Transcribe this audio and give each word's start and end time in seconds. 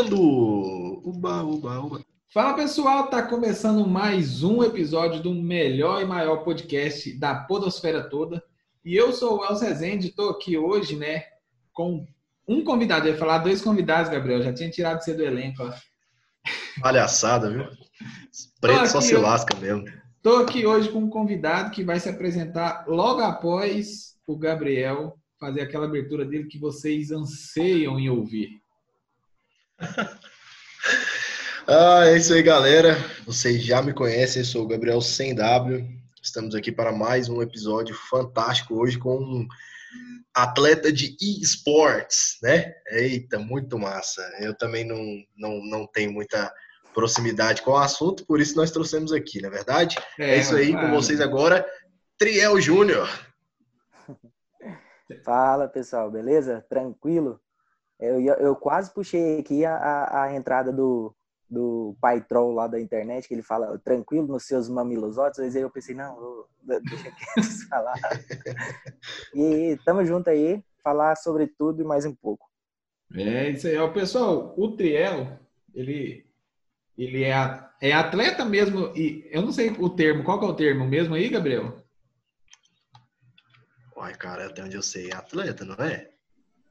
valendo! 0.00 1.02
Uba, 1.04 1.42
uba, 1.42 1.80
uba. 1.80 2.04
Fala 2.32 2.54
pessoal, 2.54 3.08
tá 3.08 3.22
começando 3.22 3.86
mais 3.86 4.42
um 4.42 4.62
episódio 4.62 5.22
do 5.22 5.34
melhor 5.34 6.00
e 6.00 6.06
maior 6.06 6.38
podcast 6.38 7.12
da 7.18 7.34
podosfera 7.34 8.08
toda. 8.08 8.42
E 8.84 8.94
eu 8.94 9.12
sou 9.12 9.38
o 9.38 9.44
Elcio 9.44 9.66
Rezende, 9.66 10.08
estou 10.08 10.30
aqui 10.30 10.56
hoje, 10.56 10.96
né, 10.96 11.24
com 11.72 12.06
um 12.48 12.64
convidado. 12.64 13.06
Eu 13.06 13.12
ia 13.12 13.18
falar 13.18 13.38
dois 13.38 13.60
convidados, 13.60 14.10
Gabriel, 14.10 14.42
já 14.42 14.54
tinha 14.54 14.70
tirado 14.70 15.02
você 15.02 15.12
do 15.12 15.22
elenco, 15.22 15.62
ó. 15.62 15.72
Palhaçada, 16.80 17.50
viu? 17.50 17.66
Preto 18.60 18.86
só 18.86 19.00
se 19.00 19.16
lasca 19.16 19.54
mesmo. 19.58 19.84
Estou 20.16 20.38
aqui 20.38 20.64
hoje 20.64 20.88
com 20.88 21.00
um 21.00 21.10
convidado 21.10 21.70
que 21.72 21.84
vai 21.84 21.98
se 21.98 22.08
apresentar 22.08 22.86
logo 22.86 23.20
após 23.20 24.14
o 24.26 24.36
Gabriel 24.36 25.18
fazer 25.38 25.62
aquela 25.62 25.86
abertura 25.86 26.24
dele 26.24 26.44
que 26.44 26.58
vocês 26.58 27.10
anseiam 27.10 27.98
em 27.98 28.08
ouvir. 28.08 28.59
ah, 31.66 32.06
é 32.06 32.16
isso 32.16 32.32
aí, 32.34 32.42
galera. 32.42 32.96
Vocês 33.24 33.62
já 33.62 33.80
me 33.82 33.92
conhecem, 33.92 34.42
eu 34.42 34.46
sou 34.46 34.64
o 34.64 34.68
Gabriel 34.68 34.98
100W. 34.98 35.86
Estamos 36.22 36.54
aqui 36.54 36.70
para 36.70 36.92
mais 36.92 37.28
um 37.28 37.40
episódio 37.40 37.94
fantástico 37.94 38.74
hoje 38.74 38.98
com 38.98 39.16
um 39.16 39.48
atleta 40.34 40.92
de 40.92 41.16
esports, 41.20 42.38
né? 42.42 42.74
Eita, 42.90 43.38
muito 43.38 43.78
massa. 43.78 44.22
Eu 44.38 44.54
também 44.54 44.84
não, 44.84 45.02
não, 45.36 45.64
não 45.64 45.86
tenho 45.86 46.12
muita 46.12 46.52
proximidade 46.92 47.62
com 47.62 47.70
o 47.70 47.76
assunto, 47.76 48.26
por 48.26 48.40
isso 48.40 48.56
nós 48.56 48.70
trouxemos 48.70 49.12
aqui, 49.12 49.40
na 49.40 49.48
é 49.48 49.50
verdade? 49.50 49.96
É, 50.18 50.34
é 50.34 50.38
isso 50.38 50.56
aí, 50.56 50.72
com 50.72 50.90
vocês 50.90 51.20
agora, 51.20 51.64
Triel 52.18 52.60
Júnior. 52.60 53.08
Fala 55.24 55.68
pessoal, 55.68 56.10
beleza? 56.10 56.64
Tranquilo? 56.68 57.40
Eu, 58.00 58.20
eu 58.22 58.56
quase 58.56 58.92
puxei 58.92 59.40
aqui 59.40 59.64
a, 59.64 59.76
a, 59.76 60.22
a 60.24 60.34
entrada 60.34 60.72
do, 60.72 61.14
do 61.48 61.94
pai 62.00 62.22
troll 62.22 62.52
lá 62.52 62.66
da 62.66 62.80
internet, 62.80 63.28
que 63.28 63.34
ele 63.34 63.42
fala 63.42 63.78
tranquilo 63.78 64.26
nos 64.26 64.44
seus 64.44 64.68
mamilosotes, 64.70 65.38
mas 65.38 65.54
aí 65.54 65.62
eu 65.62 65.70
pensei, 65.70 65.94
não, 65.94 66.46
deixa 66.62 67.12
eles 67.36 67.64
falar. 67.68 67.96
e 69.34 69.78
tamo 69.84 70.04
junto 70.04 70.30
aí, 70.30 70.64
falar 70.82 71.14
sobre 71.16 71.46
tudo 71.46 71.82
e 71.82 71.84
mais 71.84 72.06
um 72.06 72.14
pouco. 72.14 72.48
É 73.14 73.50
isso 73.50 73.66
aí, 73.66 73.76
ó, 73.76 73.88
pessoal, 73.88 74.54
o 74.56 74.76
Triel, 74.76 75.38
ele, 75.74 76.24
ele 76.96 77.24
é, 77.24 77.34
é 77.82 77.92
atleta 77.92 78.44
mesmo, 78.44 78.96
e 78.96 79.28
eu 79.30 79.42
não 79.42 79.52
sei 79.52 79.70
o 79.70 79.90
termo, 79.90 80.24
qual 80.24 80.38
que 80.38 80.46
é 80.46 80.48
o 80.48 80.56
termo 80.56 80.86
mesmo 80.86 81.14
aí, 81.14 81.28
Gabriel? 81.28 81.76
Uai, 83.94 84.14
cara, 84.14 84.46
até 84.46 84.62
onde 84.62 84.76
eu 84.76 84.82
sei, 84.82 85.10
é 85.10 85.14
atleta, 85.14 85.64
não 85.64 85.74
é? 85.74 86.08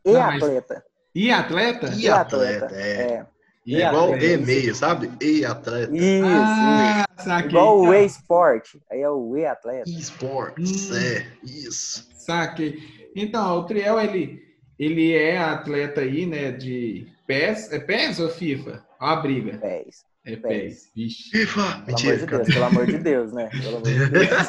E 0.06 0.14
não, 0.14 0.22
atleta. 0.22 0.84
E 1.14 1.32
atleta? 1.32 1.94
E 1.96 2.10
atleta, 2.10 2.70
é. 2.74 3.02
é. 3.02 3.26
E 3.66 3.82
igual 3.82 4.18
e-mail, 4.18 4.74
sabe? 4.74 5.12
E 5.22 5.46
atleta. 5.46 5.96
Isso, 5.96 6.26
ah, 6.26 7.06
isso. 7.18 7.48
Igual 7.48 7.82
o 7.82 7.94
e-sport. 7.94 8.76
Aí 8.92 9.02
é 9.02 9.10
o 9.10 9.38
e-atleta. 9.38 9.90
E-sports, 9.90 10.90
hum. 10.90 10.96
é, 10.96 11.28
isso. 11.44 12.10
Saque. 12.16 13.10
Então, 13.16 13.60
o 13.60 13.64
Triel, 13.66 14.00
ele, 14.00 14.42
ele 14.78 15.14
é 15.14 15.38
atleta 15.38 16.02
aí, 16.02 16.26
né, 16.26 16.52
de 16.52 17.08
PES. 17.28 17.72
É 17.72 17.80
PES 17.80 18.20
ou 18.20 18.30
FIFA? 18.30 18.84
Olha 19.00 19.12
a 19.12 19.16
briga. 19.18 19.58
PES. 19.58 20.09
É 20.25 20.36
PES. 20.36 20.92
Vixe. 20.94 21.30
FIFA! 21.31 21.84
Mentira. 21.88 22.17
Pelo 22.17 22.36
amor 22.36 22.45
de 22.45 22.48
Deus, 22.48 22.53
pelo 22.53 22.66
amor 22.66 22.86
de 22.86 22.98
Deus, 22.98 23.34
né? 23.34 23.50
Pelo 23.50 23.78
amor 23.78 23.84
de 23.84 24.09
Deus. 24.12 24.48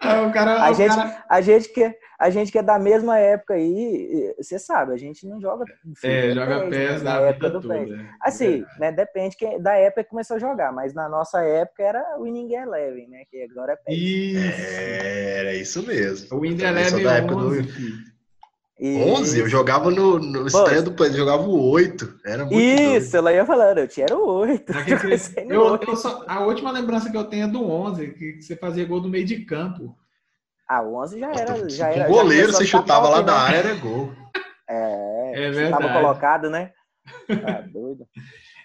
ah, 0.00 0.22
o 0.22 0.32
cara, 0.32 0.64
a, 0.64 0.70
o 0.70 0.74
gente, 0.74 0.88
cara... 0.88 1.24
a, 1.28 1.40
gente 1.42 1.68
que, 1.68 1.94
a 2.18 2.30
gente 2.30 2.50
que 2.50 2.58
é 2.58 2.62
da 2.62 2.78
mesma 2.78 3.18
época 3.18 3.54
aí, 3.54 4.34
você 4.38 4.58
sabe, 4.58 4.94
a 4.94 4.96
gente 4.96 5.26
não 5.26 5.38
joga. 5.38 5.66
é, 6.02 6.32
joga 6.32 6.60
PES, 6.60 6.70
PES 6.70 7.02
né, 7.02 7.10
na 7.10 7.20
época 7.20 7.50
do 7.50 7.60
PES. 7.60 7.90
É. 7.90 8.06
Assim, 8.22 8.64
né, 8.78 8.90
depende 8.90 9.36
que, 9.36 9.58
da 9.58 9.74
época 9.74 10.04
que 10.04 10.10
começou 10.10 10.36
a 10.36 10.40
jogar, 10.40 10.72
mas 10.72 10.94
na 10.94 11.06
nossa 11.06 11.42
época 11.42 11.82
era 11.82 12.18
o 12.18 12.22
Winning 12.22 12.54
Eleven, 12.54 13.06
né? 13.08 13.24
Que 13.30 13.42
agora 13.50 13.74
é 13.74 13.76
PES. 13.76 13.98
Isso. 13.98 14.62
É, 14.62 15.38
era 15.40 15.54
isso 15.54 15.86
mesmo. 15.86 16.36
O 16.36 16.40
Winning 16.40 16.62
Eleven 16.62 17.04
da 17.04 17.16
época 17.16 17.34
11, 17.34 17.62
do... 17.62 18.09
E... 18.80 18.96
11? 18.96 19.38
Eu 19.38 19.48
jogava 19.48 19.90
no, 19.90 20.18
no 20.18 20.46
estreia 20.46 20.80
do 20.80 20.92
Play, 20.92 21.10
eu 21.10 21.16
jogava 21.16 21.42
o 21.42 21.70
8. 21.70 22.20
Era 22.24 22.46
muito 22.46 22.58
Isso, 22.58 23.12
doido. 23.12 23.16
ela 23.16 23.32
ia 23.34 23.44
falando, 23.44 23.78
eu 23.78 23.86
tinha 23.86 24.06
o 24.10 24.26
8. 24.38 24.72
Eu, 25.50 25.66
eu, 25.66 25.80
eu 25.86 25.96
só, 25.96 26.24
a 26.26 26.40
última 26.40 26.70
lembrança 26.70 27.10
que 27.10 27.16
eu 27.16 27.24
tenho 27.24 27.44
é 27.44 27.48
do 27.48 27.62
11, 27.62 28.14
que 28.14 28.40
você 28.40 28.56
fazia 28.56 28.86
gol 28.86 29.00
do 29.00 29.08
meio 29.08 29.26
de 29.26 29.44
campo. 29.44 29.94
Ah, 30.66 30.82
o 30.82 30.94
11 31.02 31.20
já 31.20 31.32
era. 31.32 31.68
Já 31.68 31.88
era 31.88 32.08
o 32.08 32.12
goleiro, 32.12 32.52
você 32.52 32.64
chutava 32.64 33.08
lá 33.08 33.20
da 33.20 33.32
né? 33.32 33.38
área, 33.38 33.56
era 33.58 33.74
gol. 33.74 34.12
É, 34.68 35.46
é 35.46 35.50
verdade. 35.50 35.82
Tava 35.82 36.00
colocado, 36.00 36.48
né? 36.48 36.70
Tá 37.26 37.60
doido. 37.62 38.06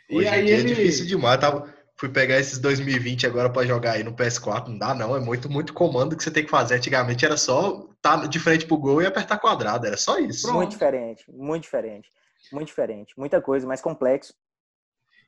Hoje 0.10 0.26
e 0.26 0.28
aí 0.28 0.52
é 0.52 0.54
ele... 0.60 0.72
é 0.72 0.76
difícil 0.76 1.08
demais. 1.08 1.40
Tava, 1.40 1.68
fui 1.98 2.10
pegar 2.10 2.40
esses 2.40 2.60
2020 2.60 3.26
agora 3.26 3.50
para 3.50 3.66
jogar 3.66 3.94
aí 3.94 4.04
no 4.04 4.14
PS4, 4.14 4.68
não 4.68 4.78
dá 4.78 4.94
não, 4.94 5.16
é 5.16 5.20
muito, 5.20 5.50
muito 5.50 5.74
comando 5.74 6.16
que 6.16 6.24
você 6.24 6.32
tem 6.32 6.44
que 6.44 6.50
fazer. 6.50 6.76
Antigamente 6.76 7.26
era 7.26 7.38
só 7.38 7.90
estar 7.96 8.22
tá 8.22 8.28
de 8.28 8.40
frente 8.40 8.66
pro 8.66 8.78
gol 8.78 9.02
e 9.02 9.06
apertar 9.06 9.40
quadrado, 9.40 9.88
era 9.88 9.98
só 9.98 10.20
isso. 10.20 10.52
Muito 10.52 10.72
diferente, 10.72 11.24
muito 11.32 11.64
diferente, 11.64 12.10
muito 12.52 12.68
diferente, 12.68 13.14
muita 13.18 13.42
coisa, 13.42 13.66
mais 13.66 13.82
complexo. 13.82 14.34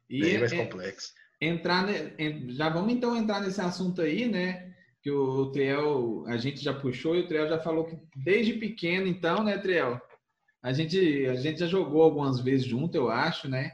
E 0.10 0.22
Bem 0.22 0.40
mais 0.40 0.52
é, 0.52 0.58
complexo. 0.58 1.14
Entrar, 1.40 1.86
já 2.50 2.70
vamos 2.70 2.94
então 2.94 3.16
entrar 3.16 3.42
nesse 3.42 3.62
assunto 3.62 4.02
aí, 4.02 4.28
né? 4.28 4.74
Que 5.02 5.12
o 5.12 5.52
Triel, 5.52 6.26
a 6.28 6.38
gente 6.38 6.62
já 6.62 6.74
puxou 6.74 7.16
e 7.16 7.22
o 7.22 7.28
Triel 7.28 7.48
já 7.48 7.60
falou 7.60 7.86
que 7.86 7.98
desde 8.16 8.54
pequeno, 8.54 9.08
então, 9.08 9.44
né, 9.44 9.58
Triel? 9.58 10.02
A 10.62 10.74
gente, 10.74 11.26
a 11.28 11.36
gente 11.36 11.60
já 11.60 11.68
jogou 11.68 12.02
algumas 12.02 12.42
vezes 12.42 12.66
junto, 12.66 12.96
eu 12.96 13.10
acho, 13.10 13.48
né? 13.48 13.72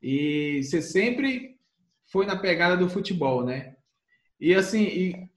E 0.00 0.62
você 0.62 0.80
sempre 0.80 1.59
foi 2.10 2.26
na 2.26 2.36
pegada 2.36 2.76
do 2.76 2.88
futebol, 2.88 3.44
né? 3.44 3.76
E 4.38 4.54
assim, 4.54 4.82
e, 4.82 5.30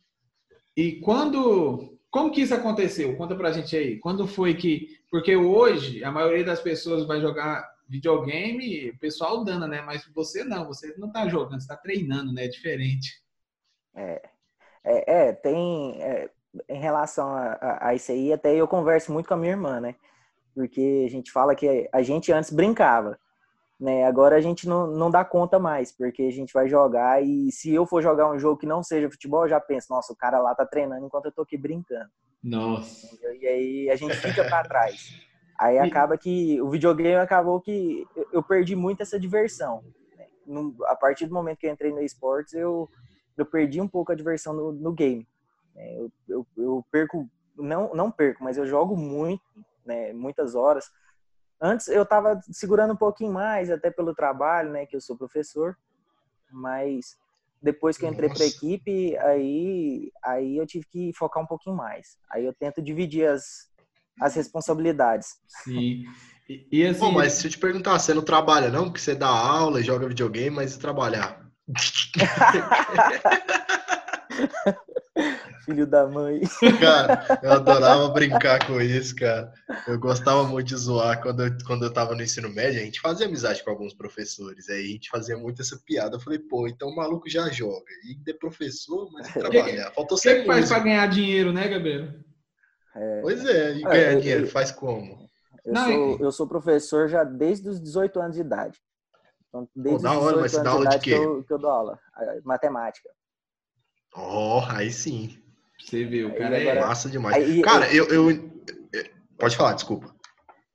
e 0.76 0.92
quando. 1.02 1.92
Como 2.10 2.32
que 2.32 2.42
isso 2.42 2.54
aconteceu? 2.54 3.16
Conta 3.16 3.36
pra 3.36 3.52
gente 3.52 3.76
aí. 3.76 4.00
Quando 4.00 4.28
foi 4.28 4.54
que. 4.54 5.00
Porque 5.10 5.36
hoje 5.36 6.04
a 6.04 6.12
maioria 6.12 6.44
das 6.44 6.60
pessoas 6.60 7.06
vai 7.06 7.20
jogar 7.20 7.68
videogame, 7.88 8.90
o 8.90 8.98
pessoal 9.00 9.44
dando, 9.44 9.68
né? 9.68 9.82
Mas 9.82 10.06
você 10.14 10.44
não, 10.44 10.66
você 10.66 10.96
não 10.98 11.12
tá 11.12 11.28
jogando, 11.28 11.62
você 11.62 11.68
tá 11.68 11.78
treinando, 11.78 12.32
né? 12.32 12.46
É 12.46 12.48
diferente. 12.48 13.22
É, 13.96 14.22
é, 14.84 15.28
é 15.28 15.34
tem. 15.34 16.02
É, 16.02 16.30
em 16.70 16.80
relação 16.80 17.30
a, 17.30 17.54
a, 17.54 17.88
a, 17.90 17.96
isso 17.96 18.12
aí, 18.12 18.32
até 18.32 18.56
eu 18.56 18.68
converso 18.68 19.12
muito 19.12 19.28
com 19.28 19.34
a 19.34 19.38
minha 19.38 19.54
irmã, 19.54 19.80
né? 19.80 19.96
Porque 20.54 21.04
a 21.08 21.10
gente 21.10 21.32
fala 21.32 21.56
que 21.56 21.90
a 21.92 22.02
gente 22.04 22.32
antes 22.32 22.52
brincava. 22.52 23.20
Né? 23.80 24.06
Agora 24.06 24.36
a 24.36 24.42
gente 24.42 24.68
não, 24.68 24.88
não 24.88 25.10
dá 25.10 25.26
conta 25.26 25.60
mais, 25.60 25.92
porque 25.92 26.24
a 26.24 26.32
gente 26.32 26.54
vai 26.54 26.68
jogar 26.70 27.24
e 27.24 27.52
se 27.52 27.74
eu 27.74 27.86
for 27.86 28.02
jogar 28.02 28.32
um 28.32 28.40
jogo 28.40 28.58
que 28.58 28.66
não 28.66 28.84
seja 28.84 29.10
futebol, 29.10 29.44
eu 29.44 29.50
já 29.50 29.60
penso, 29.60 29.88
nossa, 29.90 30.14
o 30.14 30.16
cara 30.16 30.40
lá 30.40 30.56
tá 30.56 30.66
treinando 30.66 31.06
enquanto 31.06 31.26
eu 31.26 31.32
tô 31.32 31.42
aqui 31.42 31.58
brincando. 31.58 32.10
Nossa. 32.42 33.18
E 33.40 33.48
aí 33.48 33.90
a 33.90 33.96
gente 33.96 34.16
fica 34.16 34.44
para 34.44 34.64
trás. 34.68 35.14
Aí 35.60 35.78
acaba 35.80 36.18
que 36.18 36.62
o 36.62 36.70
videogame 36.70 37.16
acabou 37.16 37.62
que 37.62 38.06
eu 38.32 38.44
perdi 38.44 38.76
muito 38.76 39.02
essa 39.02 39.20
diversão. 39.20 39.84
Né? 40.18 40.28
A 40.88 40.96
partir 40.96 41.26
do 41.26 41.34
momento 41.34 41.60
que 41.60 41.68
eu 41.68 41.72
entrei 41.72 41.92
no 41.92 42.02
esportes, 42.02 42.54
eu, 42.54 42.90
eu 43.38 43.46
perdi 43.46 43.80
um 43.80 43.88
pouco 43.88 44.12
a 44.12 44.16
diversão 44.16 44.54
no, 44.54 44.72
no 44.72 44.92
game. 44.92 45.28
Né? 45.76 45.96
Eu, 45.98 46.12
eu, 46.28 46.48
eu 46.58 46.86
perco, 46.92 47.30
não, 47.56 47.94
não 47.94 48.12
perco, 48.12 48.44
mas 48.44 48.58
eu 48.58 48.66
jogo 48.66 48.98
muito, 48.98 49.44
né? 49.86 50.12
muitas 50.12 50.56
horas. 50.56 50.92
Antes 51.66 51.88
eu 51.88 52.04
estava 52.04 52.42
segurando 52.52 52.92
um 52.92 52.98
pouquinho 52.98 53.32
mais, 53.32 53.72
até 53.72 53.90
pelo 53.90 54.14
trabalho, 54.14 54.72
né, 54.72 54.86
que 54.86 54.98
eu 54.98 55.00
sou 55.00 55.18
professor, 55.18 55.78
mas 56.52 57.16
depois 57.62 57.98
que 57.98 58.04
eu 58.04 58.10
entrei 58.10 58.28
para 58.28 58.44
a 58.44 58.48
equipe, 58.48 59.16
aí, 59.20 60.12
aí 60.22 60.58
eu 60.58 60.68
tive 60.68 60.86
que 60.86 61.14
focar 61.14 61.42
um 61.42 61.48
pouquinho 61.48 61.78
mais. 61.78 62.18
Aí 62.30 62.44
eu 62.44 62.54
tento 62.54 62.82
dividir 62.82 63.30
as, 63.30 63.70
as 64.20 64.36
responsabilidades. 64.36 65.38
Sim. 65.64 66.04
E, 66.50 66.68
e 66.70 66.86
assim... 66.86 67.00
Pô, 67.00 67.10
mas 67.10 67.32
se 67.32 67.48
eu 67.48 67.52
te 67.52 67.58
perguntar, 67.58 67.98
você 67.98 68.14
não 68.14 68.26
trabalha 68.26 68.70
não? 68.70 68.88
Porque 68.88 69.00
você 69.00 69.16
dá 69.16 69.30
aula 69.30 69.80
e 69.80 69.84
joga 69.84 70.10
videogame, 70.10 70.58
mas 70.58 70.76
e 70.76 70.80
trabalhar? 70.80 71.50
Filho 75.66 75.88
da 75.88 76.08
mãe. 76.08 76.42
Cara, 76.80 77.40
eu 77.42 77.52
adorava 77.54 78.10
brincar 78.10 78.66
com 78.66 78.82
isso, 78.82 79.16
cara. 79.16 79.52
Eu 79.88 79.98
gostava 79.98 80.44
muito 80.44 80.68
de 80.68 80.76
zoar 80.76 81.22
quando 81.22 81.44
eu, 81.44 81.52
quando 81.66 81.86
eu 81.86 81.94
tava 81.94 82.16
no 82.16 82.22
ensino 82.22 82.50
médio. 82.50 82.82
A 82.82 82.84
gente 82.84 83.00
fazia 83.00 83.28
amizade 83.28 83.64
com 83.64 83.70
alguns 83.70 83.94
professores. 83.94 84.70
Aí 84.70 84.84
a 84.84 84.88
gente 84.88 85.10
fazia 85.10 85.38
muito 85.38 85.62
essa 85.62 85.80
piada. 85.86 86.18
Eu 86.18 86.20
falei, 86.20 86.40
pô, 86.40 86.68
então 86.68 86.90
o 86.90 86.96
maluco 86.96 87.30
já 87.30 87.50
joga. 87.50 87.86
E 88.06 88.16
de 88.16 88.34
professor, 88.34 89.10
mas 89.12 89.32
trabalhar. 89.32 89.92
Faltou 89.92 90.18
ser. 90.18 90.40
O 90.40 90.42
que, 90.42 90.48
faz 90.48 90.68
pra 90.68 90.80
ganhar 90.80 91.08
dinheiro, 91.08 91.54
né, 91.54 91.68
Gabriel? 91.68 92.10
É... 92.96 93.22
Pois 93.22 93.46
é, 93.46 93.76
e 93.76 93.86
ah, 93.86 93.90
ganhar 93.90 94.20
dinheiro, 94.20 94.48
faz 94.48 94.72
como? 94.72 95.28
Eu, 95.66 95.74
Não, 95.74 95.86
sou, 95.86 96.20
eu 96.20 96.32
sou 96.32 96.48
professor 96.48 97.08
já 97.08 97.24
desde 97.24 97.70
os 97.70 97.82
18 97.82 98.20
anos 98.20 98.36
de 98.36 98.42
idade. 98.42 98.80
Então, 99.48 99.68
desde 99.76 100.04
Pô, 100.04 100.10
da 100.10 100.20
hora, 100.20 100.38
mas 100.38 100.52
você 100.52 100.62
dá 100.62 100.72
aula 100.72 100.90
de 100.90 101.00
quê? 101.00 101.12
Que 101.12 101.16
eu, 101.16 101.44
que 101.44 101.54
eu 101.54 101.58
dou 101.58 101.72
aula. 101.72 102.00
Matemática. 102.44 103.10
Oh, 104.16 104.62
aí 104.70 104.92
sim. 104.92 105.43
Você 105.86 106.06
viu, 106.06 106.30
o 106.30 106.36
cara 106.36 106.58
é 106.58 106.80
massa 106.80 107.10
demais. 107.10 107.36
Aí, 107.36 107.62
cara, 107.62 107.94
eu, 107.94 108.06
eu, 108.08 108.54
Pode 109.38 109.58
falar, 109.58 109.74
desculpa. 109.74 110.14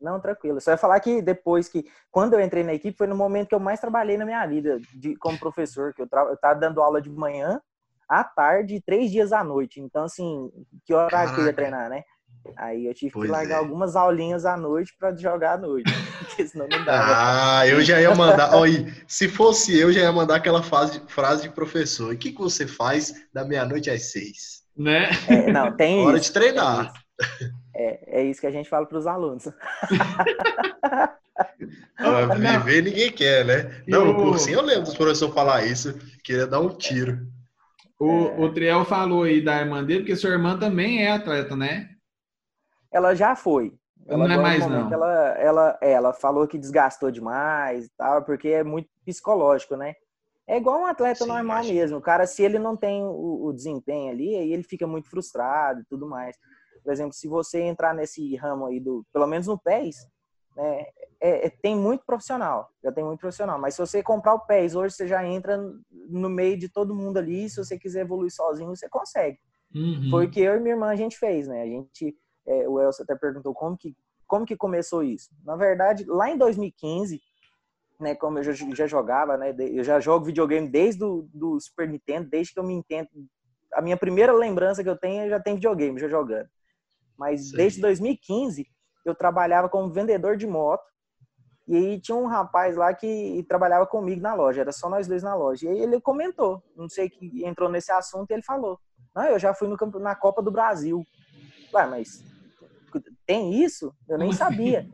Não, 0.00 0.20
tranquilo. 0.20 0.60
Só 0.60 0.70
ia 0.70 0.76
falar 0.76 1.00
que 1.00 1.22
depois 1.22 1.68
que, 1.68 1.84
quando 2.10 2.34
eu 2.34 2.40
entrei 2.40 2.62
na 2.62 2.74
equipe, 2.74 2.96
foi 2.96 3.06
no 3.06 3.16
momento 3.16 3.48
que 3.48 3.54
eu 3.54 3.60
mais 3.60 3.80
trabalhei 3.80 4.16
na 4.16 4.24
minha 4.24 4.46
vida 4.46 4.78
de, 4.94 5.16
como 5.16 5.38
professor, 5.38 5.92
que 5.92 6.02
eu, 6.02 6.08
tra... 6.08 6.22
eu 6.22 6.36
tava 6.36 6.60
dando 6.60 6.80
aula 6.80 7.00
de 7.00 7.10
manhã, 7.10 7.60
à 8.08 8.22
tarde, 8.22 8.82
três 8.84 9.10
dias 9.10 9.32
à 9.32 9.42
noite. 9.42 9.80
Então, 9.80 10.04
assim, 10.04 10.50
que 10.84 10.94
horário 10.94 11.10
Caraca. 11.10 11.34
que 11.34 11.40
eu 11.40 11.46
ia 11.46 11.52
treinar, 11.52 11.88
né? 11.88 12.02
Aí 12.56 12.86
eu 12.86 12.94
tive 12.94 13.12
pois 13.12 13.26
que 13.26 13.32
largar 13.32 13.56
é. 13.56 13.58
algumas 13.58 13.96
aulinhas 13.96 14.44
à 14.44 14.56
noite 14.56 14.94
para 14.98 15.14
jogar 15.16 15.54
à 15.54 15.58
noite, 15.58 15.90
porque 16.20 16.46
senão 16.46 16.68
não 16.68 16.84
dava. 16.84 17.60
Ah, 17.60 17.66
eu 17.66 17.80
já 17.82 18.00
ia 18.00 18.14
mandar. 18.14 18.54
Olha, 18.54 18.86
se 19.06 19.28
fosse 19.28 19.78
eu, 19.78 19.92
já 19.92 20.02
ia 20.02 20.12
mandar 20.12 20.36
aquela 20.36 20.62
frase, 20.62 21.02
frase 21.08 21.42
de 21.42 21.50
professor. 21.50 22.12
E 22.12 22.16
o 22.16 22.18
que, 22.18 22.32
que 22.32 22.38
você 22.38 22.66
faz 22.66 23.14
da 23.32 23.44
meia-noite 23.44 23.90
às 23.90 24.12
seis? 24.12 24.57
Né? 24.78 25.10
É, 25.28 25.50
não, 25.50 25.76
tem 25.76 26.06
Hora 26.06 26.20
de 26.20 26.32
treinar. 26.32 26.92
É, 27.74 28.20
é 28.20 28.24
isso 28.24 28.40
que 28.40 28.46
a 28.46 28.50
gente 28.50 28.68
fala 28.68 28.86
para 28.86 28.98
os 28.98 29.06
alunos. 29.06 29.48
Ah, 31.96 32.26
viver 32.34 32.82
ninguém 32.82 33.12
quer, 33.12 33.44
né? 33.44 33.82
Não, 33.86 34.06
no 34.06 34.14
cursinho 34.14 34.58
eu 34.58 34.64
lembro 34.64 34.84
dos 34.84 34.96
professores 34.96 35.34
falar 35.34 35.64
isso, 35.64 35.96
queria 36.24 36.46
dar 36.46 36.60
um 36.60 36.68
tiro. 36.68 37.26
O, 37.98 38.10
é... 38.10 38.40
o 38.40 38.52
Triel 38.52 38.84
falou 38.84 39.24
aí 39.24 39.40
da 39.40 39.60
irmã 39.60 39.84
dele, 39.84 40.00
porque 40.00 40.16
sua 40.16 40.30
irmã 40.30 40.58
também 40.58 41.04
é 41.04 41.12
atleta, 41.12 41.56
né? 41.56 41.88
Ela 42.90 43.14
já 43.14 43.36
foi. 43.36 43.72
Ela, 44.06 44.26
não 44.26 44.34
é 44.34 44.38
mais, 44.38 44.66
não. 44.66 44.92
Ela, 44.92 45.12
ela, 45.38 45.78
é, 45.82 45.92
ela 45.92 46.12
falou 46.12 46.46
que 46.46 46.58
desgastou 46.58 47.10
demais 47.10 47.86
e 47.86 47.90
tal, 47.96 48.22
porque 48.22 48.48
é 48.48 48.64
muito 48.64 48.88
psicológico, 49.04 49.76
né? 49.76 49.94
É 50.48 50.56
igual 50.56 50.80
um 50.80 50.86
atleta 50.86 51.24
Sim, 51.24 51.28
normal 51.28 51.44
imagina. 51.44 51.80
mesmo. 51.80 51.98
O 51.98 52.00
cara, 52.00 52.26
se 52.26 52.42
ele 52.42 52.58
não 52.58 52.76
tem 52.76 53.02
o, 53.02 53.44
o, 53.44 53.52
desempenho 53.52 54.10
ali, 54.10 54.34
aí 54.34 54.52
ele 54.52 54.62
fica 54.62 54.86
muito 54.86 55.08
frustrado 55.10 55.80
e 55.80 55.84
tudo 55.84 56.08
mais. 56.08 56.36
Por 56.82 56.92
exemplo, 56.92 57.12
se 57.12 57.28
você 57.28 57.60
entrar 57.60 57.94
nesse 57.94 58.34
ramo 58.36 58.66
aí 58.66 58.80
do, 58.80 59.04
pelo 59.12 59.26
menos 59.26 59.46
no 59.46 59.58
PES, 59.58 59.96
né, 60.56 60.86
é, 61.20 61.46
é, 61.46 61.50
tem 61.50 61.76
muito 61.76 62.04
profissional, 62.06 62.70
já 62.82 62.90
tem 62.90 63.04
muito 63.04 63.20
profissional. 63.20 63.60
Mas 63.60 63.74
se 63.74 63.80
você 63.80 64.02
comprar 64.02 64.34
o 64.34 64.40
PES 64.40 64.74
hoje, 64.74 64.94
você 64.94 65.06
já 65.06 65.22
entra 65.24 65.62
no 65.90 66.30
meio 66.30 66.58
de 66.58 66.68
todo 66.70 66.94
mundo 66.94 67.18
ali. 67.18 67.50
Se 67.50 67.58
você 67.58 67.78
quiser 67.78 68.00
evoluir 68.00 68.32
sozinho, 68.32 68.74
você 68.74 68.88
consegue. 68.88 69.38
Uhum. 69.74 70.08
Foi 70.10 70.26
o 70.26 70.30
que 70.30 70.40
eu 70.40 70.56
e 70.56 70.60
minha 70.60 70.74
irmã 70.74 70.88
a 70.88 70.96
gente 70.96 71.18
fez, 71.18 71.46
né? 71.46 71.62
A 71.62 71.66
gente 71.66 72.16
é, 72.48 72.66
o 72.66 72.80
Elcio 72.80 73.04
até 73.04 73.14
perguntou 73.14 73.52
como 73.52 73.76
que, 73.76 73.94
como 74.26 74.46
que 74.46 74.56
começou 74.56 75.02
isso. 75.02 75.28
Na 75.44 75.54
verdade, 75.54 76.04
lá 76.04 76.30
em 76.30 76.38
2015, 76.38 77.20
né, 78.00 78.14
como 78.14 78.38
eu 78.38 78.42
já, 78.44 78.52
já 78.52 78.86
jogava, 78.86 79.36
né, 79.36 79.54
eu 79.58 79.82
já 79.82 79.98
jogo 79.98 80.26
videogame 80.26 80.68
desde 80.68 81.00
do, 81.00 81.28
do 81.32 81.60
Super 81.60 81.88
Nintendo, 81.88 82.28
desde 82.28 82.52
que 82.52 82.60
eu 82.60 82.64
me 82.64 82.74
entendo. 82.74 83.08
A 83.74 83.82
minha 83.82 83.96
primeira 83.96 84.32
lembrança 84.32 84.82
que 84.82 84.88
eu 84.88 84.96
tenho, 84.96 85.24
eu 85.24 85.30
já 85.30 85.40
tenho 85.40 85.56
videogame, 85.56 85.98
já 85.98 86.08
jogando. 86.08 86.48
Mas 87.18 87.50
Sim. 87.50 87.56
desde 87.56 87.80
2015, 87.80 88.66
eu 89.04 89.14
trabalhava 89.14 89.68
como 89.68 89.92
vendedor 89.92 90.36
de 90.36 90.46
moto. 90.46 90.84
E 91.66 91.76
aí 91.76 92.00
tinha 92.00 92.16
um 92.16 92.26
rapaz 92.26 92.76
lá 92.76 92.94
que 92.94 93.44
trabalhava 93.46 93.86
comigo 93.86 94.22
na 94.22 94.32
loja, 94.32 94.62
era 94.62 94.72
só 94.72 94.88
nós 94.88 95.06
dois 95.06 95.22
na 95.22 95.34
loja. 95.34 95.66
E 95.66 95.68
aí 95.68 95.78
ele 95.80 96.00
comentou, 96.00 96.62
não 96.74 96.88
sei 96.88 97.10
que 97.10 97.44
entrou 97.44 97.68
nesse 97.68 97.92
assunto, 97.92 98.30
e 98.30 98.34
ele 98.34 98.42
falou: 98.42 98.78
Não, 99.14 99.24
eu 99.24 99.38
já 99.38 99.52
fui 99.52 99.68
no, 99.68 99.76
na 99.98 100.14
Copa 100.14 100.40
do 100.40 100.50
Brasil. 100.50 101.04
Ué, 101.74 101.86
mas 101.86 102.24
tem 103.26 103.62
isso? 103.62 103.92
Eu 104.08 104.16
nem 104.16 104.32
sabia. 104.32 104.88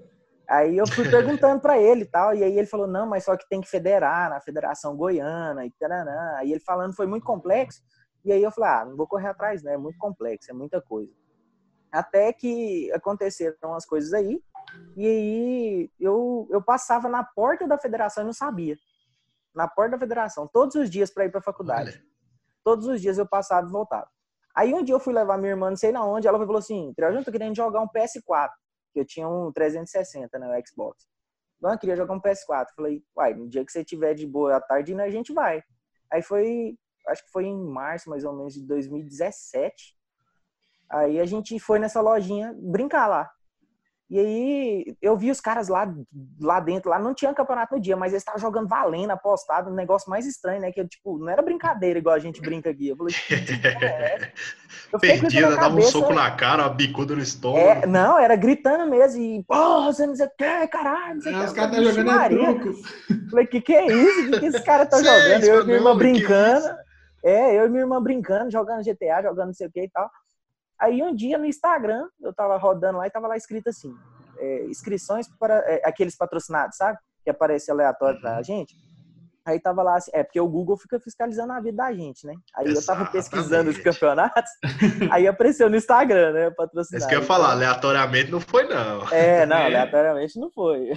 Aí 0.48 0.76
eu 0.76 0.86
fui 0.86 1.08
perguntando 1.08 1.60
para 1.60 1.78
ele 1.78 2.02
e 2.02 2.06
tal, 2.06 2.34
e 2.34 2.44
aí 2.44 2.58
ele 2.58 2.66
falou, 2.66 2.86
não, 2.86 3.06
mas 3.06 3.24
só 3.24 3.36
que 3.36 3.48
tem 3.48 3.60
que 3.60 3.68
federar 3.68 4.28
na 4.28 4.40
Federação 4.40 4.96
Goiana 4.96 5.64
e 5.64 5.70
taranã. 5.72 6.34
Aí 6.36 6.52
ele 6.52 6.60
falando 6.60 6.94
foi 6.94 7.06
muito 7.06 7.24
complexo, 7.24 7.82
e 8.24 8.32
aí 8.32 8.42
eu 8.42 8.50
falei, 8.50 8.70
ah, 8.70 8.84
não 8.84 8.96
vou 8.96 9.06
correr 9.06 9.28
atrás, 9.28 9.62
né? 9.62 9.74
É 9.74 9.78
muito 9.78 9.98
complexo, 9.98 10.50
é 10.50 10.54
muita 10.54 10.80
coisa. 10.80 11.12
Até 11.90 12.32
que 12.32 12.92
aconteceram 12.92 13.74
as 13.74 13.86
coisas 13.86 14.12
aí, 14.12 14.42
e 14.96 15.06
aí 15.06 15.90
eu, 15.98 16.46
eu 16.50 16.62
passava 16.62 17.08
na 17.08 17.24
porta 17.24 17.66
da 17.66 17.78
federação 17.78 18.22
e 18.24 18.26
não 18.26 18.32
sabia. 18.32 18.76
Na 19.54 19.68
porta 19.68 19.92
da 19.92 19.98
federação, 19.98 20.48
todos 20.52 20.74
os 20.74 20.90
dias 20.90 21.10
para 21.10 21.24
ir 21.24 21.30
para 21.30 21.40
a 21.40 21.42
faculdade. 21.42 21.90
Olha. 21.90 22.02
Todos 22.64 22.86
os 22.86 23.00
dias 23.00 23.18
eu 23.18 23.26
passava 23.26 23.66
e 23.66 23.70
voltava. 23.70 24.08
Aí 24.54 24.72
um 24.72 24.82
dia 24.82 24.94
eu 24.94 25.00
fui 25.00 25.12
levar 25.12 25.36
minha 25.36 25.50
irmã, 25.50 25.70
não 25.70 25.76
sei 25.76 25.92
na 25.92 26.04
onde, 26.04 26.28
ela 26.28 26.38
falou 26.38 26.58
assim, 26.58 26.92
Trajano, 26.94 27.24
tô 27.24 27.32
querendo 27.32 27.56
jogar 27.56 27.80
um 27.80 27.88
PS4, 27.88 28.50
que 28.94 29.00
eu 29.00 29.04
tinha 29.04 29.28
um 29.28 29.52
360, 29.52 30.38
né, 30.38 30.48
o 30.48 30.66
Xbox. 30.66 31.04
Não, 31.60 31.72
eu 31.72 31.78
queria 31.78 31.96
jogar 31.96 32.14
um 32.14 32.20
PS4. 32.20 32.68
Falei, 32.76 33.02
uai, 33.16 33.34
no 33.34 33.48
dia 33.48 33.64
que 33.64 33.72
você 33.72 33.84
tiver 33.84 34.14
de 34.14 34.26
boa 34.26 34.56
à 34.56 34.60
tarde, 34.60 34.94
né, 34.94 35.04
a 35.04 35.10
gente 35.10 35.32
vai. 35.32 35.62
Aí 36.12 36.22
foi, 36.22 36.78
acho 37.08 37.24
que 37.24 37.30
foi 37.32 37.46
em 37.46 37.58
março, 37.58 38.08
mais 38.08 38.24
ou 38.24 38.32
menos, 38.32 38.54
de 38.54 38.64
2017. 38.64 39.96
Aí 40.88 41.18
a 41.18 41.24
gente 41.24 41.58
foi 41.58 41.80
nessa 41.80 42.00
lojinha 42.00 42.54
brincar 42.56 43.08
lá. 43.08 43.30
E 44.10 44.18
aí 44.18 44.96
eu 45.00 45.16
vi 45.16 45.30
os 45.30 45.40
caras 45.40 45.68
lá, 45.68 45.92
lá 46.38 46.60
dentro, 46.60 46.90
lá 46.90 46.98
não 46.98 47.14
tinha 47.14 47.32
campeonato 47.32 47.74
no 47.74 47.80
dia, 47.80 47.96
mas 47.96 48.12
eles 48.12 48.20
estavam 48.20 48.40
jogando 48.40 48.68
valendo, 48.68 49.10
apostado, 49.10 49.70
um 49.70 49.74
negócio 49.74 50.10
mais 50.10 50.26
estranho, 50.26 50.60
né? 50.60 50.70
Que 50.70 50.86
tipo, 50.86 51.18
não 51.18 51.28
era 51.28 51.40
brincadeira 51.40 51.98
igual 51.98 52.14
a 52.14 52.18
gente 52.18 52.40
brinca 52.40 52.70
aqui. 52.70 52.88
Eu 52.88 52.96
falei, 52.96 53.14
é 53.30 54.30
Perdida, 55.00 55.56
dava 55.56 55.74
um 55.74 55.82
soco 55.82 56.12
na 56.12 56.30
cara, 56.30 56.64
uma 56.64 56.68
bicuda 56.68 57.16
no 57.16 57.22
estômago. 57.22 57.66
É, 57.66 57.86
não, 57.86 58.18
era 58.18 58.36
gritando 58.36 58.88
mesmo, 58.90 59.22
e 59.22 59.42
porra, 59.44 59.92
você 59.92 60.06
não 60.06 60.14
sei 60.14 60.26
o 60.26 60.30
que, 60.36 60.68
caralho, 60.68 61.14
não 61.14 61.22
sei 61.22 61.32
o 61.32 61.38
que. 61.38 61.44
Os 61.46 61.52
caras 61.52 61.78
estão 61.78 61.92
jogando 61.92 62.20
é 62.20 62.28
truco. 62.28 63.30
Falei, 63.30 63.46
que 63.46 63.60
que 63.62 63.74
é 63.74 63.86
isso? 63.86 64.20
O 64.20 64.30
que, 64.32 64.40
que 64.40 64.46
esses 64.46 64.64
caras 64.64 64.86
estão 64.86 65.00
jogando? 65.02 65.44
Eu 65.44 65.62
e 65.62 65.64
minha 65.64 65.76
irmã 65.78 65.96
brincando. 65.96 66.66
É, 67.24 67.58
eu 67.58 67.66
e 67.66 67.68
minha 67.70 67.82
irmã 67.82 68.02
brincando, 68.02 68.50
jogando 68.50 68.84
GTA, 68.84 69.22
jogando 69.22 69.46
não 69.46 69.54
sei 69.54 69.66
o 69.66 69.72
que 69.72 69.84
e 69.84 69.88
tal. 69.88 70.10
Aí 70.80 71.02
um 71.02 71.14
dia 71.14 71.38
no 71.38 71.44
Instagram, 71.44 72.08
eu 72.20 72.34
tava 72.34 72.56
rodando 72.56 72.98
lá 72.98 73.06
e 73.06 73.10
tava 73.10 73.28
lá 73.28 73.36
escrito 73.36 73.68
assim, 73.68 73.94
é, 74.38 74.64
inscrições 74.66 75.26
para 75.38 75.54
é, 75.70 75.82
aqueles 75.84 76.16
patrocinados, 76.16 76.76
sabe? 76.76 76.98
Que 77.22 77.30
aparece 77.30 77.70
aleatório 77.70 78.20
pra 78.20 78.38
uhum. 78.38 78.44
gente. 78.44 78.74
Aí 79.46 79.60
tava 79.60 79.82
lá, 79.82 79.96
assim, 79.96 80.10
é 80.14 80.24
porque 80.24 80.40
o 80.40 80.48
Google 80.48 80.76
fica 80.78 80.98
fiscalizando 80.98 81.52
a 81.52 81.60
vida 81.60 81.76
da 81.76 81.92
gente, 81.92 82.26
né? 82.26 82.34
Aí 82.56 82.66
Exatamente. 82.66 82.78
eu 82.78 82.86
tava 82.86 83.10
pesquisando 83.10 83.70
os 83.70 83.76
campeonatos, 83.78 84.50
aí 85.12 85.26
apareceu 85.26 85.68
no 85.68 85.76
Instagram, 85.76 86.32
né? 86.32 86.50
Patrocinado. 86.50 86.98
Isso 86.98 87.08
que 87.08 87.14
eu 87.14 87.20
ia 87.20 87.26
falar, 87.26 87.50
aleatoriamente 87.52 88.30
não 88.30 88.40
foi, 88.40 88.66
não. 88.66 89.06
É, 89.10 89.44
não, 89.44 89.58
aleatoriamente 89.58 90.38
não 90.38 90.50
foi. 90.50 90.92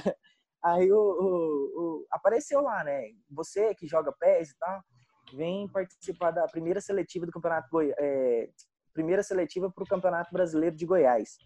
Aí 0.63 0.91
o, 0.91 0.97
o, 0.97 1.81
o, 1.81 2.07
apareceu 2.09 2.62
lá, 2.62 2.83
né? 2.85 3.03
Você 3.31 3.75
que 3.75 3.85
joga 3.85 4.13
PES 4.18 4.51
e 4.51 4.57
tal, 4.57 4.81
vem 5.35 5.68
participar 5.69 6.31
da 6.31 6.47
primeira 6.47 6.80
seletiva 6.80 7.25
do 7.25 7.31
Campeonato 7.31 7.68
Goi 7.69 7.94
é, 7.97 8.49
primeira 8.97 9.21
seletiva 9.21 9.71
para 9.71 9.83
o 9.83 9.87
Campeonato 9.87 10.33
Brasileiro 10.33 10.75
de 10.75 10.83
Goiás. 10.83 11.37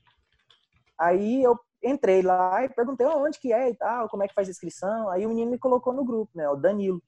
Aí 0.98 1.44
eu 1.44 1.60
entrei 1.84 2.22
lá 2.22 2.64
e 2.64 2.70
perguntei 2.70 3.06
onde 3.06 3.38
que 3.40 3.52
é 3.52 3.70
e 3.70 3.76
tal, 3.76 4.08
como 4.08 4.24
é 4.24 4.28
que 4.28 4.34
faz 4.34 4.48
a 4.48 4.52
inscrição. 4.52 5.10
Aí 5.10 5.26
o 5.26 5.30
menino 5.30 5.52
me 5.52 5.60
colocou 5.60 5.92
no 5.92 6.06
grupo, 6.06 6.32
né, 6.34 6.48
o 6.48 6.56
Danilo. 6.56 7.04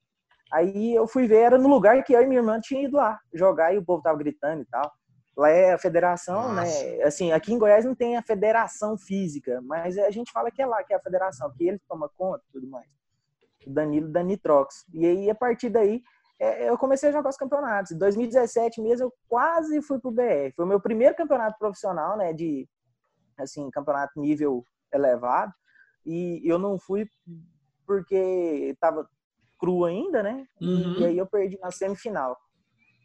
Aí 0.51 0.93
eu 0.93 1.07
fui 1.07 1.27
ver, 1.27 1.37
era 1.37 1.57
no 1.57 1.69
lugar 1.69 2.03
que 2.03 2.13
eu 2.13 2.21
e 2.21 2.27
minha 2.27 2.41
irmã 2.41 2.59
tinha 2.59 2.83
ido 2.83 2.97
lá 2.97 3.17
jogar 3.33 3.73
e 3.73 3.77
o 3.77 3.85
povo 3.85 4.03
tava 4.03 4.17
gritando 4.17 4.63
e 4.63 4.65
tal. 4.65 4.91
Lá 5.37 5.49
é 5.49 5.73
a 5.73 5.77
federação, 5.77 6.53
né, 6.53 6.61
Nossa. 6.61 6.83
né? 6.83 7.03
Assim, 7.03 7.31
aqui 7.31 7.53
em 7.53 7.57
Goiás 7.57 7.85
não 7.85 7.95
tem 7.95 8.17
a 8.17 8.21
federação 8.21 8.97
física, 8.97 9.61
mas 9.63 9.97
a 9.97 10.11
gente 10.11 10.31
fala 10.31 10.51
que 10.51 10.61
é 10.61 10.65
lá 10.65 10.83
que 10.83 10.93
é 10.93 10.97
a 10.97 11.01
federação, 11.01 11.51
que 11.55 11.67
ele 11.67 11.79
toma 11.87 12.09
conta 12.17 12.43
e 12.49 12.51
tudo 12.51 12.67
mais. 12.67 12.87
O 13.65 13.71
Danilo 13.71 14.11
da 14.11 14.21
Nitrox. 14.21 14.85
E 14.93 15.05
aí, 15.05 15.29
a 15.29 15.35
partir 15.35 15.69
daí, 15.69 16.03
eu 16.39 16.77
comecei 16.77 17.09
a 17.09 17.11
jogar 17.11 17.29
os 17.29 17.37
campeonatos. 17.37 17.91
Em 17.91 17.97
2017 17.97 18.81
mesmo, 18.81 19.05
eu 19.05 19.13
quase 19.27 19.81
fui 19.81 19.99
pro 19.99 20.11
BR. 20.11 20.51
Foi 20.55 20.65
o 20.65 20.67
meu 20.67 20.79
primeiro 20.79 21.15
campeonato 21.15 21.57
profissional, 21.57 22.17
né, 22.17 22.33
de, 22.33 22.67
assim, 23.37 23.69
campeonato 23.71 24.19
nível 24.19 24.65
elevado. 24.91 25.53
E 26.05 26.41
eu 26.43 26.59
não 26.59 26.77
fui 26.77 27.07
porque 27.85 28.71
estava 28.73 29.07
cru 29.59 29.85
ainda, 29.85 30.21
né? 30.21 30.45
Uhum. 30.61 30.99
E 30.99 31.05
aí 31.05 31.17
eu 31.17 31.25
perdi 31.25 31.57
na 31.59 31.71
semifinal. 31.71 32.37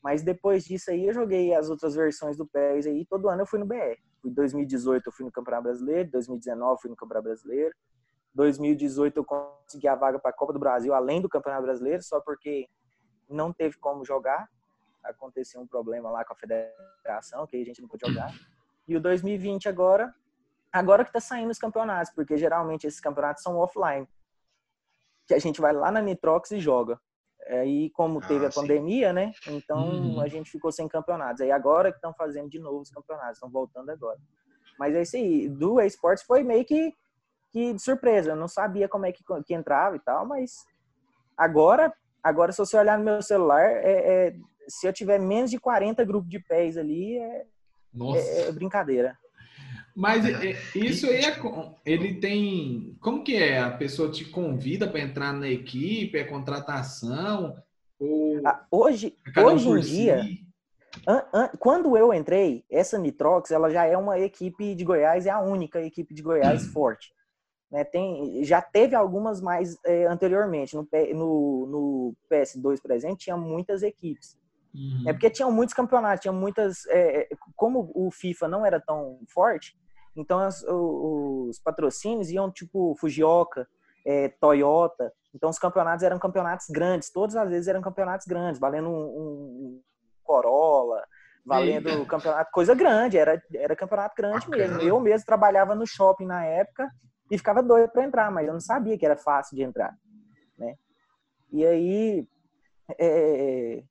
Mas 0.03 0.23
depois 0.23 0.65
disso 0.65 0.91
aí 0.91 1.07
eu 1.07 1.15
joguei 1.15 1.55
as 1.55 1.71
outras 1.71 1.95
versões 1.95 2.37
do 2.37 2.47
PES 2.47 2.87
aí, 2.87 3.07
todo 3.07 3.29
ano 3.29 3.43
eu 3.43 3.47
fui 3.47 3.59
no 3.59 3.67
BR. 3.67 3.97
Em 4.25 4.33
2018 4.33 5.07
eu 5.07 5.13
fui 5.13 5.25
no 5.25 5.33
Campeonato 5.33 5.65
Brasileiro, 5.65 6.11
2019 6.11 6.73
eu 6.73 6.79
fui 6.79 6.91
no 6.91 6.97
Campeonato 6.97 7.25
Brasileiro. 7.25 7.75
2018 8.35 9.17
eu 9.17 9.25
consegui 9.25 9.89
a 9.89 9.95
vaga 9.95 10.19
para 10.19 10.31
a 10.31 10.35
Copa 10.35 10.53
do 10.53 10.59
Brasil, 10.59 10.95
além 10.95 11.21
do 11.21 11.29
Campeonato 11.29 11.63
Brasileiro, 11.63 12.03
só 12.03 12.21
porque 12.21 12.67
não 13.29 13.53
teve 13.53 13.77
como 13.79 14.05
jogar. 14.05 14.49
Aconteceu 15.03 15.61
um 15.61 15.67
problema 15.67 16.11
lá 16.11 16.25
com 16.25 16.33
a 16.33 16.37
federação, 16.37 17.47
que 17.47 17.57
a 17.57 17.65
gente 17.65 17.81
não 17.81 17.89
pôde 17.89 18.07
jogar. 18.07 18.33
E 18.87 18.97
o 18.97 19.01
2020 19.01 19.69
agora, 19.69 20.15
agora 20.73 21.05
que 21.05 21.13
tá 21.13 21.21
saindo 21.21 21.51
os 21.51 21.59
campeonatos, 21.59 22.13
porque 22.15 22.37
geralmente 22.37 22.87
esses 22.87 23.01
campeonatos 23.01 23.43
são 23.43 23.57
offline. 23.57 24.09
Que 25.27 25.35
a 25.35 25.39
gente 25.39 25.61
vai 25.61 25.73
lá 25.73 25.91
na 25.91 26.01
Nitrox 26.01 26.51
e 26.51 26.59
joga. 26.59 26.99
Aí, 27.47 27.91
como 27.91 28.21
teve 28.21 28.45
ah, 28.45 28.49
a 28.49 28.51
sim. 28.51 28.61
pandemia, 28.61 29.13
né? 29.13 29.33
Então 29.47 29.89
uhum. 29.89 30.21
a 30.21 30.29
gente 30.29 30.51
ficou 30.51 30.71
sem 30.71 30.87
campeonatos. 30.87 31.41
Aí 31.41 31.51
agora 31.51 31.91
que 31.91 31.97
estão 31.97 32.13
fazendo 32.13 32.51
de 32.51 32.59
novo 32.59 32.81
os 32.81 32.91
campeonatos, 32.91 33.37
estão 33.37 33.51
voltando 33.51 33.91
agora. 33.91 34.19
Mas 34.79 34.95
é 34.95 35.03
isso 35.03 35.17
aí. 35.17 35.49
Do 35.49 35.81
esportes 35.81 36.25
foi 36.25 36.43
meio 36.43 36.65
que, 36.65 36.95
que 37.51 37.73
de 37.73 37.83
surpresa. 37.83 38.31
Eu 38.31 38.37
não 38.37 38.49
sabia 38.49 38.89
como 38.89 39.07
é 39.07 39.13
que, 39.13 39.25
que 39.45 39.55
entrava 39.55 39.97
e 39.97 40.01
tal, 40.01 40.27
mas 40.27 40.65
agora 41.37 41.93
Agora, 42.29 42.53
se 42.53 42.59
você 42.59 42.77
olhar 42.77 42.99
no 42.99 43.05
meu 43.05 43.23
celular, 43.23 43.65
é, 43.65 44.29
é, 44.29 44.35
se 44.69 44.87
eu 44.87 44.93
tiver 44.93 45.19
menos 45.19 45.51
de 45.51 45.59
40 45.59 46.05
grupos 46.05 46.29
de 46.29 46.39
pés 46.39 46.77
ali, 46.77 47.17
é, 47.17 47.45
é, 48.15 48.49
é 48.49 48.53
brincadeira. 48.53 49.17
Mas 49.97 50.27
é, 50.27 50.55
isso 50.75 51.07
aí 51.07 51.25
é, 51.25 51.37
ele 51.87 52.21
tem. 52.21 52.97
Como 53.01 53.25
que 53.25 53.35
é? 53.35 53.59
A 53.61 53.71
pessoa 53.71 54.11
te 54.11 54.27
convida 54.27 54.87
para 54.87 55.01
entrar 55.01 55.33
na 55.33 55.49
equipe, 55.49 56.19
é 56.19 56.25
contratação? 56.25 57.57
Ou 57.99 58.41
ah, 58.47 58.67
hoje, 58.71 59.17
é 59.35 59.41
um 59.41 59.47
hoje 59.47 59.69
em 59.69 59.81
dia, 59.81 60.23
an, 61.07 61.23
an, 61.33 61.51
quando 61.59 61.97
eu 61.97 62.13
entrei, 62.13 62.63
essa 62.71 62.99
Nitrox 62.99 63.51
ela 63.51 63.71
já 63.71 63.87
é 63.87 63.97
uma 63.97 64.21
equipe 64.21 64.75
de 64.75 64.85
Goiás, 64.85 65.27
é 65.27 65.31
a 65.31 65.41
única 65.41 65.81
equipe 65.81 66.15
de 66.15 66.23
Goiás 66.23 66.67
hum. 66.67 66.71
forte. 66.77 67.11
Né, 67.71 67.85
tem, 67.85 68.43
já 68.45 68.63
teve 68.63 68.95
algumas 68.95 69.43
mais 69.43 69.77
é, 69.85 70.07
anteriormente. 70.07 70.75
No, 70.75 70.89
no, 70.91 71.67
no, 71.67 72.17
PS2, 72.31 72.81
por 72.81 72.91
exemplo, 72.91 73.19
tinha 73.19 73.37
muitas 73.37 73.83
equipes. 73.83 74.39
Uhum. 74.75 75.05
É 75.07 75.13
porque 75.13 75.29
tinham 75.31 75.53
muitos 75.53 75.75
campeonatos, 75.75 76.23
tinha 76.23 76.33
muitas. 76.33 76.87
É, 76.87 77.23
é 77.23 77.29
como 77.55 77.91
o 77.95 78.11
FIFA 78.11 78.49
não 78.49 78.65
era 78.65 78.81
tão 78.81 79.21
forte, 79.29 79.77
então 80.17 80.39
as, 80.39 80.63
os, 80.63 81.49
os, 81.49 81.59
patrocínios 81.59 82.31
iam 82.31 82.51
tipo 82.51 82.95
Fujioka, 82.99 83.69
é, 84.07 84.29
Toyota. 84.41 85.13
Então 85.35 85.51
os 85.51 85.59
campeonatos 85.59 86.03
eram 86.03 86.19
campeonatos 86.19 86.67
grandes, 86.71 87.11
todas 87.11 87.37
as 87.37 87.49
vezes 87.49 87.69
eram 87.69 87.83
campeonatos 87.83 88.27
grandes, 88.27 88.59
valendo 88.59 88.89
um, 88.89 88.95
um 88.95 89.83
Corolla, 90.23 91.05
valendo 91.45 91.89
Eita. 91.91 92.07
campeonato, 92.07 92.51
coisa 92.51 92.75
grande, 92.75 93.19
era, 93.19 93.43
era 93.55 93.77
campeonato 93.77 94.15
grande 94.17 94.47
Bacana. 94.47 94.75
mesmo. 94.75 94.83
Eu 94.83 95.01
mesmo 95.01 95.27
trabalhava 95.27 95.75
no 95.75 95.87
shopping 95.87 96.27
na 96.27 96.45
época 96.45 96.89
e 97.31 97.37
ficava 97.39 97.63
doido 97.63 97.91
para 97.91 98.05
entrar, 98.05 98.31
mas 98.31 98.47
eu 98.47 98.53
não 98.53 98.61
sabia 98.61 98.97
que 98.97 99.05
era 99.05 99.17
fácil 99.17 99.57
de 99.57 99.63
entrar, 99.63 99.97
né? 100.57 100.77
E 101.53 101.65
aí 101.67 102.29
é, 102.99 103.83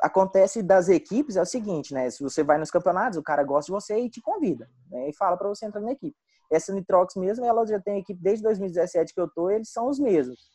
acontece 0.00 0.62
das 0.62 0.88
equipes 0.88 1.36
é 1.36 1.42
o 1.42 1.46
seguinte, 1.46 1.94
né? 1.94 2.10
Se 2.10 2.22
você 2.22 2.42
vai 2.42 2.58
nos 2.58 2.70
campeonatos, 2.70 3.18
o 3.18 3.22
cara 3.22 3.42
gosta 3.42 3.66
de 3.66 3.72
você 3.72 3.98
e 3.98 4.10
te 4.10 4.20
convida, 4.20 4.68
né? 4.90 5.08
E 5.08 5.14
fala 5.14 5.36
para 5.36 5.48
você 5.48 5.66
entrar 5.66 5.80
na 5.80 5.92
equipe. 5.92 6.16
Essa 6.50 6.72
Nitrox 6.72 7.16
mesmo, 7.16 7.44
ela 7.44 7.66
já 7.66 7.80
tem 7.80 7.98
equipe 7.98 8.20
desde 8.22 8.42
2017 8.42 9.14
que 9.14 9.20
eu 9.20 9.28
tô, 9.28 9.50
eles 9.50 9.70
são 9.70 9.88
os 9.88 9.98
mesmos. 9.98 10.50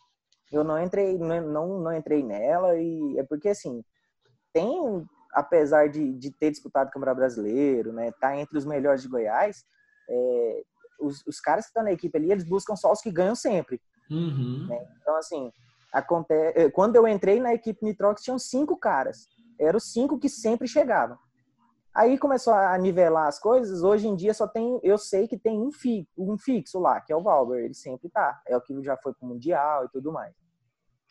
Eu 0.51 0.63
não 0.63 0.81
entrei, 0.81 1.17
não, 1.17 1.79
não 1.79 1.93
entrei 1.93 2.23
nela 2.23 2.75
e 2.79 3.17
é 3.17 3.23
porque 3.23 3.49
assim 3.49 3.83
tem, 4.53 5.05
apesar 5.33 5.87
de, 5.87 6.13
de 6.13 6.31
ter 6.31 6.51
disputado 6.51 6.87
o 6.87 6.91
Campeonato 6.91 7.19
Brasileiro, 7.19 7.93
né? 7.93 8.11
Tá 8.19 8.35
entre 8.35 8.57
os 8.57 8.65
melhores 8.65 9.01
de 9.01 9.07
Goiás. 9.07 9.63
É, 10.09 10.63
os, 10.99 11.25
os 11.25 11.39
caras 11.39 11.65
que 11.65 11.69
estão 11.69 11.83
na 11.83 11.91
equipe 11.91 12.17
ali, 12.17 12.31
eles 12.31 12.43
buscam 12.43 12.75
só 12.75 12.91
os 12.91 13.01
que 13.01 13.11
ganham 13.11 13.35
sempre. 13.35 13.81
Uhum. 14.09 14.67
Né? 14.67 14.87
Então, 15.01 15.15
assim, 15.17 15.51
acontece, 15.91 16.59
eh, 16.59 16.69
quando 16.69 16.95
eu 16.95 17.07
entrei 17.07 17.39
na 17.39 17.53
equipe 17.53 17.83
Nitrox, 17.83 18.21
tinham 18.21 18.39
cinco 18.39 18.77
caras. 18.77 19.27
Eram 19.59 19.77
os 19.77 19.91
cinco 19.91 20.19
que 20.19 20.29
sempre 20.29 20.67
chegavam. 20.67 21.17
Aí 21.93 22.17
começou 22.17 22.53
a 22.53 22.77
nivelar 22.77 23.27
as 23.27 23.39
coisas. 23.39 23.81
Hoje 23.81 24.07
em 24.07 24.15
dia 24.15 24.31
só 24.31 24.47
tem, 24.47 24.79
eu 24.83 24.99
sei 24.99 25.27
que 25.27 25.35
tem 25.37 25.59
um, 25.59 25.71
fi, 25.71 26.07
um 26.15 26.37
fixo 26.37 26.79
lá, 26.79 27.01
que 27.01 27.11
é 27.11 27.15
o 27.15 27.23
Valber. 27.23 27.65
Ele 27.65 27.73
sempre 27.73 28.07
tá. 28.07 28.39
É 28.47 28.55
o 28.55 28.61
que 28.61 28.83
já 28.83 28.95
foi 28.97 29.13
pro 29.15 29.27
Mundial 29.27 29.85
e 29.85 29.89
tudo 29.89 30.11
mais. 30.11 30.35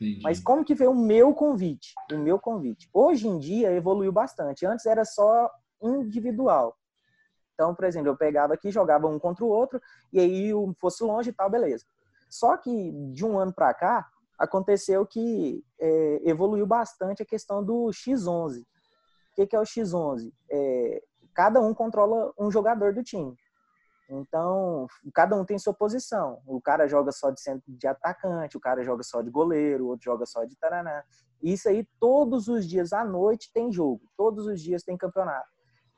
Entendi. 0.00 0.20
Mas 0.22 0.38
como 0.38 0.64
que 0.64 0.76
veio 0.76 0.92
o 0.92 0.94
meu 0.94 1.34
convite? 1.34 1.92
O 2.12 2.18
meu 2.18 2.38
convite. 2.38 2.88
Hoje 2.94 3.26
em 3.26 3.36
dia 3.36 3.72
evoluiu 3.72 4.12
bastante. 4.12 4.64
Antes 4.64 4.86
era 4.86 5.04
só 5.04 5.50
individual. 5.82 6.76
Então, 7.56 7.74
por 7.74 7.86
exemplo, 7.86 8.08
eu 8.08 8.16
pegava 8.16 8.52
aqui, 8.52 8.70
jogava 8.70 9.08
um 9.08 9.18
contra 9.18 9.42
o 9.42 9.48
outro, 9.48 9.80
e 10.12 10.20
aí 10.20 10.52
fosse 10.78 11.02
longe 11.02 11.30
e 11.30 11.32
tal, 11.32 11.48
beleza. 11.48 11.86
Só 12.28 12.54
que 12.58 12.92
de 13.12 13.24
um 13.24 13.38
ano 13.38 13.52
para 13.52 13.72
cá, 13.72 14.06
aconteceu 14.38 15.06
que 15.06 15.64
é, 15.80 16.20
evoluiu 16.28 16.66
bastante 16.66 17.22
a 17.22 17.26
questão 17.26 17.64
do 17.64 17.86
X11. 17.86 18.60
O 18.60 18.64
que, 19.34 19.46
que 19.46 19.56
é 19.56 19.58
o 19.58 19.62
X11? 19.62 20.30
É, 20.50 21.02
cada 21.34 21.58
um 21.60 21.72
controla 21.72 22.30
um 22.38 22.50
jogador 22.50 22.92
do 22.92 23.02
time. 23.02 23.34
Então, 24.08 24.86
cada 25.14 25.34
um 25.34 25.44
tem 25.44 25.58
sua 25.58 25.72
posição. 25.72 26.40
O 26.46 26.60
cara 26.60 26.86
joga 26.86 27.10
só 27.10 27.30
de 27.30 27.40
centro 27.40 27.64
de 27.66 27.86
atacante, 27.86 28.56
o 28.56 28.60
cara 28.60 28.84
joga 28.84 29.02
só 29.02 29.22
de 29.22 29.30
goleiro, 29.30 29.86
o 29.86 29.88
outro 29.88 30.04
joga 30.04 30.26
só 30.26 30.44
de 30.44 30.54
taraná. 30.56 31.02
Isso 31.42 31.68
aí, 31.68 31.88
todos 31.98 32.48
os 32.48 32.68
dias 32.68 32.92
à 32.92 33.02
noite 33.02 33.50
tem 33.52 33.72
jogo. 33.72 34.02
Todos 34.14 34.46
os 34.46 34.60
dias 34.60 34.82
tem 34.82 34.96
campeonato. 34.96 35.55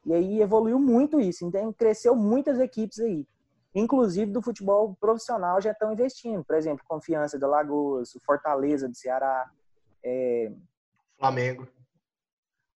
E 0.09 0.15
aí 0.15 0.41
evoluiu 0.41 0.79
muito 0.79 1.21
isso. 1.21 1.45
Então, 1.45 1.71
cresceu 1.71 2.17
muitas 2.17 2.59
equipes 2.59 2.99
aí. 2.99 3.27
Inclusive 3.75 4.33
do 4.33 4.41
futebol 4.41 4.97
profissional 4.99 5.61
já 5.61 5.73
estão 5.73 5.93
investindo. 5.93 6.43
Por 6.43 6.57
exemplo, 6.57 6.83
Confiança 6.89 7.39
de 7.39 7.45
Lagoas, 7.45 8.17
Fortaleza 8.25 8.89
do 8.89 8.97
Ceará. 8.97 9.51
É... 10.03 10.51
Flamengo. 11.19 11.69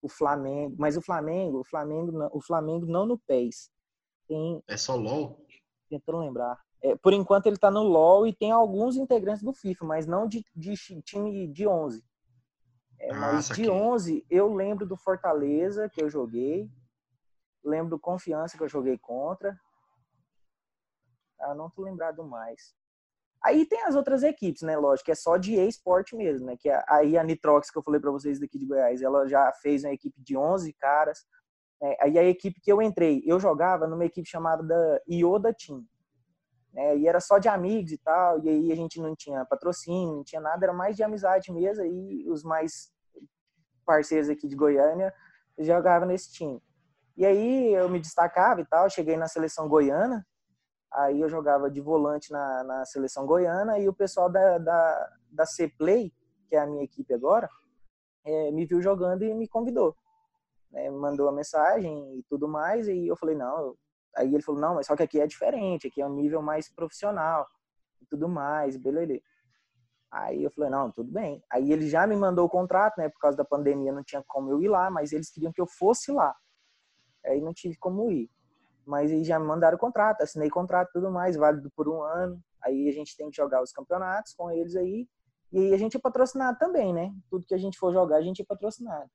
O 0.02 0.10
Flamengo. 0.10 0.76
Mas 0.78 0.94
o 0.94 1.00
Flamengo, 1.00 1.60
o 1.60 1.64
Flamengo 1.64 2.12
não, 2.12 2.30
o 2.34 2.40
Flamengo 2.42 2.84
não 2.84 3.06
no 3.06 3.18
PES. 3.18 3.70
Tem... 4.28 4.62
É 4.68 4.76
só 4.76 4.94
LOL? 4.94 5.42
Tentando 5.88 6.18
lembrar. 6.18 6.60
É, 6.82 6.94
por 6.96 7.14
enquanto 7.14 7.46
ele 7.46 7.56
está 7.56 7.70
no 7.70 7.82
LOL 7.82 8.26
e 8.26 8.34
tem 8.34 8.50
alguns 8.50 8.96
integrantes 8.96 9.42
do 9.42 9.54
FIFA, 9.54 9.86
mas 9.86 10.06
não 10.06 10.28
de, 10.28 10.44
de 10.54 10.74
time 11.00 11.48
de 11.48 11.66
11. 11.66 12.04
É, 13.00 13.14
mas 13.14 13.48
de 13.48 13.70
11, 13.70 14.26
eu 14.28 14.52
lembro 14.52 14.84
do 14.84 14.98
Fortaleza, 14.98 15.88
que 15.88 16.02
eu 16.02 16.10
joguei. 16.10 16.70
Lembro 17.64 17.90
do 17.90 17.98
Confiança, 17.98 18.56
que 18.56 18.62
eu 18.62 18.68
joguei 18.68 18.98
contra. 18.98 19.58
Ah, 21.40 21.54
não 21.54 21.70
tô 21.70 21.82
lembrado 21.82 22.24
mais. 22.24 22.74
Aí 23.44 23.66
tem 23.66 23.82
as 23.82 23.96
outras 23.96 24.22
equipes, 24.22 24.62
né? 24.62 24.76
Lógico, 24.76 25.10
é 25.10 25.14
só 25.14 25.36
de 25.36 25.54
e-sport 25.54 26.12
mesmo, 26.12 26.46
né? 26.46 26.56
Que 26.56 26.68
é, 26.70 26.84
aí 26.88 27.18
a 27.18 27.24
Nitrox, 27.24 27.70
que 27.70 27.78
eu 27.78 27.82
falei 27.82 28.00
para 28.00 28.10
vocês 28.10 28.38
daqui 28.38 28.56
de 28.58 28.66
Goiás, 28.66 29.02
ela 29.02 29.26
já 29.26 29.52
fez 29.54 29.82
uma 29.82 29.92
equipe 29.92 30.20
de 30.22 30.36
11 30.36 30.72
caras. 30.74 31.26
Né? 31.80 31.96
Aí 32.00 32.18
a 32.18 32.24
equipe 32.24 32.60
que 32.60 32.70
eu 32.70 32.80
entrei, 32.80 33.22
eu 33.26 33.40
jogava 33.40 33.86
numa 33.88 34.04
equipe 34.04 34.28
chamada 34.28 34.62
da 34.62 35.00
Ioda 35.10 35.52
Team. 35.52 35.84
Né? 36.72 36.98
E 36.98 37.08
era 37.08 37.20
só 37.20 37.38
de 37.38 37.48
amigos 37.48 37.90
e 37.90 37.98
tal, 37.98 38.40
e 38.44 38.48
aí 38.48 38.72
a 38.72 38.76
gente 38.76 39.00
não 39.00 39.16
tinha 39.16 39.44
patrocínio, 39.44 40.16
não 40.16 40.24
tinha 40.24 40.40
nada, 40.40 40.64
era 40.64 40.72
mais 40.72 40.94
de 40.94 41.02
amizade 41.02 41.52
mesmo, 41.52 41.84
e 41.84 42.30
os 42.30 42.44
mais 42.44 42.92
parceiros 43.84 44.28
aqui 44.28 44.46
de 44.46 44.54
Goiânia 44.54 45.12
jogavam 45.58 46.06
nesse 46.06 46.32
time. 46.32 46.62
E 47.16 47.26
aí 47.26 47.74
eu 47.74 47.88
me 47.88 48.00
destacava 48.00 48.60
e 48.60 48.64
tal, 48.64 48.88
cheguei 48.88 49.16
na 49.16 49.28
seleção 49.28 49.68
goiana, 49.68 50.26
aí 50.90 51.20
eu 51.20 51.28
jogava 51.28 51.70
de 51.70 51.80
volante 51.80 52.32
na, 52.32 52.64
na 52.64 52.84
seleção 52.84 53.26
goiana 53.26 53.78
e 53.78 53.88
o 53.88 53.92
pessoal 53.92 54.30
da, 54.30 54.58
da, 54.58 55.10
da 55.30 55.46
C-Play, 55.46 56.12
que 56.48 56.56
é 56.56 56.60
a 56.60 56.66
minha 56.66 56.84
equipe 56.84 57.12
agora, 57.12 57.48
é, 58.24 58.50
me 58.50 58.64
viu 58.64 58.80
jogando 58.80 59.22
e 59.22 59.34
me 59.34 59.46
convidou. 59.46 59.94
Né, 60.70 60.90
mandou 60.90 61.28
a 61.28 61.32
mensagem 61.32 62.18
e 62.18 62.22
tudo 62.22 62.48
mais, 62.48 62.88
e 62.88 63.06
eu 63.06 63.14
falei, 63.14 63.36
não, 63.36 63.76
aí 64.16 64.34
ele 64.34 64.42
falou, 64.42 64.60
não, 64.60 64.74
mas 64.76 64.86
só 64.86 64.96
que 64.96 65.02
aqui 65.02 65.20
é 65.20 65.26
diferente, 65.26 65.88
aqui 65.88 66.00
é 66.00 66.06
um 66.06 66.14
nível 66.14 66.40
mais 66.40 66.72
profissional 66.72 67.46
e 68.00 68.06
tudo 68.06 68.26
mais, 68.26 68.76
beleza. 68.78 69.20
Aí 70.10 70.42
eu 70.42 70.50
falei, 70.50 70.70
não, 70.70 70.90
tudo 70.90 71.10
bem. 71.10 71.42
Aí 71.50 71.72
ele 71.72 71.88
já 71.88 72.06
me 72.06 72.16
mandou 72.16 72.46
o 72.46 72.50
contrato, 72.50 72.98
né, 72.98 73.08
por 73.08 73.18
causa 73.18 73.36
da 73.36 73.44
pandemia 73.44 73.92
não 73.92 74.02
tinha 74.02 74.22
como 74.26 74.50
eu 74.50 74.62
ir 74.62 74.68
lá, 74.68 74.90
mas 74.90 75.12
eles 75.12 75.30
queriam 75.30 75.52
que 75.52 75.60
eu 75.60 75.66
fosse 75.66 76.10
lá. 76.10 76.34
Aí 77.26 77.40
não 77.40 77.52
tive 77.52 77.76
como 77.76 78.10
ir. 78.10 78.30
Mas 78.86 79.10
aí 79.10 79.24
já 79.24 79.38
me 79.38 79.46
mandaram 79.46 79.76
o 79.76 79.80
contrato, 79.80 80.22
assinei 80.22 80.50
contrato 80.50 80.90
e 80.90 80.92
tudo 80.92 81.10
mais, 81.10 81.36
válido 81.36 81.70
por 81.76 81.88
um 81.88 82.02
ano. 82.02 82.40
Aí 82.62 82.88
a 82.88 82.92
gente 82.92 83.16
tem 83.16 83.30
que 83.30 83.36
jogar 83.36 83.62
os 83.62 83.72
campeonatos 83.72 84.34
com 84.34 84.50
eles 84.50 84.74
aí. 84.76 85.06
E 85.52 85.58
aí 85.58 85.74
a 85.74 85.76
gente 85.76 85.96
é 85.96 86.00
patrocinado 86.00 86.58
também, 86.58 86.92
né? 86.92 87.12
Tudo 87.30 87.46
que 87.46 87.54
a 87.54 87.58
gente 87.58 87.78
for 87.78 87.92
jogar, 87.92 88.16
a 88.16 88.22
gente 88.22 88.42
é 88.42 88.44
patrocinado. 88.44 89.08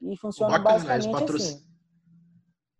E 0.00 0.16
funciona 0.16 0.58
Bacana, 0.58 0.74
basicamente 0.74 1.12
patroc... 1.12 1.36
assim. 1.36 1.74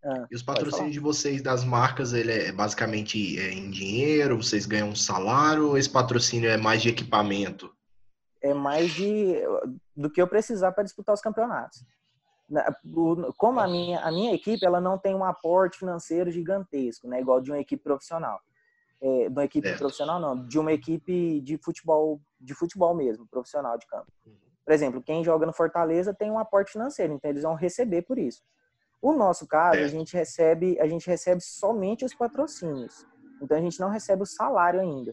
Ah, 0.04 0.26
e 0.30 0.34
os 0.34 0.42
patrocínios 0.42 0.92
de 0.92 1.00
vocês 1.00 1.40
das 1.40 1.64
marcas, 1.64 2.12
ele 2.12 2.30
é 2.30 2.52
basicamente 2.52 3.38
é 3.38 3.52
em 3.52 3.70
dinheiro, 3.70 4.36
vocês 4.36 4.66
ganham 4.66 4.90
um 4.90 4.94
salário, 4.94 5.68
ou 5.68 5.78
esse 5.78 5.88
patrocínio 5.88 6.50
é 6.50 6.58
mais 6.58 6.82
de 6.82 6.90
equipamento? 6.90 7.74
É 8.42 8.52
mais 8.52 8.90
de 8.92 9.36
do 9.96 10.10
que 10.10 10.20
eu 10.20 10.28
precisar 10.28 10.72
para 10.72 10.84
disputar 10.84 11.14
os 11.14 11.22
campeonatos 11.22 11.82
como 13.36 13.60
a 13.60 13.66
minha, 13.66 14.00
a 14.00 14.10
minha 14.10 14.34
equipe 14.34 14.64
ela 14.64 14.80
não 14.80 14.98
tem 14.98 15.14
um 15.14 15.24
aporte 15.24 15.78
financeiro 15.78 16.30
gigantesco, 16.30 17.08
né, 17.08 17.20
igual 17.20 17.40
de 17.40 17.50
uma 17.50 17.58
equipe 17.58 17.82
profissional. 17.82 18.40
É, 19.00 19.28
de 19.28 19.32
uma 19.32 19.44
equipe 19.44 19.68
é. 19.68 19.76
profissional 19.76 20.18
não, 20.18 20.46
de 20.46 20.58
uma 20.58 20.72
equipe 20.72 21.40
de 21.40 21.58
futebol, 21.58 22.20
de 22.40 22.54
futebol 22.54 22.94
mesmo, 22.94 23.26
profissional 23.26 23.76
de 23.76 23.86
campo. 23.86 24.06
Uhum. 24.26 24.34
Por 24.64 24.72
exemplo, 24.72 25.02
quem 25.02 25.22
joga 25.22 25.44
no 25.44 25.52
Fortaleza 25.52 26.14
tem 26.14 26.30
um 26.30 26.38
aporte 26.38 26.72
financeiro, 26.72 27.12
então 27.12 27.30
eles 27.30 27.42
vão 27.42 27.54
receber 27.54 28.02
por 28.02 28.18
isso. 28.18 28.42
O 29.02 29.12
nosso 29.12 29.46
caso, 29.46 29.80
é. 29.80 29.84
a 29.84 29.88
gente 29.88 30.14
recebe, 30.14 30.80
a 30.80 30.86
gente 30.86 31.06
recebe 31.06 31.40
somente 31.42 32.04
os 32.04 32.14
patrocínios. 32.14 33.06
Então 33.42 33.56
a 33.56 33.60
gente 33.60 33.78
não 33.78 33.90
recebe 33.90 34.22
o 34.22 34.26
salário 34.26 34.80
ainda. 34.80 35.12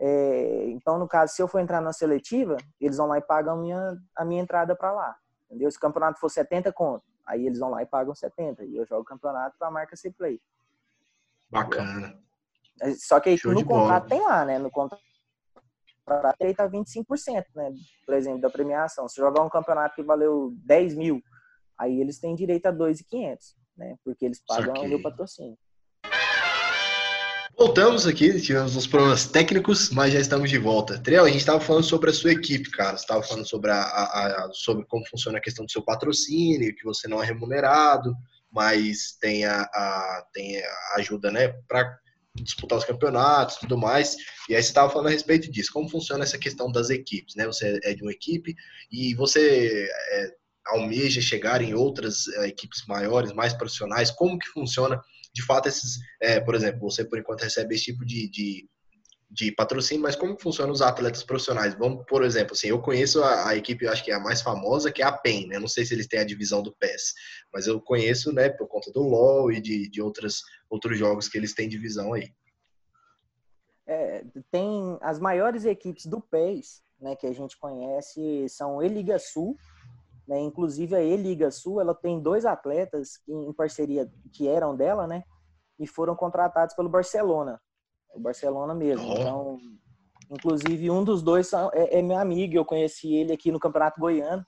É, 0.00 0.64
então, 0.70 0.98
no 0.98 1.06
caso, 1.06 1.32
se 1.32 1.40
eu 1.40 1.46
for 1.46 1.60
entrar 1.60 1.80
na 1.80 1.92
seletiva, 1.92 2.56
eles 2.80 2.96
vão 2.96 3.06
lá 3.06 3.18
e 3.18 3.22
pagam 3.22 3.54
a 3.54 3.56
minha, 3.56 3.96
a 4.16 4.24
minha 4.24 4.42
entrada 4.42 4.74
para 4.74 4.90
lá. 4.90 5.16
Entendeu? 5.52 5.70
Se 5.70 5.76
o 5.76 5.80
campeonato 5.80 6.18
for 6.18 6.30
70 6.30 6.72
conto, 6.72 7.04
aí 7.26 7.46
eles 7.46 7.58
vão 7.58 7.68
lá 7.68 7.82
e 7.82 7.86
pagam 7.86 8.14
70. 8.14 8.64
E 8.64 8.74
eu 8.74 8.86
jogo 8.86 9.02
o 9.02 9.04
campeonato 9.04 9.54
para 9.58 9.68
a 9.68 9.70
marca 9.70 9.94
C 9.94 10.10
Play. 10.10 10.40
Bacana. 11.50 12.18
Entendeu? 12.76 12.96
Só 12.98 13.20
que 13.20 13.28
aí 13.28 13.36
Show 13.36 13.52
no 13.52 13.62
contrato 13.62 14.08
bola. 14.08 14.08
tem 14.08 14.20
lá, 14.26 14.44
né? 14.46 14.58
No 14.58 14.70
contrato 14.70 14.98
aí 16.40 16.54
tá 16.54 16.66
25%, 16.66 17.44
né? 17.54 17.70
Por 18.06 18.14
exemplo, 18.14 18.40
da 18.40 18.48
premiação. 18.48 19.06
Se 19.06 19.16
jogar 19.16 19.42
um 19.42 19.50
campeonato 19.50 19.94
que 19.94 20.02
valeu 20.02 20.54
10 20.64 20.94
mil, 20.96 21.22
aí 21.76 22.00
eles 22.00 22.18
têm 22.18 22.34
direito 22.34 22.66
a 22.66 22.70
2,500. 22.70 23.54
né? 23.76 23.96
Porque 24.02 24.24
eles 24.24 24.42
pagam 24.44 24.74
o 24.74 24.88
meu 24.88 25.02
patrocínio. 25.02 25.58
Voltamos 27.56 28.06
aqui, 28.06 28.40
tivemos 28.40 28.74
uns 28.74 28.86
problemas 28.86 29.26
técnicos, 29.26 29.90
mas 29.90 30.12
já 30.12 30.18
estamos 30.18 30.50
de 30.50 30.58
volta. 30.58 30.98
Triel, 30.98 31.24
a 31.24 31.28
gente 31.28 31.38
estava 31.38 31.60
falando 31.60 31.84
sobre 31.84 32.10
a 32.10 32.12
sua 32.12 32.32
equipe, 32.32 32.70
cara. 32.70 32.96
Você 32.96 33.04
estava 33.04 33.22
falando 33.22 33.46
sobre, 33.46 33.70
a, 33.70 33.80
a, 33.80 34.26
a, 34.46 34.50
sobre 34.52 34.84
como 34.86 35.06
funciona 35.06 35.38
a 35.38 35.40
questão 35.40 35.64
do 35.64 35.70
seu 35.70 35.82
patrocínio, 35.82 36.74
que 36.74 36.84
você 36.84 37.06
não 37.06 37.22
é 37.22 37.26
remunerado, 37.26 38.14
mas 38.50 39.16
tem 39.20 39.44
a, 39.44 39.62
a 39.62 40.26
tem 40.32 40.58
a 40.58 40.94
ajuda, 40.96 41.30
né, 41.30 41.48
para 41.68 41.98
disputar 42.34 42.78
os 42.78 42.84
campeonatos 42.84 43.56
e 43.56 43.60
tudo 43.60 43.76
mais. 43.78 44.16
E 44.48 44.54
aí 44.54 44.62
você 44.62 44.68
estava 44.70 44.90
falando 44.90 45.08
a 45.08 45.10
respeito 45.10 45.50
disso, 45.50 45.72
como 45.72 45.88
funciona 45.88 46.24
essa 46.24 46.38
questão 46.38 46.72
das 46.72 46.90
equipes, 46.90 47.34
né? 47.36 47.46
Você 47.46 47.78
é 47.84 47.94
de 47.94 48.02
uma 48.02 48.12
equipe 48.12 48.54
e 48.90 49.14
você 49.14 49.88
é, 50.10 50.30
almeja 50.66 51.20
chegar 51.20 51.60
em 51.60 51.74
outras 51.74 52.28
é, 52.28 52.48
equipes 52.48 52.84
maiores, 52.86 53.32
mais 53.32 53.52
profissionais. 53.52 54.10
Como 54.10 54.38
que 54.38 54.48
funciona 54.48 55.00
de 55.34 55.44
fato 55.44 55.68
esses, 55.68 55.98
é, 56.20 56.40
por 56.40 56.54
exemplo, 56.54 56.80
você 56.80 57.04
por 57.04 57.18
enquanto 57.18 57.42
recebe 57.42 57.74
esse 57.74 57.84
tipo 57.84 58.04
de, 58.04 58.28
de, 58.28 58.68
de 59.30 59.52
patrocínio, 59.52 60.02
mas 60.02 60.14
como 60.14 60.38
funcionam 60.38 60.72
os 60.72 60.82
atletas 60.82 61.24
profissionais? 61.24 61.74
Vamos, 61.74 62.04
por 62.06 62.22
exemplo, 62.22 62.52
assim, 62.52 62.68
eu 62.68 62.80
conheço 62.80 63.22
a, 63.22 63.48
a 63.48 63.56
equipe, 63.56 63.86
acho 63.86 64.04
que 64.04 64.10
é 64.10 64.14
a 64.14 64.20
mais 64.20 64.42
famosa, 64.42 64.92
que 64.92 65.02
é 65.02 65.06
a 65.06 65.12
PEN, 65.12 65.46
né? 65.48 65.58
Não 65.58 65.68
sei 65.68 65.84
se 65.84 65.94
eles 65.94 66.06
têm 66.06 66.20
a 66.20 66.24
divisão 66.24 66.62
do 66.62 66.74
PES, 66.76 67.14
mas 67.52 67.66
eu 67.66 67.80
conheço, 67.80 68.32
né, 68.32 68.50
por 68.50 68.68
conta 68.68 68.92
do 68.92 69.00
LoL 69.00 69.50
e 69.50 69.60
de, 69.60 69.88
de 69.88 70.02
outras, 70.02 70.42
outros 70.68 70.98
jogos 70.98 71.28
que 71.28 71.38
eles 71.38 71.54
têm 71.54 71.68
divisão 71.68 72.12
aí. 72.12 72.30
É, 73.86 74.24
tem 74.50 74.98
as 75.00 75.18
maiores 75.18 75.64
equipes 75.64 76.06
do 76.06 76.20
PES, 76.20 76.82
né, 77.00 77.16
que 77.16 77.26
a 77.26 77.32
gente 77.32 77.58
conhece, 77.58 78.46
são 78.48 78.82
Eliga 78.82 79.18
Sul, 79.18 79.56
né? 80.26 80.40
Inclusive 80.40 80.94
a 80.94 81.02
E-Liga 81.02 81.50
Sul, 81.50 81.80
ela 81.80 81.94
tem 81.94 82.20
dois 82.20 82.44
atletas 82.44 83.20
em 83.28 83.52
parceria 83.52 84.10
que 84.32 84.48
eram 84.48 84.76
dela, 84.76 85.06
né? 85.06 85.24
E 85.78 85.86
foram 85.86 86.14
contratados 86.14 86.74
pelo 86.74 86.88
Barcelona, 86.88 87.60
o 88.14 88.20
Barcelona 88.20 88.74
mesmo. 88.74 89.06
Oh. 89.08 89.12
Então, 89.12 89.58
inclusive 90.30 90.90
um 90.90 91.02
dos 91.02 91.22
dois 91.22 91.52
é, 91.72 91.98
é 91.98 92.02
meu 92.02 92.18
amigo. 92.18 92.54
Eu 92.54 92.64
conheci 92.64 93.14
ele 93.14 93.32
aqui 93.32 93.50
no 93.50 93.60
Campeonato 93.60 94.00
Goiano. 94.00 94.44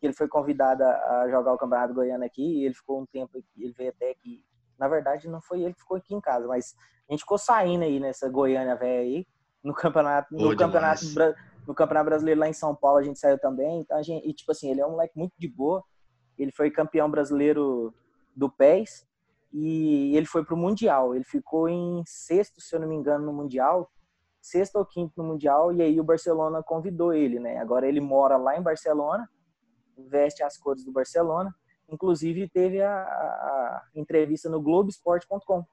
Ele 0.00 0.12
foi 0.12 0.28
convidado 0.28 0.84
a 0.84 1.26
jogar 1.28 1.52
o 1.52 1.58
Campeonato 1.58 1.94
Goiano 1.94 2.24
aqui. 2.24 2.64
ele 2.64 2.74
ficou 2.74 3.00
um 3.00 3.06
tempo, 3.06 3.42
ele 3.56 3.72
veio 3.72 3.90
até 3.90 4.10
aqui. 4.10 4.44
Na 4.78 4.86
verdade, 4.86 5.28
não 5.28 5.42
foi 5.42 5.62
ele 5.62 5.74
que 5.74 5.80
ficou 5.80 5.96
aqui 5.96 6.14
em 6.14 6.20
casa, 6.20 6.46
mas 6.46 6.74
a 7.08 7.12
gente 7.12 7.20
ficou 7.20 7.36
saindo 7.36 7.82
aí 7.82 7.98
nessa 7.98 8.28
Goiânia 8.28 8.76
velha 8.76 9.00
aí 9.00 9.26
no 9.64 9.74
campeonato, 9.74 10.32
no 10.32 10.56
campeonato 10.56 11.04
no 11.68 11.74
Campeonato 11.74 12.06
Brasileiro 12.06 12.40
lá 12.40 12.48
em 12.48 12.54
São 12.54 12.74
Paulo 12.74 12.96
a 12.96 13.02
gente 13.02 13.18
saiu 13.18 13.38
também. 13.38 13.80
Então 13.80 13.98
a 13.98 14.02
gente, 14.02 14.26
e 14.26 14.32
tipo 14.32 14.50
assim, 14.50 14.70
ele 14.70 14.80
é 14.80 14.86
um 14.86 14.92
moleque 14.92 15.18
muito 15.18 15.34
de 15.38 15.46
boa. 15.46 15.84
Ele 16.38 16.50
foi 16.50 16.70
campeão 16.70 17.10
brasileiro 17.10 17.92
do 18.34 18.48
PES 18.48 19.06
e 19.52 20.16
ele 20.16 20.24
foi 20.24 20.42
pro 20.42 20.56
Mundial. 20.56 21.14
Ele 21.14 21.24
ficou 21.24 21.68
em 21.68 22.02
sexto, 22.06 22.58
se 22.58 22.74
eu 22.74 22.80
não 22.80 22.88
me 22.88 22.94
engano, 22.94 23.26
no 23.26 23.34
Mundial. 23.34 23.90
Sexto 24.40 24.76
ou 24.76 24.86
quinto 24.86 25.12
no 25.18 25.24
Mundial. 25.24 25.70
E 25.70 25.82
aí 25.82 26.00
o 26.00 26.04
Barcelona 26.04 26.62
convidou 26.62 27.12
ele, 27.12 27.38
né? 27.38 27.58
Agora 27.58 27.86
ele 27.86 28.00
mora 28.00 28.38
lá 28.38 28.56
em 28.56 28.62
Barcelona, 28.62 29.28
veste 29.94 30.42
as 30.42 30.56
cores 30.56 30.86
do 30.86 30.90
Barcelona. 30.90 31.54
Inclusive 31.86 32.48
teve 32.48 32.80
a, 32.80 33.02
a 33.02 33.82
entrevista 33.94 34.48
no 34.48 34.62
Globesport.com 34.62 35.66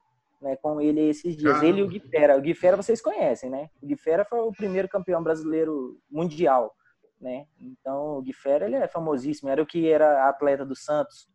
né, 0.45 0.55
com 0.57 0.79
ele 0.79 1.01
esses 1.01 1.35
dias. 1.35 1.63
Ele 1.63 1.79
e 1.79 1.83
o 1.83 1.87
Guifera. 1.87 2.37
O 2.37 2.41
Guifera 2.41 2.77
vocês 2.77 3.01
conhecem, 3.01 3.49
né? 3.49 3.67
O 3.81 3.87
Guifera 3.87 4.23
foi 4.23 4.39
o 4.41 4.51
primeiro 4.51 4.87
campeão 4.87 5.23
brasileiro 5.23 5.99
mundial, 6.07 6.71
né? 7.19 7.47
Então, 7.59 8.19
o 8.19 8.21
Guifera, 8.21 8.65
ele 8.65 8.75
é 8.75 8.87
famosíssimo. 8.87 9.49
Era 9.49 9.63
o 9.63 9.65
que 9.65 9.89
era 9.89 10.29
atleta 10.29 10.63
do 10.63 10.75
Santos, 10.75 11.27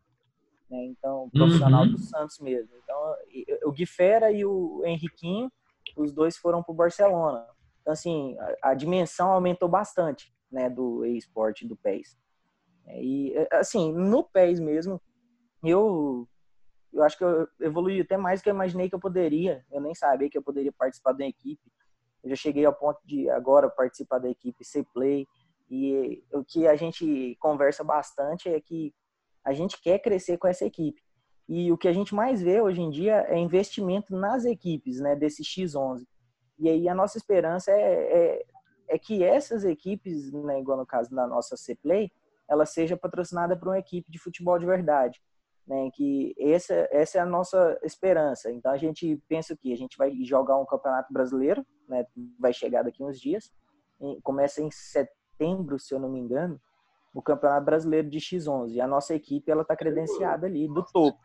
né? 0.69 0.85
Então, 0.85 1.29
profissional 1.29 1.83
uhum. 1.83 1.91
do 1.91 1.97
Santos 1.97 2.39
mesmo. 2.39 2.73
Então, 2.81 3.15
o 3.65 3.71
Guifera 3.73 4.31
e 4.31 4.45
o 4.45 4.81
Henriquinho, 4.85 5.51
os 5.97 6.13
dois 6.13 6.37
foram 6.37 6.63
para 6.63 6.71
o 6.71 6.75
Barcelona. 6.75 7.45
Então, 7.81 7.91
assim, 7.91 8.37
a, 8.39 8.69
a, 8.71 8.73
dimensão 8.73 9.29
aumentou 9.29 9.67
bastante, 9.67 10.33
né, 10.49 10.69
do 10.69 11.05
e-sport, 11.05 11.63
do 11.63 11.75
PES. 11.75 12.17
E, 12.87 13.33
assim, 13.51 13.91
no 13.91 14.23
PES 14.23 14.61
mesmo, 14.61 15.01
eu 15.61 16.25
eu 16.93 17.03
acho 17.03 17.17
que 17.17 17.23
eu 17.23 17.47
evolui 17.59 18.01
até 18.01 18.17
mais 18.17 18.39
do 18.39 18.43
que 18.43 18.49
eu 18.49 18.53
imaginei 18.53 18.89
que 18.89 18.95
eu 18.95 18.99
poderia. 18.99 19.65
Eu 19.71 19.79
nem 19.79 19.95
sabia 19.95 20.29
que 20.29 20.37
eu 20.37 20.43
poderia 20.43 20.71
participar 20.71 21.13
da 21.13 21.25
equipe. 21.25 21.71
Eu 22.23 22.29
já 22.29 22.35
cheguei 22.35 22.65
ao 22.65 22.73
ponto 22.73 22.99
de 23.05 23.29
agora 23.29 23.69
participar 23.69 24.19
da 24.19 24.29
equipe 24.29 24.63
C-Play. 24.63 25.25
E 25.69 26.23
o 26.33 26.43
que 26.43 26.67
a 26.67 26.75
gente 26.75 27.37
conversa 27.39 27.83
bastante 27.83 28.49
é 28.49 28.59
que 28.59 28.93
a 29.43 29.53
gente 29.53 29.81
quer 29.81 29.99
crescer 29.99 30.37
com 30.37 30.47
essa 30.47 30.65
equipe. 30.65 31.01
E 31.47 31.71
o 31.71 31.77
que 31.77 31.87
a 31.87 31.93
gente 31.93 32.13
mais 32.13 32.41
vê 32.41 32.61
hoje 32.61 32.81
em 32.81 32.89
dia 32.89 33.25
é 33.27 33.37
investimento 33.37 34.15
nas 34.15 34.45
equipes, 34.45 34.99
né, 34.99 35.15
desse 35.15 35.43
X11. 35.43 36.05
E 36.59 36.69
aí 36.69 36.87
a 36.87 36.93
nossa 36.93 37.17
esperança 37.17 37.71
é, 37.71 37.77
é, 37.77 38.45
é 38.89 38.99
que 38.99 39.23
essas 39.23 39.63
equipes, 39.63 40.31
né, 40.31 40.59
igual 40.59 40.77
no 40.77 40.85
caso 40.85 41.09
da 41.09 41.25
nossa 41.25 41.57
C-Play, 41.57 42.11
ela 42.47 42.65
seja 42.65 42.97
patrocinada 42.97 43.57
por 43.57 43.69
uma 43.69 43.79
equipe 43.79 44.11
de 44.11 44.19
futebol 44.19 44.59
de 44.59 44.65
verdade 44.65 45.21
né, 45.67 45.89
que 45.93 46.35
essa, 46.37 46.87
essa 46.91 47.17
é 47.17 47.21
a 47.21 47.25
nossa 47.25 47.79
esperança. 47.83 48.51
Então 48.51 48.71
a 48.71 48.77
gente 48.77 49.21
pensa 49.27 49.55
que 49.55 49.71
a 49.71 49.77
gente 49.77 49.97
vai 49.97 50.11
jogar 50.23 50.57
um 50.57 50.65
campeonato 50.65 51.11
brasileiro, 51.13 51.65
né, 51.87 52.05
vai 52.39 52.53
chegar 52.53 52.83
daqui 52.83 53.03
uns 53.03 53.19
dias, 53.19 53.51
começa 54.23 54.61
em 54.61 54.69
setembro, 54.71 55.79
se 55.79 55.93
eu 55.93 55.99
não 55.99 56.09
me 56.09 56.19
engano, 56.19 56.59
o 57.13 57.21
campeonato 57.21 57.65
brasileiro 57.65 58.09
de 58.09 58.19
X11. 58.19 58.71
E 58.71 58.81
a 58.81 58.87
nossa 58.87 59.13
equipe 59.13 59.51
ela 59.51 59.63
está 59.63 59.75
credenciada 59.75 60.47
ali 60.47 60.67
do 60.67 60.83
topo. 60.83 61.19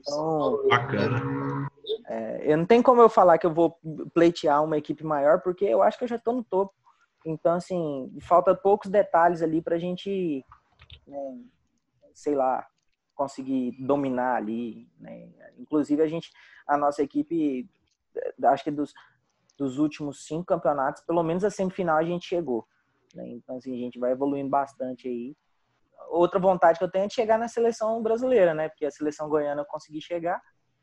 Então, 0.00 0.68
Bacana. 0.68 1.70
É, 2.06 2.52
eu 2.52 2.58
não 2.58 2.66
tem 2.66 2.82
como 2.82 3.00
eu 3.00 3.08
falar 3.08 3.38
que 3.38 3.46
eu 3.46 3.52
vou 3.52 3.78
pleitear 4.12 4.62
uma 4.62 4.76
equipe 4.76 5.04
maior, 5.04 5.40
porque 5.40 5.64
eu 5.64 5.82
acho 5.82 5.98
que 5.98 6.04
eu 6.04 6.08
já 6.08 6.16
estou 6.16 6.34
no 6.34 6.44
topo. 6.44 6.72
Então, 7.24 7.54
assim, 7.54 8.14
falta 8.20 8.54
poucos 8.54 8.90
detalhes 8.90 9.40
ali 9.40 9.62
para 9.62 9.76
a 9.76 9.78
gente, 9.78 10.44
né, 11.06 11.38
sei 12.12 12.34
lá, 12.34 12.66
conseguir 13.14 13.72
dominar 13.80 14.36
ali, 14.36 14.88
né? 14.98 15.28
Inclusive 15.58 16.02
a 16.02 16.06
gente, 16.06 16.30
a 16.66 16.76
nossa 16.76 17.02
equipe, 17.02 17.68
acho 18.44 18.64
que 18.64 18.70
dos, 18.70 18.92
dos 19.56 19.78
últimos 19.78 20.26
cinco 20.26 20.44
campeonatos, 20.44 21.02
pelo 21.02 21.22
menos 21.22 21.44
a 21.44 21.50
semifinal 21.50 21.98
a 21.98 22.04
gente 22.04 22.26
chegou. 22.26 22.66
Né? 23.14 23.28
Então 23.28 23.56
assim 23.56 23.72
a 23.74 23.78
gente 23.78 23.98
vai 23.98 24.12
evoluindo 24.12 24.50
bastante 24.50 25.08
aí. 25.08 25.36
Outra 26.10 26.38
vontade 26.38 26.78
que 26.78 26.84
eu 26.84 26.90
tenho 26.90 27.04
é 27.04 27.08
de 27.08 27.14
chegar 27.14 27.38
na 27.38 27.48
seleção 27.48 28.02
brasileira, 28.02 28.52
né? 28.52 28.68
Porque 28.68 28.84
a 28.84 28.90
seleção 28.90 29.28
goiana 29.28 29.62
eu 29.62 29.66
consegui 29.66 30.00
chegar. 30.00 30.40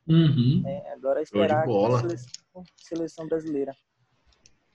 Uhum. 0.07 0.61
Né? 0.63 0.91
Agora 0.93 1.19
é 1.19 1.23
esperar 1.23 1.67
a 1.67 1.99
seleção, 1.99 2.63
seleção 2.77 3.27
brasileira. 3.27 3.71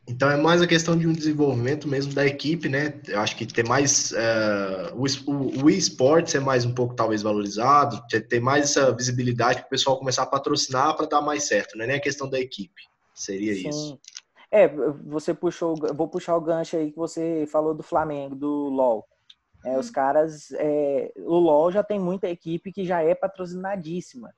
Então 0.09 0.31
é 0.31 0.37
mais 0.37 0.62
a 0.62 0.66
questão 0.66 0.97
de 0.97 1.07
um 1.07 1.12
desenvolvimento 1.12 1.88
mesmo 1.88 2.14
da 2.14 2.25
equipe, 2.25 2.69
né? 2.69 3.01
Eu 3.09 3.21
acho 3.21 3.37
que 3.37 3.45
ter 3.45 3.66
mais 3.66 4.12
uh, 4.12 4.95
o, 5.27 5.64
o 5.64 5.71
esporte 5.71 6.31
ser 6.31 6.40
mais 6.40 6.64
um 6.64 6.73
pouco 6.73 6.95
talvez 6.95 7.23
valorizado, 7.23 8.01
ter 8.09 8.40
mais 8.40 8.64
essa 8.64 8.92
visibilidade 8.92 9.61
para 9.61 9.66
o 9.66 9.71
pessoal 9.71 9.99
começar 9.99 10.23
a 10.23 10.27
patrocinar 10.27 10.97
para 10.97 11.07
dar 11.07 11.21
mais 11.21 11.45
certo, 11.45 11.77
né? 11.77 11.87
Nem 11.87 11.97
a 11.97 12.01
questão 12.01 12.29
da 12.29 12.38
equipe. 12.38 12.83
Seria 13.14 13.55
Sim. 13.55 13.69
isso. 13.69 14.01
É, 14.51 14.69
você 14.69 15.35
puxou, 15.35 15.75
vou 15.95 16.07
puxar 16.07 16.37
o 16.37 16.40
gancho 16.40 16.77
aí 16.77 16.92
que 16.92 16.97
você 16.97 17.45
falou 17.51 17.75
do 17.75 17.83
Flamengo, 17.83 18.37
do 18.37 18.69
LoL. 18.69 19.05
É, 19.64 19.77
os 19.77 19.90
caras, 19.90 20.53
é, 20.53 21.12
o 21.16 21.37
LoL 21.37 21.73
já 21.73 21.83
tem 21.83 21.99
muita 21.99 22.29
equipe 22.29 22.73
que 22.73 22.85
já 22.85 23.03
é 23.03 23.12
patrocinadíssima, 23.12 24.33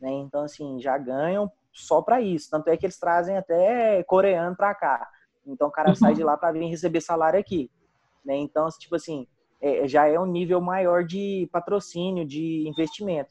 né? 0.00 0.10
Então 0.10 0.42
assim 0.42 0.80
já 0.80 0.98
ganham 0.98 1.50
só 1.72 2.02
para 2.02 2.20
isso. 2.20 2.50
Tanto 2.50 2.68
é 2.68 2.76
que 2.76 2.86
eles 2.86 2.98
trazem 2.98 3.36
até 3.36 4.02
coreano 4.04 4.56
para 4.56 4.74
cá. 4.74 5.08
Então 5.46 5.68
o 5.68 5.70
cara 5.70 5.90
uhum. 5.90 5.94
sai 5.94 6.14
de 6.14 6.22
lá 6.22 6.36
para 6.36 6.52
vir 6.52 6.66
receber 6.66 7.00
salário 7.00 7.38
aqui. 7.38 7.70
Né? 8.24 8.36
Então, 8.36 8.68
tipo 8.78 8.94
assim, 8.94 9.26
é, 9.60 9.86
já 9.88 10.06
é 10.06 10.18
um 10.18 10.26
nível 10.26 10.60
maior 10.60 11.04
de 11.04 11.48
patrocínio, 11.52 12.24
de 12.24 12.68
investimento. 12.68 13.30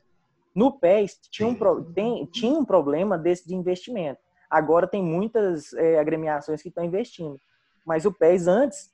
No 0.53 0.79
PES 0.79 1.19
tinha 1.29 1.47
um, 1.47 1.83
tem, 1.93 2.25
tinha 2.25 2.53
um 2.53 2.65
problema 2.65 3.17
desse 3.17 3.47
de 3.47 3.55
investimento. 3.55 4.19
Agora 4.49 4.85
tem 4.85 5.01
muitas 5.01 5.71
é, 5.73 5.97
agremiações 5.97 6.61
que 6.61 6.67
estão 6.67 6.83
investindo. 6.83 7.39
Mas 7.85 8.05
o 8.05 8.11
PES 8.11 8.47
antes, 8.47 8.91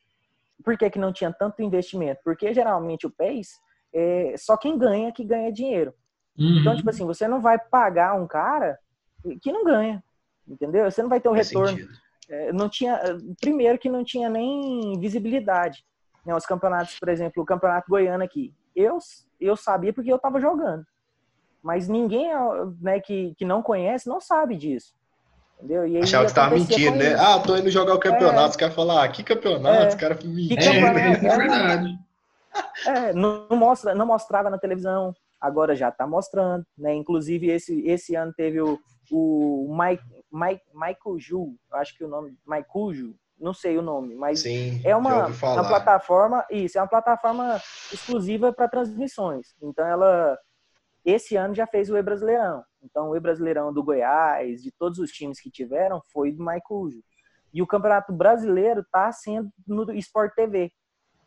por 0.63 0.77
que, 0.77 0.89
que 0.89 0.99
não 0.99 1.11
tinha 1.11 1.33
tanto 1.33 1.63
investimento? 1.63 2.21
Porque 2.23 2.53
geralmente 2.53 3.07
o 3.07 3.11
PES 3.11 3.49
é 3.93 4.35
só 4.37 4.55
quem 4.55 4.77
ganha 4.77 5.11
que 5.11 5.23
ganha 5.23 5.51
dinheiro. 5.51 5.93
Uhum. 6.37 6.59
Então, 6.59 6.75
tipo 6.75 6.89
assim, 6.89 7.05
você 7.05 7.27
não 7.27 7.41
vai 7.41 7.57
pagar 7.57 8.13
um 8.13 8.27
cara 8.27 8.77
que 9.41 9.51
não 9.51 9.63
ganha, 9.63 10.03
entendeu? 10.47 10.89
Você 10.89 11.01
não 11.01 11.09
vai 11.09 11.19
ter 11.19 11.29
um 11.29 11.33
Faz 11.33 11.47
retorno. 11.47 11.87
É, 12.29 12.51
não 12.51 12.67
tinha, 12.67 12.99
primeiro 13.39 13.79
que 13.79 13.89
não 13.89 14.03
tinha 14.03 14.29
nem 14.29 14.99
visibilidade. 14.99 15.85
Né? 16.25 16.35
Os 16.35 16.45
campeonatos, 16.45 16.99
por 16.99 17.09
exemplo, 17.09 17.41
o 17.41 17.45
campeonato 17.45 17.89
goiano 17.89 18.23
aqui, 18.23 18.53
eu 18.75 18.97
eu 19.39 19.55
sabia 19.55 19.93
porque 19.93 20.11
eu 20.11 20.15
estava 20.15 20.41
jogando, 20.41 20.85
mas 21.61 21.87
ninguém 21.87 22.29
né, 22.81 22.99
que, 22.99 23.35
que 23.37 23.45
não 23.45 23.61
conhece 23.61 24.09
não 24.09 24.19
sabe 24.19 24.55
disso. 24.55 24.95
Entendeu? 25.57 25.87
E 25.87 25.97
aí 25.97 26.03
Achava 26.03 26.25
que 26.25 26.31
estava 26.31 26.55
mentindo, 26.55 26.97
né? 26.97 27.15
Ah, 27.15 27.39
tô 27.39 27.57
indo 27.57 27.69
jogar 27.71 27.95
o 27.95 27.99
campeonato. 27.99 28.45
É. 28.45 28.49
Os 28.49 28.55
caras 28.55 28.75
falam, 28.75 28.99
ah, 28.99 29.07
que 29.07 29.23
campeonato? 29.23 29.83
É. 29.83 29.87
Os 29.87 29.95
caras 29.95 30.23
mentindo. 30.23 30.61
É, 30.61 31.11
é, 31.11 31.37
verdade. 31.37 31.99
É, 32.85 33.13
não, 33.13 33.47
mostra, 33.51 33.95
não 33.95 34.05
mostrava 34.05 34.49
na 34.49 34.57
televisão. 34.57 35.13
agora 35.41 35.75
já 35.75 35.89
está 35.89 36.05
mostrando, 36.05 36.65
né? 36.77 36.93
Inclusive 36.93 37.49
esse, 37.49 37.81
esse 37.87 38.15
ano 38.15 38.31
teve 38.35 38.61
o, 38.61 38.79
o 39.11 39.75
Mike, 39.77 40.03
Mike, 40.31 40.63
Michael 40.73 41.19
Ju, 41.19 41.55
acho 41.73 41.97
que 41.97 42.03
o 42.03 42.07
nome, 42.07 42.37
Michael 42.45 42.93
Ju, 42.93 43.15
não 43.39 43.53
sei 43.53 43.77
o 43.77 43.81
nome, 43.81 44.15
mas 44.15 44.41
Sim, 44.41 44.81
é 44.83 44.95
uma, 44.95 45.27
uma 45.27 45.67
plataforma, 45.67 46.45
isso, 46.49 46.77
é 46.77 46.81
uma 46.81 46.87
plataforma 46.87 47.61
exclusiva 47.91 48.51
para 48.51 48.67
transmissões. 48.67 49.55
Então 49.61 49.85
ela 49.85 50.37
esse 51.05 51.37
ano 51.37 51.55
já 51.55 51.65
fez 51.65 51.89
o 51.89 51.97
E-Brasileirão. 51.97 52.63
Então 52.83 53.09
o 53.09 53.15
E-Brasileirão 53.15 53.71
do 53.71 53.83
Goiás, 53.83 54.61
de 54.61 54.71
todos 54.71 54.99
os 54.99 55.11
times 55.11 55.39
que 55.39 55.49
tiveram, 55.49 56.01
foi 56.11 56.31
do 56.31 56.39
Michael 56.39 56.89
Ju. 56.91 57.01
E 57.53 57.61
o 57.61 57.67
Campeonato 57.67 58.11
Brasileiro 58.11 58.81
está 58.81 59.11
sendo 59.11 59.49
no 59.65 59.89
Sport 59.93 60.33
TV. 60.35 60.71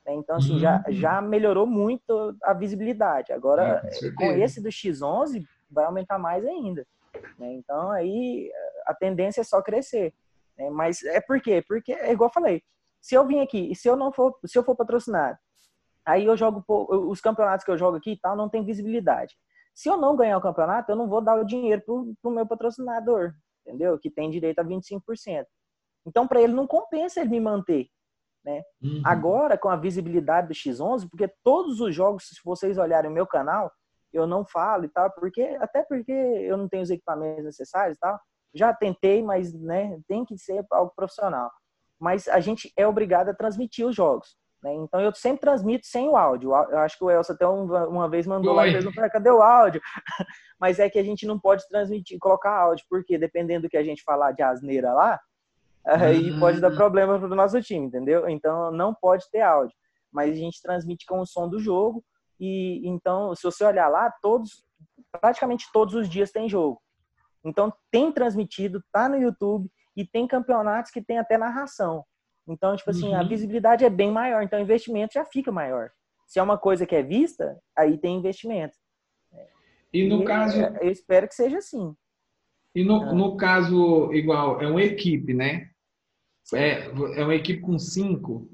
Né? 0.05 0.15
Então, 0.15 0.37
assim, 0.37 0.53
uhum. 0.53 0.59
já, 0.59 0.85
já 0.89 1.23
melhorou 1.23 1.67
muito 1.67 2.37
a 2.43 2.53
visibilidade. 2.53 3.33
Agora, 3.33 3.83
é, 3.85 4.11
com 4.13 4.25
esse 4.33 4.61
do 4.61 4.69
X11, 4.69 5.43
vai 5.71 5.85
aumentar 5.87 6.19
mais 6.19 6.45
ainda. 6.45 6.87
Né? 7.39 7.55
Então, 7.55 7.91
aí 7.91 8.51
a 8.87 8.95
tendência 8.95 9.41
é 9.41 9.45
só 9.45 9.63
crescer. 9.63 10.15
Né? 10.57 10.71
Mas 10.71 11.03
é 11.03 11.21
por 11.21 11.41
quê? 11.41 11.63
Porque, 11.67 11.93
é 11.93 12.13
igual 12.13 12.29
eu 12.29 12.35
falei, 12.35 12.63
se 13.01 13.15
eu 13.15 13.27
vim 13.27 13.41
aqui 13.41 13.71
e 13.71 13.77
se 13.77 13.89
eu 13.89 13.97
não 13.97 14.13
for, 14.13 14.39
se 14.45 14.59
eu 14.59 14.65
for 14.65 14.77
patrocinado, 14.77 15.39
aí 16.05 16.25
eu 16.27 16.37
jogo 16.37 16.65
os 16.69 17.21
campeonatos 17.21 17.65
que 17.65 17.71
eu 17.71 17.79
jogo 17.79 17.97
aqui 17.97 18.13
e 18.13 18.19
tal, 18.19 18.37
não 18.37 18.49
tem 18.49 18.65
visibilidade. 18.65 19.35
Se 19.75 19.89
eu 19.89 19.97
não 19.97 20.17
ganhar 20.17 20.37
o 20.37 20.43
campeonato, 20.43 20.91
eu 20.91 20.97
não 20.97 21.09
vou 21.09 21.21
dar 21.21 21.37
o 21.37 21.45
dinheiro 21.45 21.83
pro, 21.83 22.13
pro 22.21 22.31
meu 22.31 22.47
patrocinador, 22.47 23.33
entendeu? 23.65 23.99
Que 23.99 24.11
tem 24.11 24.31
direito 24.31 24.59
a 24.59 24.65
25%. 24.65 25.47
Então, 26.07 26.27
para 26.27 26.41
ele 26.41 26.53
não 26.53 26.67
compensa 26.67 27.21
ele 27.21 27.31
me 27.31 27.41
manter. 27.41 27.89
Né? 28.45 28.63
Uhum. 28.83 29.03
Agora, 29.05 29.57
com 29.57 29.69
a 29.69 29.77
visibilidade 29.77 30.49
do 30.49 30.55
X11, 30.55 31.09
porque 31.11 31.29
todos 31.45 31.81
os 31.81 31.95
jogos, 31.95 32.25
se 32.25 32.41
vocês 32.45 32.79
olharem 32.79 33.11
o 33.11 33.15
meu 33.15 33.27
canal, 33.27 33.71
eu 34.13 34.27
não 34.27 34.45
falo 34.45 34.85
e 34.85 34.89
tal, 34.89 35.11
porque 35.13 35.43
até 35.61 35.83
porque 35.83 36.13
eu 36.13 36.57
não 36.57 36.69
tenho 36.69 36.83
os 36.83 36.91
equipamentos 36.91 37.45
necessários 37.45 37.97
e 37.97 38.01
tal. 38.01 38.19
Já 38.53 38.75
tentei, 38.75 39.23
mas 39.23 39.55
né, 39.55 39.99
tem 40.09 40.25
que 40.25 40.37
ser 40.37 40.65
algo 40.71 40.93
profissional. 40.95 41.51
Mas 41.99 42.27
a 42.29 42.41
gente 42.41 42.73
é 42.77 42.87
obrigado 42.87 43.29
a 43.29 43.35
transmitir 43.35 43.87
os 43.87 43.95
jogos. 43.95 44.37
Né? 44.63 44.75
Então 44.75 45.01
eu 45.01 45.15
sempre 45.15 45.41
transmito 45.41 45.87
sem 45.87 46.09
o 46.09 46.17
áudio. 46.17 46.51
Eu 46.51 46.79
acho 46.79 46.99
que 46.99 47.05
o 47.05 47.11
Elcio 47.11 47.35
até 47.35 47.47
uma 47.47 48.09
vez 48.09 48.27
mandou 48.27 48.55
Oi. 48.55 48.67
lá 48.67 48.73
perguntar 48.73 49.11
cadê 49.11 49.31
o 49.31 49.43
áudio? 49.43 49.81
mas 50.59 50.79
é 50.79 50.91
que 50.91 50.99
a 50.99 51.03
gente 51.03 51.27
não 51.27 51.39
pode 51.39 51.67
transmitir, 51.69 52.19
colocar 52.19 52.51
áudio, 52.51 52.85
porque 52.89 53.17
dependendo 53.17 53.63
do 53.63 53.71
que 53.71 53.77
a 53.77 53.85
gente 53.85 54.03
falar 54.03 54.33
de 54.33 54.43
asneira 54.43 54.93
lá, 54.93 55.21
aí 55.85 56.31
uhum. 56.31 56.41
pode 56.41 56.61
dar 56.61 56.71
problema 56.73 57.19
para 57.19 57.29
o 57.29 57.35
nosso 57.35 57.61
time, 57.63 57.87
entendeu? 57.87 58.29
Então 58.29 58.71
não 58.71 58.95
pode 58.95 59.31
ter 59.31 59.41
áudio, 59.41 59.75
mas 60.13 60.33
a 60.33 60.37
gente 60.37 60.61
transmite 60.61 61.07
com 61.07 61.21
o 61.21 61.27
som 61.27 61.49
do 61.49 61.59
jogo 61.59 62.05
e 62.41 62.81
então 62.89 63.35
se 63.35 63.43
você 63.43 63.63
olhar 63.65 63.89
lá, 63.89 64.11
todos 64.23 64.65
praticamente 65.21 65.67
todos 65.73 65.95
os 65.95 66.09
dias 66.09 66.33
tem 66.33 66.49
jogo. 66.49 66.81
Então 67.45 67.73
tem 67.91 68.11
transmitido, 68.11 68.83
tá 68.93 69.09
no 69.09 69.17
YouTube 69.17 69.71
e 69.97 70.07
tem 70.07 70.27
campeonatos 70.27 70.91
que 70.91 71.03
tem 71.03 71.19
até 71.19 71.37
narração. 71.37 72.05
Então, 72.49 72.75
tipo 72.75 72.91
assim, 72.91 73.09
uhum. 73.09 73.17
a 73.17 73.23
visibilidade 73.23 73.85
é 73.85 73.91
bem 73.91 74.11
maior, 74.11 74.43
então 74.43 74.59
o 74.59 74.63
investimento 74.63 75.15
já 75.15 75.25
fica 75.25 75.53
maior. 75.53 75.91
Se 76.27 76.39
é 76.39 76.43
uma 76.43 76.59
coisa 76.59 76.87
que 76.87 76.95
é 76.95 77.03
vista, 77.03 77.59
aí 77.77 77.99
tem 77.99 78.17
investimento. 78.19 78.77
E 79.93 80.09
no 80.09 80.23
e 80.23 80.25
caso. 80.25 80.61
Eu 80.81 80.91
espero 80.91 81.29
que 81.29 81.35
seja 81.35 81.59
assim. 81.59 81.95
E 82.75 82.85
no, 82.85 83.03
ah. 83.03 83.13
no 83.13 83.37
caso, 83.37 84.13
igual, 84.13 84.61
é 84.61 84.67
uma 84.67 84.83
equipe, 84.83 85.35
né? 85.35 85.71
É, 86.55 86.87
é 86.87 87.25
uma 87.25 87.35
equipe 87.35 87.61
com 87.61 87.79
cinco? 87.79 88.49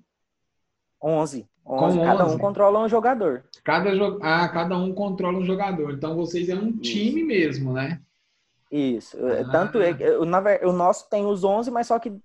Onze. 1.02 1.48
Cada 1.66 2.26
um 2.26 2.38
controla 2.38 2.78
um 2.80 2.88
jogador. 2.88 3.44
Cada, 3.64 3.94
jo... 3.94 4.18
ah, 4.22 4.48
cada 4.48 4.76
um 4.78 4.94
controla 4.94 5.38
um 5.38 5.44
jogador. 5.44 5.92
Então 5.92 6.14
vocês 6.14 6.48
é 6.48 6.54
um 6.54 6.68
Isso. 6.68 6.80
time 6.82 7.24
mesmo, 7.24 7.72
né? 7.72 8.00
Isso. 8.70 9.16
Ah. 9.18 9.50
Tanto 9.50 9.80
é, 9.80 9.90
o, 10.16 10.22
o 10.22 10.72
nosso 10.72 11.08
tem 11.10 11.26
os 11.26 11.42
11, 11.42 11.70
mas 11.70 11.88
só 11.88 11.98
que 11.98 12.16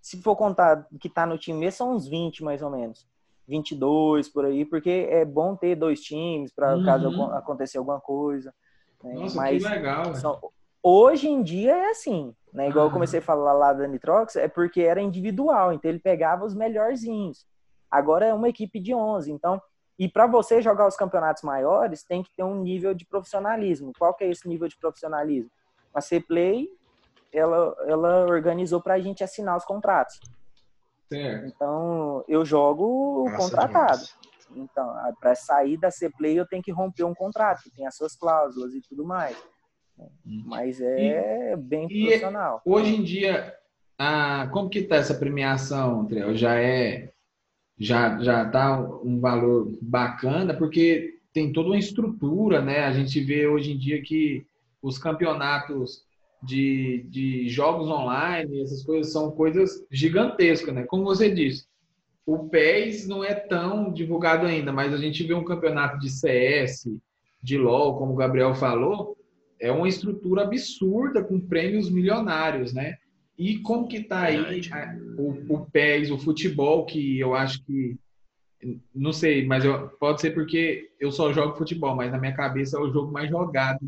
se 0.00 0.22
for 0.22 0.36
contar 0.36 0.86
que 0.98 1.08
tá 1.08 1.26
no 1.26 1.36
time 1.36 1.58
mesmo, 1.58 1.76
são 1.76 1.94
uns 1.94 2.08
20 2.08 2.42
mais 2.42 2.62
ou 2.62 2.70
menos. 2.70 3.06
22 3.46 4.28
por 4.28 4.44
aí, 4.44 4.64
porque 4.64 5.06
é 5.10 5.24
bom 5.24 5.54
ter 5.54 5.76
dois 5.76 6.00
times 6.00 6.52
para 6.52 6.76
uhum. 6.76 6.84
caso 6.84 7.08
acontecer 7.32 7.78
alguma 7.78 8.00
coisa. 8.00 8.52
Né? 9.04 9.14
Nossa, 9.14 9.36
mas 9.36 9.62
que 9.62 9.68
legal. 9.68 10.14
São, 10.14 10.40
Hoje 10.88 11.28
em 11.28 11.42
dia 11.42 11.72
é 11.72 11.90
assim, 11.90 12.32
né? 12.52 12.68
Igual 12.68 12.86
eu 12.86 12.92
comecei 12.92 13.18
a 13.18 13.22
falar 13.22 13.52
lá 13.52 13.72
da 13.72 13.88
Nitrox, 13.88 14.36
é 14.36 14.46
porque 14.46 14.82
era 14.82 15.02
individual, 15.02 15.72
então 15.72 15.90
ele 15.90 15.98
pegava 15.98 16.44
os 16.44 16.54
melhorzinhos. 16.54 17.44
Agora 17.96 18.26
é 18.26 18.34
uma 18.34 18.48
equipe 18.48 18.78
de 18.78 18.94
11, 18.94 19.32
então 19.32 19.60
e 19.98 20.08
para 20.08 20.26
você 20.26 20.60
jogar 20.60 20.86
os 20.86 20.96
campeonatos 20.96 21.42
maiores, 21.42 22.04
tem 22.04 22.22
que 22.22 22.30
ter 22.36 22.42
um 22.42 22.60
nível 22.60 22.92
de 22.92 23.06
profissionalismo. 23.06 23.92
Qual 23.98 24.12
que 24.12 24.24
é 24.24 24.30
esse 24.30 24.46
nível 24.46 24.68
de 24.68 24.76
profissionalismo? 24.76 25.50
A 25.94 26.02
C-Play, 26.02 26.68
ela, 27.32 27.74
ela 27.86 28.26
organizou 28.26 28.80
para 28.82 28.94
a 28.94 29.00
gente 29.00 29.24
assinar 29.24 29.56
os 29.56 29.64
contratos. 29.64 30.20
Certo. 31.08 31.46
Então, 31.46 32.24
eu 32.28 32.44
jogo 32.44 33.24
Nossa, 33.24 33.36
contratado. 33.36 34.02
Demais. 34.02 34.26
Então, 34.54 34.94
para 35.18 35.34
sair 35.34 35.78
da 35.78 35.90
C-Play, 35.90 36.38
eu 36.38 36.46
tenho 36.46 36.62
que 36.62 36.70
romper 36.70 37.04
um 37.04 37.14
contrato, 37.14 37.62
que 37.62 37.70
tem 37.70 37.86
as 37.86 37.96
suas 37.96 38.14
cláusulas 38.14 38.74
e 38.74 38.82
tudo 38.82 39.04
mais. 39.04 39.36
Uhum. 39.96 40.42
Mas 40.44 40.78
é 40.80 41.52
e, 41.52 41.56
bem 41.56 41.88
profissional. 41.88 42.60
hoje 42.66 42.94
em 42.94 43.02
dia, 43.02 43.56
a, 43.98 44.46
como 44.52 44.68
que 44.68 44.82
tá 44.82 44.96
essa 44.96 45.14
premiação, 45.14 46.04
Trel? 46.04 46.34
Já 46.36 46.60
é 46.60 47.14
já 47.78 48.18
já 48.22 48.48
tá 48.48 48.80
um 48.80 49.20
valor 49.20 49.70
bacana 49.82 50.54
porque 50.54 51.16
tem 51.32 51.52
toda 51.52 51.68
uma 51.68 51.78
estrutura, 51.78 52.62
né? 52.62 52.84
A 52.84 52.92
gente 52.92 53.20
vê 53.20 53.46
hoje 53.46 53.72
em 53.72 53.78
dia 53.78 54.00
que 54.02 54.46
os 54.80 54.98
campeonatos 54.98 56.02
de, 56.42 57.06
de 57.10 57.48
jogos 57.48 57.88
online, 57.88 58.62
essas 58.62 58.82
coisas 58.82 59.12
são 59.12 59.30
coisas 59.30 59.84
gigantescas, 59.90 60.74
né? 60.74 60.84
Como 60.84 61.04
você 61.04 61.30
disse, 61.30 61.66
o 62.24 62.48
PES 62.48 63.06
não 63.06 63.22
é 63.22 63.34
tão 63.34 63.92
divulgado 63.92 64.46
ainda, 64.46 64.72
mas 64.72 64.94
a 64.94 64.96
gente 64.96 65.22
vê 65.24 65.34
um 65.34 65.44
campeonato 65.44 65.98
de 65.98 66.08
CS, 66.08 66.88
de 67.42 67.58
LoL, 67.58 67.98
como 67.98 68.12
o 68.12 68.16
Gabriel 68.16 68.54
falou, 68.54 69.16
é 69.60 69.70
uma 69.70 69.88
estrutura 69.88 70.42
absurda 70.42 71.22
com 71.22 71.40
prêmios 71.40 71.90
milionários, 71.90 72.72
né? 72.72 72.96
E 73.38 73.58
como 73.58 73.86
que 73.86 74.02
tá 74.02 74.22
aí 74.22 74.60
o, 75.18 75.54
o 75.54 75.66
PES, 75.70 76.10
o 76.10 76.18
futebol, 76.18 76.86
que 76.86 77.18
eu 77.20 77.34
acho 77.34 77.62
que 77.64 77.96
não 78.94 79.12
sei, 79.12 79.46
mas 79.46 79.64
eu, 79.64 79.88
pode 79.90 80.20
ser 80.20 80.30
porque 80.30 80.90
eu 80.98 81.12
só 81.12 81.32
jogo 81.32 81.56
futebol, 81.56 81.94
mas 81.94 82.10
na 82.10 82.18
minha 82.18 82.34
cabeça 82.34 82.76
é 82.76 82.80
o 82.80 82.90
jogo 82.90 83.12
mais 83.12 83.28
jogado 83.28 83.80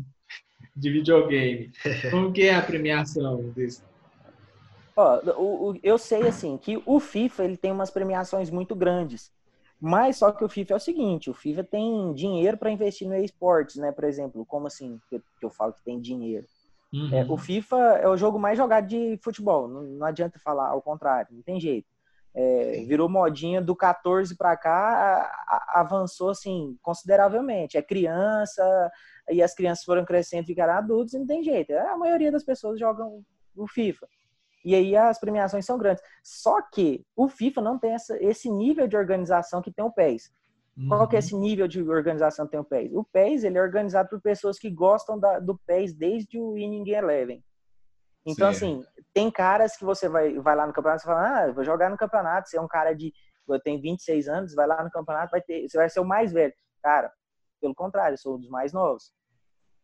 de 0.75 0.91
videogame. 0.91 1.71
Como 2.11 2.31
que 2.31 2.43
é 2.43 2.55
a 2.55 2.61
premiação 2.61 3.49
desse? 3.49 3.83
Ó, 4.95 5.19
o, 5.37 5.71
o, 5.71 5.79
eu 5.81 5.97
sei 5.97 6.27
assim 6.27 6.57
que 6.57 6.81
o 6.85 6.99
FIFA 6.99 7.45
ele 7.45 7.57
tem 7.57 7.71
umas 7.71 7.89
premiações 7.89 8.49
muito 8.49 8.75
grandes. 8.75 9.31
Mas 9.81 10.17
só 10.17 10.29
que 10.31 10.43
o 10.43 10.49
FIFA 10.49 10.73
é 10.73 10.75
o 10.75 10.79
seguinte, 10.79 11.29
o 11.29 11.33
FIFA 11.33 11.63
tem 11.63 12.13
dinheiro 12.13 12.57
para 12.57 12.69
investir 12.69 13.07
no 13.07 13.15
esportes, 13.15 13.77
né? 13.77 13.93
Por 13.93 14.03
exemplo, 14.03 14.45
como 14.45 14.67
assim 14.67 14.99
que 15.09 15.15
eu, 15.15 15.21
que 15.39 15.45
eu 15.45 15.49
falo 15.49 15.71
que 15.71 15.83
tem 15.83 16.01
dinheiro? 16.01 16.45
Uhum. 16.91 17.13
É, 17.13 17.23
o 17.23 17.37
FIFA 17.37 17.77
é 18.01 18.07
o 18.07 18.17
jogo 18.17 18.39
mais 18.39 18.57
jogado 18.57 18.87
de 18.87 19.19
futebol, 19.23 19.67
não, 19.67 19.83
não 19.83 20.05
adianta 20.05 20.39
falar 20.39 20.69
ao 20.69 20.81
contrário, 20.81 21.35
não 21.35 21.43
tem 21.43 21.59
jeito. 21.59 21.87
É, 22.33 22.83
virou 22.87 23.09
modinha 23.09 23.61
do 23.61 23.75
14 23.75 24.35
para 24.37 24.55
cá, 24.55 24.71
a, 24.71 25.55
a, 25.55 25.81
avançou 25.81 26.29
assim 26.29 26.77
consideravelmente. 26.81 27.77
É 27.77 27.81
criança, 27.81 28.91
e 29.29 29.41
as 29.41 29.53
crianças 29.53 29.83
foram 29.83 30.05
crescendo 30.05 30.43
e 30.43 30.47
ficaram 30.47 30.73
adultos, 30.73 31.13
e 31.13 31.19
não 31.19 31.25
tem 31.25 31.43
jeito. 31.43 31.73
A 31.73 31.97
maioria 31.97 32.31
das 32.31 32.43
pessoas 32.43 32.79
jogam 32.79 33.23
o 33.55 33.67
FIFA. 33.67 34.07
E 34.63 34.75
aí 34.75 34.95
as 34.95 35.19
premiações 35.19 35.65
são 35.65 35.77
grandes. 35.77 36.03
Só 36.23 36.61
que 36.61 37.05
o 37.15 37.27
FIFA 37.27 37.61
não 37.61 37.79
tem 37.79 37.93
essa, 37.93 38.17
esse 38.21 38.49
nível 38.49 38.87
de 38.87 38.97
organização 38.97 39.61
que 39.61 39.71
tem 39.71 39.83
o 39.83 39.91
PES. 39.91 40.31
Qual 40.87 41.07
que 41.07 41.15
é 41.15 41.17
uhum. 41.17 41.19
esse 41.19 41.35
nível 41.35 41.67
de 41.67 41.81
organização 41.81 42.45
que 42.45 42.51
tem 42.51 42.59
o 42.59 42.63
PES? 42.63 42.91
O 42.93 43.03
PES 43.03 43.43
ele 43.43 43.57
é 43.57 43.61
organizado 43.61 44.09
por 44.09 44.21
pessoas 44.21 44.57
que 44.57 44.69
gostam 44.69 45.19
da, 45.19 45.39
do 45.39 45.57
PES 45.65 45.93
desde 45.93 46.39
o 46.39 46.57
Inning 46.57 46.89
Eleven. 46.89 47.43
Então, 48.25 48.53
Sim. 48.53 48.81
assim, 48.81 48.85
tem 49.13 49.31
caras 49.31 49.75
que 49.75 49.83
você 49.83 50.07
vai, 50.07 50.37
vai 50.39 50.55
lá 50.55 50.67
no 50.67 50.73
campeonato 50.73 51.03
e 51.03 51.05
fala, 51.05 51.43
ah, 51.43 51.51
vou 51.51 51.63
jogar 51.63 51.89
no 51.89 51.97
campeonato, 51.97 52.49
você 52.49 52.57
é 52.57 52.61
um 52.61 52.67
cara 52.67 52.93
de, 52.93 53.13
eu 53.47 53.59
tenho 53.59 53.81
26 53.81 54.27
anos, 54.27 54.53
vai 54.53 54.67
lá 54.67 54.83
no 54.83 54.91
campeonato, 54.91 55.31
vai 55.31 55.41
ter, 55.41 55.67
você 55.67 55.77
vai 55.77 55.89
ser 55.89 55.99
o 55.99 56.05
mais 56.05 56.31
velho. 56.31 56.53
Cara, 56.81 57.11
pelo 57.59 57.75
contrário, 57.75 58.13
eu 58.13 58.17
sou 58.17 58.35
um 58.35 58.39
dos 58.39 58.49
mais 58.49 58.71
novos. 58.71 59.11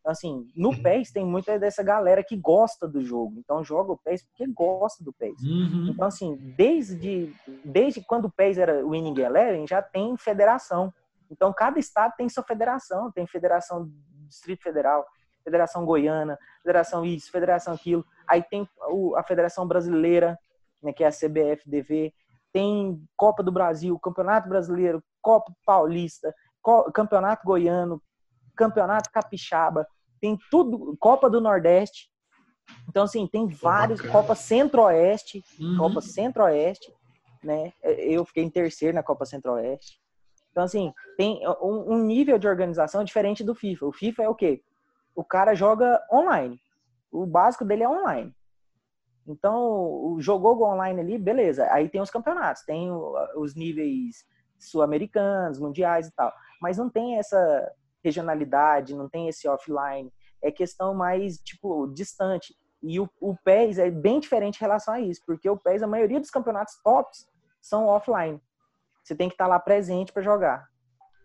Então, 0.06 0.12
assim, 0.12 0.48
no 0.56 0.70
uhum. 0.70 0.84
PES 0.84 1.12
tem 1.12 1.26
muita 1.26 1.58
dessa 1.58 1.82
galera 1.82 2.24
que 2.24 2.38
gosta 2.38 2.88
do 2.88 3.02
jogo. 3.02 3.40
Então, 3.40 3.64
joga 3.64 3.94
o 3.94 3.98
PES 3.98 4.24
porque 4.24 4.46
gosta 4.46 5.04
do 5.04 5.12
PES. 5.12 5.42
Uhum. 5.42 5.88
Então, 5.90 6.08
assim, 6.08 6.36
desde, 6.56 7.34
desde 7.64 8.04
quando 8.06 8.26
o 8.26 8.32
PES 8.32 8.60
era 8.60 8.86
Winning 8.86 9.20
Eleven, 9.20 9.66
já 9.66 9.82
tem 9.82 10.16
federação. 10.16 10.94
Então, 11.32 11.52
cada 11.52 11.80
estado 11.80 12.14
tem 12.16 12.30
sua 12.30 12.44
federação. 12.44 13.12
Tem 13.12 13.26
federação 13.26 13.90
Distrito 14.28 14.62
Federal, 14.62 15.04
Federação 15.44 15.84
Goiana, 15.84 16.38
Federação 16.62 17.04
isso, 17.04 17.32
Federação 17.32 17.74
aquilo. 17.74 18.06
Aí 18.28 18.44
tem 18.44 18.70
a 19.16 19.24
Federação 19.24 19.68
Brasileira, 19.68 20.38
né, 20.84 20.94
que 20.94 21.04
é 21.04 21.08
a 21.08 21.12
CBFDV. 21.12 22.14
Tem 22.54 23.04
Copa 23.18 23.42
do 23.42 23.52
Brasil, 23.52 23.98
Campeonato 23.98 24.48
Brasileiro, 24.48 25.04
Copa 25.20 25.52
Paulista, 25.66 26.32
Campeonato 26.94 27.44
Goiano, 27.44 28.00
campeonato 28.56 29.10
capixaba, 29.12 29.88
tem 30.26 30.40
tudo, 30.50 30.98
Copa 31.00 31.30
do 31.30 31.40
Nordeste. 31.40 32.10
Então, 32.90 33.04
assim, 33.04 33.28
tem 33.28 33.48
vários, 33.48 34.02
Bacana. 34.02 34.22
Copa 34.22 34.34
Centro-Oeste, 34.36 35.44
uhum. 35.60 35.78
Copa 35.78 36.02
Centro-Oeste, 36.02 36.92
né? 37.44 37.72
Eu 37.84 38.26
fiquei 38.26 38.44
em 38.44 38.50
terceiro 38.50 38.96
na 38.96 39.04
Copa 39.04 39.24
Centro-Oeste. 39.24 40.00
Então, 40.50 40.64
assim, 40.64 40.92
tem 41.16 41.48
um, 41.62 41.94
um, 41.94 42.04
nível 42.04 42.40
de 42.40 42.48
organização 42.48 43.04
diferente 43.04 43.44
do 43.44 43.54
FIFA. 43.54 43.86
O 43.86 43.94
FIFA 43.94 44.24
é 44.24 44.30
o 44.30 44.34
quê? 44.34 44.64
O 45.16 45.24
cara 45.24 45.54
joga 45.54 46.02
online. 46.12 46.60
O 47.12 47.28
básico 47.28 47.64
dele 47.64 47.84
é 47.84 47.90
online. 47.90 48.34
Então, 49.28 50.18
jogou 50.20 50.64
online 50.64 51.02
ali, 51.02 51.18
beleza. 51.20 51.68
Aí 51.72 51.88
tem 51.88 52.02
os 52.02 52.10
campeonatos, 52.10 52.64
tem 52.64 52.90
os 53.36 53.54
níveis 53.54 54.26
sul-americanos, 54.58 55.60
mundiais 55.60 56.08
e 56.08 56.12
tal. 56.16 56.34
Mas 56.60 56.78
não 56.78 56.90
tem 56.90 57.18
essa 57.18 57.72
regionalidade, 58.06 58.96
não 58.96 59.10
tem 59.10 59.28
esse 59.28 59.48
offline. 59.48 60.12
É 60.42 60.52
questão 60.52 60.94
mais, 60.94 61.38
tipo, 61.40 61.88
distante. 61.88 62.56
E 62.82 63.00
o, 63.00 63.10
o 63.20 63.36
PES 63.44 63.80
é 63.80 63.90
bem 63.90 64.20
diferente 64.20 64.58
em 64.58 64.62
relação 64.62 64.94
a 64.94 65.02
isso, 65.02 65.22
porque 65.26 65.50
o 65.50 65.58
PES, 65.58 65.82
a 65.82 65.88
maioria 65.88 66.20
dos 66.20 66.30
campeonatos 66.30 66.76
tops 66.84 67.28
são 67.62 67.88
offline. 67.88 68.40
Você 69.04 69.16
tem 69.16 69.28
que 69.28 69.34
estar 69.34 69.48
lá 69.48 69.60
presente 69.60 70.14
para 70.14 70.22
jogar. 70.22 70.68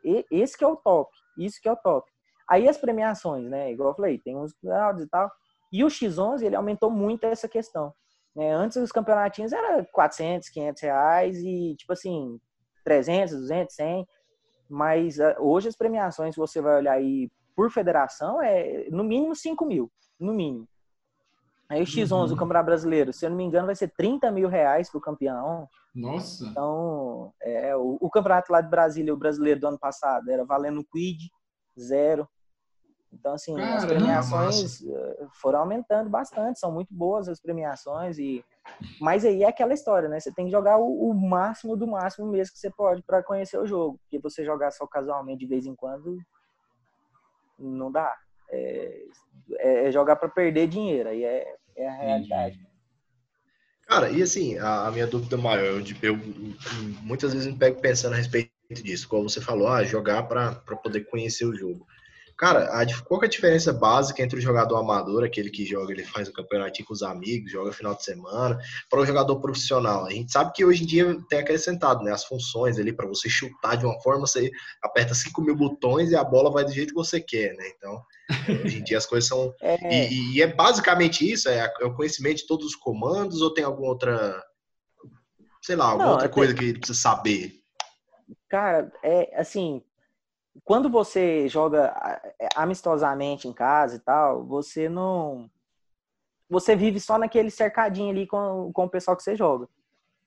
E, 0.04 0.24
esse 0.30 0.56
que 0.56 0.64
é 0.64 0.66
o 0.66 0.76
top. 0.76 1.10
Isso 1.38 1.60
que 1.60 1.68
é 1.68 1.72
o 1.72 1.76
top. 1.76 2.10
Aí 2.48 2.68
as 2.68 2.78
premiações, 2.78 3.48
né? 3.48 3.70
Igual 3.70 3.90
eu 3.90 3.94
falei, 3.94 4.18
tem 4.18 4.36
uns 4.36 4.52
e 4.52 5.06
tal. 5.08 5.30
E 5.72 5.84
o 5.84 5.88
X11, 5.88 6.42
ele 6.42 6.56
aumentou 6.56 6.90
muito 6.90 7.24
essa 7.24 7.48
questão. 7.48 7.94
Né? 8.34 8.52
Antes 8.52 8.76
os 8.76 8.90
campeonatinhos 8.90 9.52
era 9.52 9.84
400, 9.92 10.48
500 10.48 10.82
reais 10.82 11.36
e, 11.38 11.76
tipo 11.76 11.92
assim, 11.92 12.40
300, 12.84 13.34
200, 13.34 13.74
100. 13.74 14.06
Mas 14.70 15.18
uh, 15.18 15.34
hoje 15.38 15.68
as 15.68 15.76
premiações, 15.76 16.36
você 16.36 16.60
vai 16.60 16.76
olhar 16.76 16.92
aí 16.92 17.28
por 17.56 17.70
federação, 17.70 18.40
é 18.40 18.88
no 18.90 19.02
mínimo 19.02 19.34
5 19.34 19.66
mil. 19.66 19.90
No 20.18 20.32
mínimo. 20.32 20.68
Aí 21.68 21.82
o 21.82 21.84
X11, 21.84 22.10
uhum. 22.12 22.34
o 22.34 22.36
Campeonato 22.36 22.66
Brasileiro, 22.66 23.12
se 23.12 23.24
eu 23.24 23.30
não 23.30 23.36
me 23.36 23.44
engano, 23.44 23.66
vai 23.66 23.76
ser 23.76 23.92
30 23.96 24.30
mil 24.32 24.48
reais 24.48 24.90
pro 24.90 25.00
campeão. 25.00 25.68
Nossa! 25.94 26.44
Então, 26.46 27.32
é, 27.40 27.76
o, 27.76 27.96
o 28.00 28.10
campeonato 28.10 28.52
lá 28.52 28.60
de 28.60 28.68
Brasília, 28.68 29.14
o 29.14 29.16
brasileiro 29.16 29.60
do 29.60 29.68
ano 29.68 29.78
passado, 29.78 30.30
era 30.30 30.44
valendo 30.44 30.84
quid, 30.90 31.30
zero. 31.78 32.28
Então, 33.12 33.34
assim, 33.34 33.54
Caramba, 33.54 33.76
as 33.76 33.84
premiações 33.84 34.82
nossa. 34.82 34.98
Eh, 34.98 35.26
foram 35.40 35.60
aumentando 35.60 36.08
bastante, 36.08 36.60
são 36.60 36.70
muito 36.70 36.94
boas 36.94 37.28
as 37.28 37.40
premiações 37.40 38.18
e 38.18 38.44
mas 39.00 39.24
aí 39.24 39.42
é 39.42 39.48
aquela 39.48 39.74
história, 39.74 40.08
né? 40.08 40.20
Você 40.20 40.32
tem 40.32 40.46
que 40.46 40.50
jogar 40.50 40.78
o, 40.78 41.10
o 41.10 41.14
máximo 41.14 41.76
do 41.76 41.86
máximo 41.86 42.26
mesmo 42.26 42.52
que 42.52 42.60
você 42.60 42.70
pode 42.70 43.02
para 43.02 43.22
conhecer 43.22 43.58
o 43.58 43.66
jogo, 43.66 43.98
porque 43.98 44.18
você 44.18 44.44
jogar 44.44 44.70
só 44.70 44.86
casualmente 44.86 45.40
de 45.40 45.46
vez 45.46 45.66
em 45.66 45.74
quando 45.74 46.18
não 47.58 47.90
dá. 47.90 48.14
É, 48.50 49.02
é, 49.58 49.88
é 49.88 49.92
jogar 49.92 50.16
para 50.16 50.28
perder 50.28 50.68
dinheiro, 50.68 51.08
aí 51.08 51.24
é, 51.24 51.54
é 51.76 51.88
a 51.88 51.92
realidade. 51.92 52.58
Cara, 53.86 54.08
e 54.08 54.22
assim, 54.22 54.56
a, 54.58 54.86
a 54.86 54.90
minha 54.92 55.06
dúvida 55.06 55.36
maior, 55.36 55.64
eu, 55.64 55.82
eu, 56.02 56.16
muitas 57.02 57.32
vezes 57.32 57.48
me 57.48 57.58
pego 57.58 57.80
pensando 57.80 58.12
a 58.12 58.16
respeito 58.16 58.52
disso, 58.70 59.08
como 59.08 59.28
você 59.28 59.40
falou, 59.40 59.66
ah, 59.66 59.82
jogar 59.82 60.22
para 60.24 60.54
poder 60.76 61.06
conhecer 61.06 61.44
o 61.44 61.56
jogo. 61.56 61.84
Cara, 62.40 62.70
a, 62.70 62.86
qual 63.04 63.22
é 63.22 63.26
a 63.26 63.28
diferença 63.28 63.70
básica 63.70 64.22
entre 64.22 64.38
o 64.38 64.40
jogador 64.40 64.78
amador, 64.78 65.22
aquele 65.22 65.50
que 65.50 65.66
joga, 65.66 65.92
ele 65.92 66.04
faz 66.04 66.26
o 66.26 66.32
campeonato 66.32 66.82
com 66.86 66.94
os 66.94 67.02
amigos, 67.02 67.52
joga 67.52 67.70
final 67.70 67.94
de 67.94 68.02
semana, 68.02 68.58
para 68.88 68.98
o 68.98 69.04
jogador 69.04 69.38
profissional? 69.40 70.06
A 70.06 70.10
gente 70.10 70.32
sabe 70.32 70.50
que 70.54 70.64
hoje 70.64 70.82
em 70.82 70.86
dia 70.86 71.18
tem 71.28 71.40
acrescentado, 71.40 72.02
né? 72.02 72.12
As 72.12 72.24
funções 72.24 72.78
ali 72.78 72.94
para 72.94 73.06
você 73.06 73.28
chutar 73.28 73.76
de 73.76 73.84
uma 73.84 74.00
forma, 74.00 74.26
você 74.26 74.50
aperta 74.82 75.12
5 75.12 75.38
mil 75.42 75.54
botões 75.54 76.12
e 76.12 76.16
a 76.16 76.24
bola 76.24 76.50
vai 76.50 76.64
do 76.64 76.72
jeito 76.72 76.94
que 76.94 76.94
você 76.94 77.20
quer, 77.20 77.54
né? 77.56 77.72
Então, 77.76 78.02
hoje 78.64 78.78
em 78.78 78.84
dia 78.84 78.96
as 78.96 79.04
coisas 79.04 79.28
são. 79.28 79.52
É... 79.60 80.10
E, 80.10 80.36
e, 80.36 80.42
é 80.42 80.46
basicamente 80.46 81.30
isso? 81.30 81.46
É, 81.46 81.70
é, 81.78 81.84
o 81.84 81.94
conhecimento 81.94 82.38
de 82.38 82.46
todos 82.46 82.64
os 82.64 82.74
comandos 82.74 83.42
ou 83.42 83.52
tem 83.52 83.64
alguma 83.64 83.88
outra. 83.88 84.42
Sei 85.60 85.76
lá, 85.76 85.84
alguma 85.88 86.06
Não, 86.06 86.12
outra 86.12 86.28
coisa 86.30 86.54
que 86.54 86.64
ele 86.64 86.78
precisa 86.78 86.98
saber? 86.98 87.52
Cara, 88.48 88.90
é 89.02 89.38
assim, 89.38 89.82
quando 90.64 90.90
você 90.90 91.48
joga 91.48 91.94
é, 92.40 92.48
amistosamente 92.56 93.46
em 93.46 93.52
casa 93.52 93.96
e 93.96 93.98
tal, 94.00 94.44
você 94.44 94.88
não. 94.88 95.50
Você 96.48 96.74
vive 96.74 96.98
só 96.98 97.16
naquele 97.16 97.50
cercadinho 97.50 98.10
ali 98.10 98.26
com, 98.26 98.72
com 98.72 98.84
o 98.84 98.90
pessoal 98.90 99.16
que 99.16 99.22
você 99.22 99.36
joga. 99.36 99.68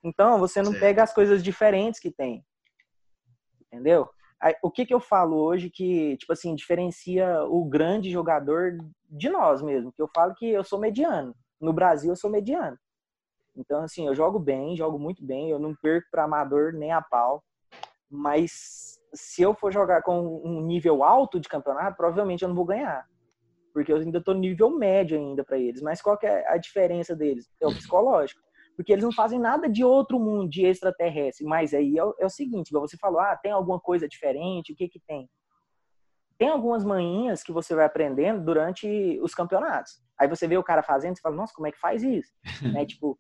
Então, 0.03 0.39
você 0.39 0.61
não 0.61 0.73
pega 0.73 1.03
as 1.03 1.13
coisas 1.13 1.43
diferentes 1.43 1.99
que 1.99 2.11
tem. 2.11 2.45
Entendeu? 3.61 4.09
O 4.61 4.69
que, 4.69 4.85
que 4.85 4.93
eu 4.93 4.99
falo 4.99 5.37
hoje 5.37 5.69
que, 5.69 6.17
tipo 6.17 6.33
assim, 6.33 6.53
diferencia 6.55 7.43
o 7.45 7.63
grande 7.63 8.11
jogador 8.11 8.77
de 9.09 9.29
nós 9.29 9.61
mesmo? 9.61 9.91
Que 9.91 10.01
eu 10.01 10.09
falo 10.13 10.35
que 10.35 10.45
eu 10.49 10.63
sou 10.63 10.79
mediano. 10.79 11.33
No 11.59 11.71
Brasil, 11.71 12.11
eu 12.11 12.15
sou 12.15 12.29
mediano. 12.29 12.77
Então, 13.55 13.81
assim, 13.81 14.07
eu 14.07 14.15
jogo 14.15 14.39
bem, 14.39 14.75
jogo 14.75 14.99
muito 14.99 15.23
bem, 15.25 15.49
eu 15.49 15.59
não 15.59 15.75
perco 15.75 16.07
para 16.11 16.23
amador 16.23 16.73
nem 16.73 16.91
a 16.91 17.01
pau. 17.01 17.43
Mas 18.09 18.99
se 19.13 19.41
eu 19.41 19.53
for 19.53 19.71
jogar 19.71 20.01
com 20.01 20.41
um 20.43 20.61
nível 20.61 21.03
alto 21.03 21.39
de 21.39 21.47
campeonato, 21.47 21.97
provavelmente 21.97 22.43
eu 22.43 22.49
não 22.49 22.55
vou 22.55 22.65
ganhar. 22.65 23.05
Porque 23.73 23.91
eu 23.91 23.97
ainda 23.97 24.19
estou 24.19 24.33
no 24.33 24.39
nível 24.39 24.69
médio 24.69 25.17
ainda 25.17 25.43
para 25.43 25.57
eles. 25.57 25.81
Mas 25.81 26.01
qual 26.01 26.17
que 26.17 26.27
é 26.27 26.47
a 26.47 26.57
diferença 26.57 27.15
deles? 27.15 27.49
É 27.61 27.67
o 27.67 27.73
psicológico. 27.73 28.41
Porque 28.75 28.91
eles 28.91 29.03
não 29.03 29.11
fazem 29.11 29.39
nada 29.39 29.69
de 29.69 29.83
outro 29.83 30.19
mundo, 30.19 30.49
de 30.49 30.65
extraterrestre. 30.65 31.45
Mas 31.45 31.73
aí 31.73 31.97
é 31.97 32.03
o, 32.03 32.15
é 32.19 32.25
o 32.25 32.29
seguinte, 32.29 32.71
você 32.71 32.97
falou, 32.97 33.19
ah, 33.19 33.35
tem 33.35 33.51
alguma 33.51 33.79
coisa 33.79 34.07
diferente? 34.07 34.73
O 34.73 34.75
que 34.75 34.87
que 34.87 34.99
tem? 35.07 35.29
Tem 36.37 36.49
algumas 36.49 36.83
manhinhas 36.83 37.43
que 37.43 37.51
você 37.51 37.75
vai 37.75 37.85
aprendendo 37.85 38.43
durante 38.43 39.19
os 39.21 39.33
campeonatos. 39.33 40.01
Aí 40.19 40.27
você 40.27 40.47
vê 40.47 40.57
o 40.57 40.63
cara 40.63 40.81
fazendo, 40.83 41.15
você 41.15 41.21
fala, 41.21 41.35
nossa, 41.35 41.53
como 41.53 41.67
é 41.67 41.71
que 41.71 41.79
faz 41.79 42.03
isso? 42.03 42.31
né? 42.73 42.85
Tipo, 42.85 43.17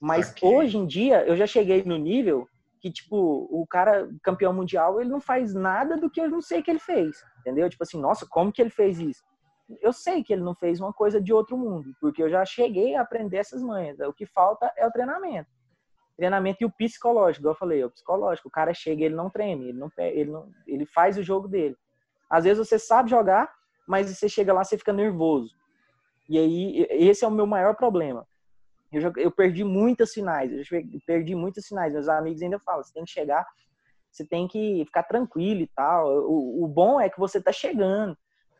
mas 0.00 0.30
okay. 0.30 0.48
hoje 0.48 0.78
em 0.78 0.86
dia, 0.86 1.24
eu 1.26 1.36
já 1.36 1.46
cheguei 1.46 1.82
no 1.84 1.96
nível 1.96 2.48
que, 2.80 2.90
tipo, 2.90 3.48
o 3.50 3.66
cara 3.66 4.08
campeão 4.22 4.52
mundial, 4.52 5.00
ele 5.00 5.10
não 5.10 5.20
faz 5.20 5.54
nada 5.54 5.96
do 5.96 6.10
que 6.10 6.20
eu 6.20 6.30
não 6.30 6.40
sei 6.40 6.62
que 6.62 6.70
ele 6.70 6.78
fez, 6.78 7.24
entendeu? 7.40 7.68
Tipo 7.68 7.82
assim, 7.82 8.00
nossa, 8.00 8.26
como 8.28 8.52
que 8.52 8.62
ele 8.62 8.70
fez 8.70 8.98
isso? 8.98 9.22
Eu 9.82 9.92
sei 9.92 10.24
que 10.24 10.32
ele 10.32 10.42
não 10.42 10.54
fez 10.54 10.80
uma 10.80 10.92
coisa 10.92 11.20
de 11.20 11.32
outro 11.32 11.56
mundo, 11.56 11.94
porque 12.00 12.22
eu 12.22 12.30
já 12.30 12.44
cheguei 12.44 12.94
a 12.94 13.02
aprender 13.02 13.36
essas 13.36 13.62
manhas. 13.62 13.98
O 14.00 14.12
que 14.12 14.24
falta 14.24 14.72
é 14.76 14.86
o 14.86 14.90
treinamento. 14.90 15.50
Treinamento 16.16 16.58
e 16.62 16.64
o 16.64 16.70
psicológico, 16.70 17.46
eu 17.46 17.54
falei, 17.54 17.84
o 17.84 17.90
psicológico. 17.90 18.48
O 18.48 18.50
cara 18.50 18.72
chega, 18.72 19.04
ele 19.04 19.14
não 19.14 19.28
treme, 19.28 19.68
ele 19.68 19.78
não, 19.78 19.90
ele 19.98 20.30
não, 20.30 20.50
ele 20.66 20.86
faz 20.86 21.18
o 21.18 21.22
jogo 21.22 21.46
dele. 21.46 21.76
Às 22.30 22.44
vezes 22.44 22.66
você 22.66 22.78
sabe 22.78 23.10
jogar, 23.10 23.52
mas 23.86 24.08
você 24.08 24.28
chega 24.28 24.52
lá, 24.52 24.64
você 24.64 24.76
fica 24.76 24.92
nervoso. 24.92 25.54
E 26.28 26.38
aí, 26.38 26.86
esse 26.90 27.24
é 27.24 27.28
o 27.28 27.30
meu 27.30 27.46
maior 27.46 27.74
problema. 27.74 28.26
Eu, 28.90 29.00
já, 29.00 29.12
eu 29.16 29.30
perdi 29.30 29.64
muitas 29.64 30.12
finais, 30.12 30.50
eu 30.50 30.82
perdi 31.06 31.34
muitas 31.34 31.66
finais. 31.66 31.92
Meus 31.92 32.08
amigos 32.08 32.42
ainda 32.42 32.58
falam, 32.58 32.82
você 32.82 32.92
tem 32.92 33.04
que 33.04 33.10
chegar, 33.10 33.46
você 34.10 34.24
tem 34.24 34.48
que 34.48 34.84
ficar 34.86 35.02
tranquilo 35.02 35.60
e 35.60 35.66
tal. 35.66 36.08
O, 36.28 36.64
o 36.64 36.68
bom 36.68 37.00
é 37.00 37.08
que 37.08 37.18
você 37.18 37.40
tá 37.40 37.52
chegando. 37.52 38.16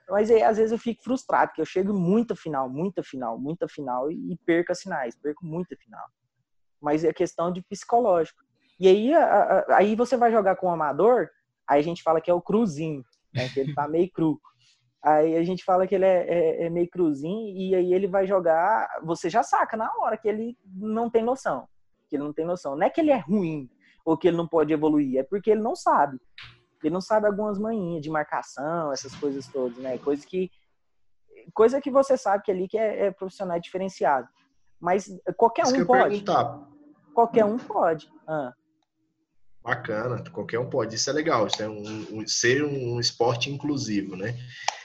Mas 0.08 0.30
aí, 0.30 0.42
às 0.42 0.56
vezes 0.56 0.72
eu 0.72 0.78
fico 0.78 1.02
frustrado, 1.02 1.48
porque 1.48 1.60
eu 1.60 1.66
chego 1.66 1.92
muita 1.92 2.34
final, 2.34 2.68
muita 2.68 3.02
final, 3.02 3.38
muita 3.38 3.68
final 3.68 4.10
e, 4.10 4.32
e 4.32 4.36
perco 4.44 4.72
as 4.72 4.80
finais, 4.80 5.14
perco 5.14 5.44
muita 5.44 5.76
final. 5.76 6.04
Mas 6.80 7.04
é 7.04 7.12
questão 7.12 7.52
de 7.52 7.62
psicológico. 7.62 8.42
E 8.80 8.88
aí, 8.88 9.12
a, 9.12 9.24
a, 9.24 9.76
aí 9.76 9.94
você 9.94 10.16
vai 10.16 10.30
jogar 10.30 10.56
com 10.56 10.68
o 10.68 10.70
amador, 10.70 11.28
aí 11.66 11.80
a 11.80 11.82
gente 11.82 12.02
fala 12.02 12.20
que 12.20 12.30
é 12.30 12.34
o 12.34 12.40
cruzinho, 12.40 13.04
né? 13.34 13.48
Que 13.50 13.60
ele 13.60 13.74
tá 13.74 13.86
meio 13.86 14.10
cru. 14.10 14.40
Aí 15.02 15.36
a 15.36 15.44
gente 15.44 15.64
fala 15.64 15.86
que 15.86 15.94
ele 15.94 16.04
é, 16.04 16.26
é, 16.28 16.66
é, 16.66 16.70
meio 16.70 16.88
cruzinho 16.88 17.56
e 17.56 17.74
aí 17.74 17.92
ele 17.92 18.08
vai 18.08 18.26
jogar. 18.26 18.88
Você 19.04 19.30
já 19.30 19.42
saca 19.42 19.76
na 19.76 19.90
hora 19.98 20.16
que 20.16 20.28
ele 20.28 20.56
não 20.66 21.08
tem 21.08 21.22
noção. 21.22 21.68
Que 22.08 22.16
ele 22.16 22.24
não 22.24 22.32
tem 22.32 22.44
noção. 22.44 22.76
Não 22.76 22.86
é 22.86 22.90
que 22.90 23.00
ele 23.00 23.10
é 23.10 23.18
ruim 23.18 23.70
ou 24.04 24.16
que 24.16 24.26
ele 24.26 24.36
não 24.36 24.48
pode 24.48 24.72
evoluir, 24.72 25.18
é 25.18 25.22
porque 25.22 25.50
ele 25.50 25.60
não 25.60 25.76
sabe. 25.76 26.18
Ele 26.82 26.94
não 26.94 27.00
sabe 27.00 27.26
algumas 27.26 27.58
manhinhas 27.58 28.02
de 28.02 28.08
marcação, 28.08 28.90
essas 28.92 29.14
coisas 29.14 29.46
todas, 29.48 29.76
né? 29.78 29.98
Coisa 29.98 30.26
que, 30.26 30.50
coisa 31.52 31.80
que 31.80 31.90
você 31.90 32.16
sabe 32.16 32.42
que 32.42 32.50
ali 32.50 32.66
que 32.66 32.78
é, 32.78 33.06
é 33.06 33.10
profissional 33.10 33.60
diferenciado. 33.60 34.26
Mas 34.80 35.08
qualquer 35.36 35.66
Isso 35.66 35.82
um 35.82 35.86
pode. 35.86 36.08
Perguntar. 36.08 36.68
Qualquer 37.12 37.44
um 37.44 37.58
pode. 37.58 38.10
Ah. 38.26 38.52
Bacana, 39.62 40.22
qualquer 40.30 40.58
um 40.58 40.70
pode. 40.70 40.94
Isso 40.94 41.10
é 41.10 41.12
legal. 41.12 41.46
Isso 41.46 41.62
é 41.62 41.68
um, 41.68 42.06
um 42.12 42.26
ser 42.26 42.64
um 42.64 42.98
esporte 42.98 43.50
inclusivo, 43.50 44.16
né? 44.16 44.34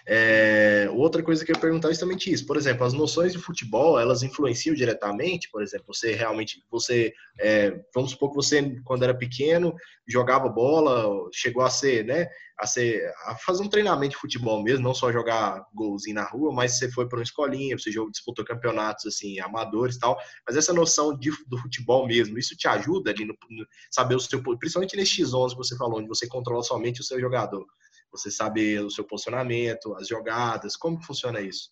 É, 0.05 0.89
outra 0.91 1.23
coisa 1.23 1.45
que 1.45 1.51
eu 1.51 1.55
ia 1.55 1.61
perguntar 1.61 1.87
é 1.87 1.91
justamente 1.91 2.31
isso. 2.31 2.45
Por 2.45 2.57
exemplo, 2.57 2.85
as 2.85 2.93
noções 2.93 3.31
de 3.31 3.39
futebol, 3.39 3.97
elas 3.97 4.21
influenciam 4.21 4.75
diretamente? 4.75 5.49
Por 5.49 5.61
exemplo, 5.61 5.93
você 5.93 6.13
realmente, 6.13 6.63
você, 6.69 7.13
é, 7.39 7.79
vamos 7.93 8.11
supor 8.11 8.29
que 8.29 8.35
você, 8.35 8.75
quando 8.83 9.03
era 9.03 9.13
pequeno, 9.13 9.73
jogava 10.05 10.49
bola, 10.49 11.29
chegou 11.31 11.63
a 11.63 11.69
ser, 11.69 12.03
né, 12.03 12.27
a 12.59 12.67
ser, 12.67 13.01
a 13.25 13.35
fazer 13.35 13.63
um 13.63 13.69
treinamento 13.69 14.15
de 14.15 14.19
futebol 14.21 14.61
mesmo, 14.61 14.83
não 14.83 14.93
só 14.93 15.11
jogar 15.11 15.65
golzinho 15.73 16.15
na 16.15 16.25
rua, 16.25 16.51
mas 16.51 16.77
você 16.77 16.91
foi 16.91 17.07
para 17.07 17.19
uma 17.19 17.23
escolinha, 17.23 17.77
você 17.77 17.89
disputou 18.11 18.43
campeonatos, 18.43 19.05
assim, 19.05 19.39
amadores 19.39 19.95
e 19.95 19.99
tal, 19.99 20.17
mas 20.45 20.57
essa 20.57 20.73
noção 20.73 21.17
de, 21.17 21.31
do 21.47 21.57
futebol 21.57 22.05
mesmo, 22.05 22.37
isso 22.37 22.57
te 22.57 22.67
ajuda 22.67 23.11
ali 23.11 23.25
no, 23.25 23.35
no 23.49 23.65
saber 23.89 24.15
o 24.15 24.19
seu, 24.19 24.43
principalmente 24.57 24.97
nesse 24.97 25.23
X11 25.23 25.51
que 25.51 25.57
você 25.57 25.77
falou, 25.77 25.99
onde 25.99 26.09
você 26.09 26.27
controla 26.27 26.61
somente 26.61 26.99
o 26.99 27.03
seu 27.03 27.19
jogador 27.19 27.65
Você 28.13 28.29
sabe 28.29 28.79
o 28.79 28.91
seu 28.91 29.03
posicionamento, 29.03 29.95
as 29.95 30.07
jogadas, 30.07 30.77
como 30.77 30.99
que 30.99 31.05
funciona 31.05 31.41
isso? 31.41 31.71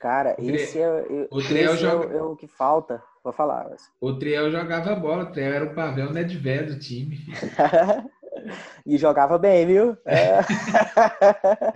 Cara, 0.00 0.34
esse 0.38 0.78
é, 0.78 1.28
o 1.30 1.42
Triel 1.42 1.74
esse 1.74 1.84
é, 1.84 1.94
o, 1.94 2.12
é, 2.12 2.22
o, 2.22 2.34
que 2.36 2.46
falta. 2.46 3.02
Vou 3.22 3.32
falar. 3.32 3.68
O 4.00 4.14
Triel 4.14 4.50
jogava 4.50 4.94
bola, 4.94 5.24
o 5.24 5.32
Triel 5.32 5.52
era 5.52 5.64
o 5.64 5.74
Pavel 5.74 6.12
Nedved 6.12 6.74
do 6.74 6.78
time. 6.78 7.18
e 8.86 8.96
jogava 8.96 9.38
bem, 9.38 9.66
viu? 9.66 9.96
É. 10.06 10.40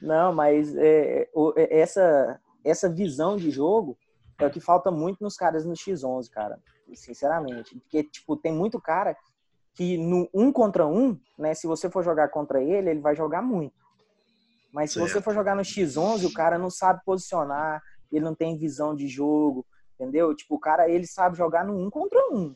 Não, 0.00 0.32
mas 0.32 0.74
é, 0.76 1.28
o, 1.34 1.52
é, 1.56 1.80
essa, 1.80 2.40
essa 2.64 2.88
visão 2.88 3.36
de 3.36 3.50
jogo 3.50 3.96
é 4.38 4.46
o 4.46 4.50
que 4.50 4.60
falta 4.60 4.90
muito 4.90 5.22
nos 5.22 5.36
caras 5.36 5.64
no 5.64 5.74
X11, 5.74 6.28
cara. 6.30 6.58
Sinceramente. 6.94 7.78
Porque, 7.78 8.04
tipo, 8.04 8.36
tem 8.36 8.52
muito 8.52 8.80
cara 8.80 9.16
que 9.74 9.96
no 9.96 10.28
um 10.34 10.52
contra 10.52 10.86
um, 10.86 11.18
né? 11.38 11.54
Se 11.54 11.66
você 11.66 11.90
for 11.90 12.04
jogar 12.04 12.28
contra 12.28 12.62
ele, 12.62 12.90
ele 12.90 13.00
vai 13.00 13.16
jogar 13.16 13.42
muito. 13.42 13.74
Mas 14.72 14.90
se 14.90 14.98
certo. 14.98 15.12
você 15.12 15.20
for 15.20 15.34
jogar 15.34 15.54
no 15.54 15.62
X11, 15.62 16.26
o 16.26 16.32
cara 16.32 16.58
não 16.58 16.70
sabe 16.70 17.00
posicionar, 17.04 17.82
ele 18.10 18.24
não 18.24 18.34
tem 18.34 18.56
visão 18.56 18.94
de 18.94 19.06
jogo, 19.06 19.66
entendeu? 19.94 20.34
Tipo, 20.34 20.54
o 20.54 20.60
cara, 20.60 20.88
ele 20.88 21.06
sabe 21.06 21.36
jogar 21.36 21.64
no 21.64 21.78
um 21.78 21.90
contra 21.90 22.18
um. 22.32 22.54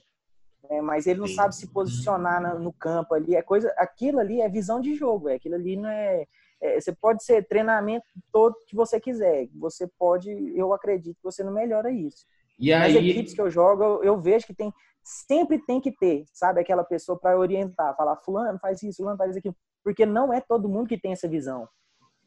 Né? 0.71 0.81
Mas 0.81 1.07
ele 1.07 1.21
não 1.21 1.27
Sim. 1.27 1.35
sabe 1.35 1.55
se 1.55 1.67
posicionar 1.69 2.59
no 2.59 2.73
campo 2.73 3.15
ali. 3.15 3.35
É 3.35 3.43
coisa, 3.43 3.73
aquilo 3.77 4.19
ali 4.19 4.41
é 4.41 4.49
visão 4.49 4.81
de 4.81 4.95
jogo, 4.95 5.29
é 5.29 5.35
aquilo 5.35 5.55
ali 5.55 5.77
não 5.77 5.89
é 5.89 6.27
é, 6.61 6.81
você 6.81 6.93
pode 6.93 7.23
ser 7.25 7.47
treinamento 7.47 8.07
todo 8.33 8.57
que 8.67 8.75
você 8.75 8.99
quiser. 8.99 9.49
Você 9.57 9.87
pode, 9.99 10.31
eu 10.57 10.73
acredito 10.73 11.17
que 11.17 11.23
você 11.23 11.45
não 11.45 11.53
melhora 11.53 11.91
isso. 11.91 12.25
E 12.59 12.71
Nas 12.71 12.97
aí... 12.97 13.11
equipes 13.11 13.35
que 13.35 13.41
eu 13.41 13.51
jogo, 13.51 13.83
eu, 13.83 14.05
eu, 14.05 14.21
vejo 14.21 14.47
que 14.47 14.55
tem 14.55 14.73
sempre 15.07 15.61
tem 15.65 15.81
que 15.81 15.93
ter, 15.93 16.25
sabe, 16.33 16.61
aquela 16.61 16.83
pessoa 16.83 17.17
para 17.17 17.39
orientar, 17.39 17.97
falar 17.97 18.17
fulano 18.17 18.59
faz 18.59 18.83
isso, 18.83 18.97
fulano 18.97 19.17
faz 19.17 19.37
aquilo, 19.37 19.55
porque 19.85 20.05
não 20.05 20.33
é 20.33 20.41
todo 20.41 20.69
mundo 20.69 20.89
que 20.89 20.99
tem 20.99 21.13
essa 21.13 21.29
visão. 21.29 21.69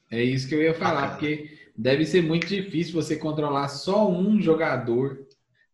É 0.10 0.24
isso 0.24 0.48
que 0.48 0.56
eu 0.56 0.62
ia 0.62 0.74
falar, 0.74 1.10
porque 1.10 1.50
deve 1.78 2.06
ser 2.06 2.22
muito 2.22 2.48
difícil 2.48 2.94
você 2.94 3.18
controlar 3.18 3.68
só 3.68 4.10
um 4.10 4.40
jogador, 4.42 5.28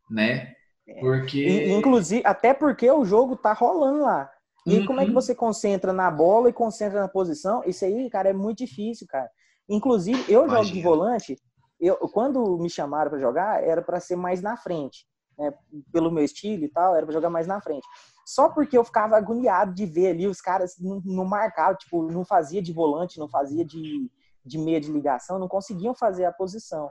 né? 0.10 0.56
É. 0.88 1.00
Porque 1.00 1.68
inclusive 1.68 2.24
até 2.26 2.54
porque 2.56 2.90
o 2.90 3.06
jogo 3.06 3.36
tá 3.36 3.54
rolando 3.54 4.02
lá. 4.02 4.30
E 4.66 4.80
uhum. 4.80 4.86
como 4.88 5.00
é 5.00 5.06
que 5.06 5.12
você 5.12 5.36
concentra 5.36 5.94
na 5.94 6.10
bola 6.10 6.50
e 6.50 6.54
concentra 6.54 7.00
na 7.00 7.08
posição? 7.08 7.62
Isso 7.68 7.86
aí, 7.86 8.10
cara, 8.10 8.30
é 8.30 8.34
muito 8.34 8.66
difícil, 8.66 9.06
cara. 9.08 9.30
Inclusive, 9.70 10.26
eu 10.28 10.46
Imagina. 10.46 10.64
jogo 10.64 10.74
de 10.76 10.82
volante, 10.82 11.38
eu, 11.80 11.96
quando 12.10 12.58
me 12.58 12.70
chamaram 12.70 13.12
para 13.12 13.20
jogar, 13.20 13.64
era 13.64 13.84
para 13.84 14.00
ser 14.00 14.16
mais 14.16 14.42
na 14.42 14.58
frente. 14.58 15.06
Né? 15.38 15.54
Pelo 15.92 16.12
meu 16.12 16.24
estilo 16.24 16.64
e 16.64 16.70
tal, 16.70 16.96
era 16.96 17.06
para 17.06 17.14
jogar 17.14 17.30
mais 17.30 17.48
na 17.48 17.62
frente. 17.62 17.86
Só 18.26 18.50
porque 18.50 18.78
eu 18.78 18.84
ficava 18.84 19.16
agoniado 19.16 19.74
de 19.74 19.86
ver 19.86 20.08
ali 20.08 20.28
os 20.28 20.42
caras 20.42 20.76
não, 20.80 21.02
não 21.06 21.26
marcavam, 21.26 21.78
tipo, 21.78 22.12
não 22.12 22.26
fazia 22.26 22.62
de 22.62 22.74
volante, 22.74 23.20
não 23.20 23.30
fazia 23.30 23.64
de, 23.64 24.10
de 24.44 24.58
meia 24.58 24.82
de 24.82 24.92
ligação, 24.92 25.38
não 25.38 25.48
conseguiam 25.48 25.94
fazer 25.94 26.26
a 26.26 26.34
posição. 26.34 26.90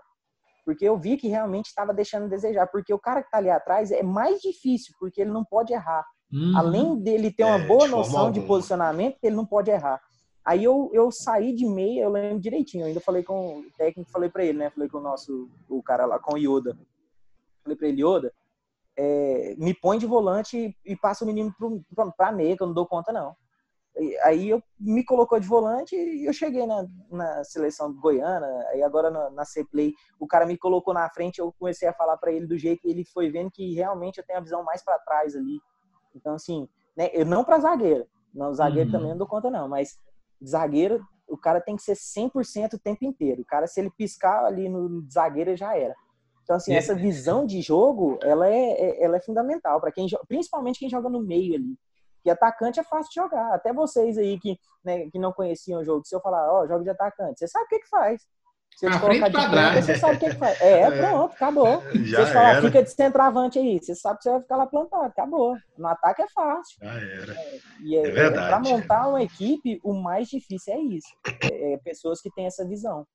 Porque 0.65 0.85
eu 0.85 0.97
vi 0.97 1.17
que 1.17 1.29
realmente 1.29 1.67
estava 1.67 1.93
deixando 1.93 2.25
a 2.25 2.29
desejar. 2.29 2.67
Porque 2.69 2.95
o 2.95 2.99
cara 2.99 3.21
que 3.21 3.29
está 3.29 3.39
ali 3.39 3.51
atrás 3.51 3.91
é 3.91 4.03
mais 4.03 4.41
difícil, 4.41 4.95
porque 4.99 5.21
ele 5.21 5.31
não 5.31 5.45
pode 5.45 5.73
errar. 5.73 6.05
Uhum. 6.33 6.57
Além 6.57 7.03
dele 7.03 7.31
ter 7.31 7.45
uma 7.45 7.63
é, 7.63 7.67
boa 7.67 7.87
noção 7.87 8.31
de 8.31 8.41
posicionamento, 8.41 9.19
ele 9.23 9.37
não 9.37 9.45
pode 9.45 9.71
errar. 9.71 10.01
Aí 10.45 10.65
eu, 10.65 10.91
eu 10.93 11.11
saí 11.11 11.55
de 11.55 11.67
meia, 11.67 12.03
eu 12.03 12.11
lembro 12.11 12.41
direitinho. 12.41 12.83
Eu 12.83 12.89
ainda 12.89 13.01
falei 13.01 13.23
com 13.23 13.61
o 13.61 13.65
técnico, 13.77 14.11
falei 14.11 14.29
para 14.29 14.45
ele, 14.45 14.59
né? 14.59 14.71
Falei 14.71 14.89
com 14.89 14.99
o 14.99 15.03
nosso, 15.03 15.49
o 15.69 15.83
cara 15.83 16.07
lá, 16.07 16.19
com 16.19 16.35
o 16.35 16.39
Yoda. 16.39 16.77
Falei 17.65 17.77
para 17.77 17.89
ele, 17.89 18.03
Yoda, 18.03 18.33
é, 18.97 19.55
me 19.59 19.75
põe 19.75 19.99
de 19.99 20.07
volante 20.07 20.77
e, 20.85 20.97
passa 20.97 21.25
o 21.25 21.27
menino 21.27 21.53
para 22.17 22.33
meia, 22.33 22.57
que 22.57 22.63
eu 22.63 22.67
não 22.69 22.75
dou 22.75 22.87
conta, 22.87 23.13
não. 23.13 23.35
Aí 24.25 24.51
eu 24.51 24.61
me 24.79 25.05
colocou 25.05 25.39
de 25.39 25.47
volante 25.47 25.95
e 25.95 26.27
eu 26.27 26.33
cheguei 26.33 26.67
na, 26.67 26.85
na 27.11 27.45
seleção 27.45 27.93
goiana, 27.95 28.47
aí 28.71 28.83
agora 28.83 29.09
na, 29.09 29.31
na 29.31 29.45
C-Play, 29.45 29.95
o 30.19 30.27
cara 30.27 30.45
me 30.47 30.59
colocou 30.59 30.93
na 30.93 31.09
frente, 31.11 31.39
eu 31.39 31.55
comecei 31.59 31.87
a 31.87 31.93
falar 31.93 32.17
para 32.17 32.33
ele 32.33 32.47
do 32.47 32.59
jeito 32.59 32.83
que 32.83 32.89
ele 32.89 33.05
foi 33.05 33.31
vendo 33.31 33.53
que 33.53 33.73
realmente 33.73 34.19
eu 34.19 34.27
tenho 34.27 34.41
a 34.41 34.43
visão 34.43 34.65
mais 34.65 34.85
para 34.85 34.99
trás 34.99 35.37
ali. 35.37 35.61
Então, 36.15 36.35
assim, 36.35 36.69
né, 36.97 37.09
eu 37.13 37.25
não 37.25 37.45
para 37.45 37.61
zagueiro. 37.61 38.07
Não, 38.33 38.53
zagueiro 38.53 38.89
uhum. 38.89 38.93
também 38.93 39.11
não 39.11 39.19
dou 39.19 39.29
conta, 39.29 39.49
não. 39.49 39.69
Mas 39.69 39.97
zagueiro, 40.45 41.01
o 41.29 41.37
cara 41.37 41.61
tem 41.61 41.77
que 41.77 41.83
ser 41.83 41.95
100% 41.95 42.75
o 42.75 42.79
tempo 42.79 43.05
inteiro. 43.05 43.43
O 43.43 43.47
cara, 43.47 43.69
se 43.69 43.81
ele 43.81 43.91
piscar 43.91 44.45
ali 44.45 44.69
no 44.69 45.09
zagueiro, 45.09 45.57
já 45.57 45.77
era. 45.77 45.95
Então, 46.45 46.57
assim, 46.57 46.75
essa 46.75 46.95
visão 46.95 47.47
de 47.47 47.61
jogo, 47.63 48.19
ela 48.23 48.49
é, 48.49 48.73
é 48.73 49.03
ela 49.03 49.17
é 49.17 49.21
fundamental 49.21 49.81
para 49.81 49.91
quem 49.91 50.07
principalmente 50.29 50.79
quem 50.79 50.91
joga 50.91 51.09
no 51.09 51.21
meio 51.21 51.55
ali. 51.55 51.75
Que 52.23 52.31
atacante 52.31 52.79
é 52.79 52.85
fácil 52.85 53.11
de 53.11 53.15
jogar. 53.17 53.55
Até 53.55 53.73
vocês 53.73 54.17
aí 54.17 54.39
que, 54.39 54.59
né, 54.85 55.11
que 55.11 55.19
não 55.19 55.33
conheciam 55.33 55.81
o 55.81 55.85
jogo, 55.85 56.05
se 56.05 56.15
eu 56.15 56.21
falar, 56.21 56.51
ó, 56.53 56.63
oh, 56.63 56.69
jogo 56.69 56.85
de 56.85 56.91
atacante, 56.91 57.39
você 57.39 57.49
sabe 57.49 57.65
o 57.65 57.69
que 57.69 57.81
que 57.81 57.89
faz. 57.89 58.23
Se 58.77 58.87
colocar 58.99 59.29
de 59.29 59.51
planta, 59.51 59.83
você 59.83 59.97
sabe 59.97 60.17
o 60.17 60.19
que, 60.19 60.31
que 60.31 60.37
faz. 60.37 60.61
É, 60.61 60.81
é, 60.83 60.91
pronto, 60.91 61.33
acabou. 61.33 61.83
Já 62.05 62.27
Vocês 62.27 62.65
fica 62.65 62.83
de 62.83 62.91
centroavante 62.91 63.59
aí, 63.59 63.79
você 63.79 63.95
sabe 63.95 64.19
que 64.19 64.25
você 64.25 64.31
vai 64.31 64.41
ficar 64.41 64.57
lá 64.57 64.67
plantado, 64.67 65.05
acabou. 65.05 65.57
No 65.79 65.87
ataque 65.87 66.23
é 66.23 66.29
fácil. 66.29 66.77
Já 66.83 66.93
era. 66.93 67.33
É, 67.33 67.59
e 67.83 67.97
é, 67.97 68.01
é 68.01 68.11
verdade. 68.11 68.49
Para 68.49 68.61
montar 68.61 69.09
uma 69.09 69.23
equipe, 69.23 69.81
o 69.85 69.95
mais 69.95 70.29
difícil 70.29 70.75
é 70.75 70.79
isso. 70.79 71.09
É, 71.45 71.75
é 71.75 71.79
pessoas 71.79 72.21
que 72.21 72.31
têm 72.31 72.47
essa 72.47 72.67
visão. 72.67 73.07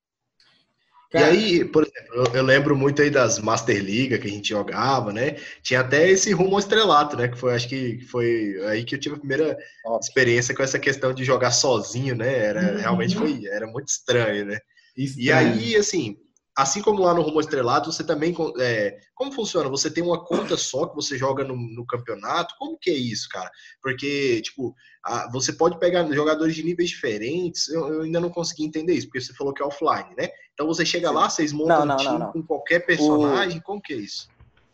Cara, 1.10 1.34
e 1.34 1.38
aí, 1.38 1.66
por 1.66 1.84
exemplo, 1.84 2.36
eu, 2.36 2.44
lembro 2.44 2.78
muito 2.78 3.02
aí 3.02 3.10
das 3.10 3.40
Master 3.40 3.84
League 3.84 4.20
que 4.20 4.28
a 4.28 4.30
gente 4.30 4.50
jogava, 4.50 5.12
né? 5.12 5.38
Tinha 5.64 5.80
até 5.80 6.08
esse 6.08 6.32
rumo 6.32 6.54
ao 6.54 6.60
estrelato, 6.60 7.18
né? 7.18 7.28
Que 7.28 7.38
foi, 7.38 7.56
acho 7.56 7.68
que 7.68 8.00
foi 8.06 8.56
aí 8.68 8.84
que 8.84 8.94
eu 8.94 9.00
tive 9.00 9.16
a 9.16 9.20
primeira 9.20 9.58
Óbvio. 9.84 10.08
experiência 10.08 10.54
com 10.54 10.62
essa 10.62 10.78
questão 10.78 11.12
de 11.12 11.24
jogar 11.24 11.50
sozinho, 11.50 12.16
né? 12.16 12.32
Era, 12.38 12.62
uhum. 12.62 12.78
Realmente 12.78 13.16
foi, 13.16 13.42
era 13.48 13.66
muito 13.66 13.88
estranho, 13.88 14.46
né? 14.46 14.60
E 14.96 15.32
aí, 15.32 15.76
assim, 15.76 16.18
assim 16.62 16.82
como 16.82 17.04
lá 17.04 17.14
no 17.14 17.22
Rumo 17.22 17.40
Estrelado, 17.40 17.92
você 17.92 18.04
também. 18.04 18.36
É, 18.60 19.00
como 19.16 19.32
funciona? 19.32 19.70
Você 19.70 19.90
tem 19.90 20.04
uma 20.04 20.24
conta 20.24 20.58
só 20.58 20.88
que 20.88 20.96
você 20.96 21.18
joga 21.18 21.44
no, 21.44 21.56
no 21.56 21.86
campeonato? 21.86 22.54
Como 22.60 22.78
que 22.78 22.90
é 22.90 22.94
isso, 22.94 23.30
cara? 23.30 23.50
Porque, 23.82 24.42
tipo, 24.42 24.76
a, 25.04 25.32
você 25.32 25.54
pode 25.54 25.80
pegar 25.80 26.06
jogadores 26.12 26.54
de 26.56 26.64
níveis 26.64 26.90
diferentes. 26.90 27.70
Eu, 27.70 27.88
eu, 27.94 28.02
ainda 28.02 28.20
não 28.20 28.30
consegui 28.30 28.66
entender 28.66 28.94
isso, 28.94 29.08
porque 29.08 29.22
você 29.22 29.34
falou 29.34 29.54
que 29.54 29.64
é 29.64 29.66
offline, 29.66 30.14
né? 30.18 30.30
Então 30.54 30.68
você 30.68 30.86
chega 30.86 31.10
lá, 31.10 31.30
vocês 31.30 31.54
montam 31.54 31.80
não, 31.80 31.86
não, 31.86 31.96
um 31.96 31.98
time 31.98 32.20
não, 32.20 32.32
com 32.34 32.44
qualquer 32.44 32.86
personagem. 32.86 33.60
O... 33.60 33.64
Como 33.64 33.82
que 33.82 33.94
é 33.94 33.98
isso? 33.98 34.28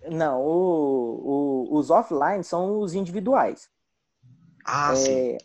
Não, 0.09 0.41
o, 0.41 1.67
o, 1.71 1.77
os 1.77 1.91
offline 1.91 2.43
são 2.43 2.79
os 2.79 2.95
individuais. 2.95 3.69
Ah, 4.65 4.93
é, 4.93 4.95
sim. 4.95 5.37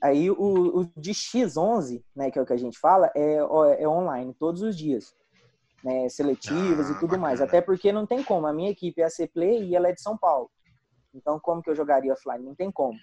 Aí 0.00 0.30
o, 0.30 0.88
de 0.96 1.10
X11, 1.10 2.04
né, 2.14 2.30
que 2.30 2.38
é 2.38 2.42
o 2.42 2.46
que 2.46 2.52
a 2.52 2.58
gente 2.58 2.78
fala, 2.78 3.10
é, 3.16 3.38
é 3.78 3.88
online 3.88 4.32
todos 4.38 4.62
os 4.62 4.76
dias. 4.76 5.12
Né, 5.84 6.08
seletivas 6.08 6.88
ah, 6.88 6.90
e 6.90 6.94
tudo 6.94 7.10
bacana. 7.10 7.22
mais. 7.22 7.40
Até 7.40 7.60
porque 7.60 7.92
não 7.92 8.04
tem 8.04 8.22
como. 8.24 8.48
A 8.48 8.52
minha 8.52 8.70
equipe 8.70 9.00
é 9.00 9.04
a 9.04 9.10
C-Play 9.10 9.64
e 9.64 9.76
ela 9.76 9.88
é 9.88 9.92
de 9.92 10.02
São 10.02 10.18
Paulo. 10.18 10.50
Então, 11.14 11.38
como 11.38 11.62
que 11.62 11.70
eu 11.70 11.74
jogaria 11.74 12.12
offline? 12.12 12.44
Não 12.44 12.54
tem 12.54 12.70
como. 12.70 12.98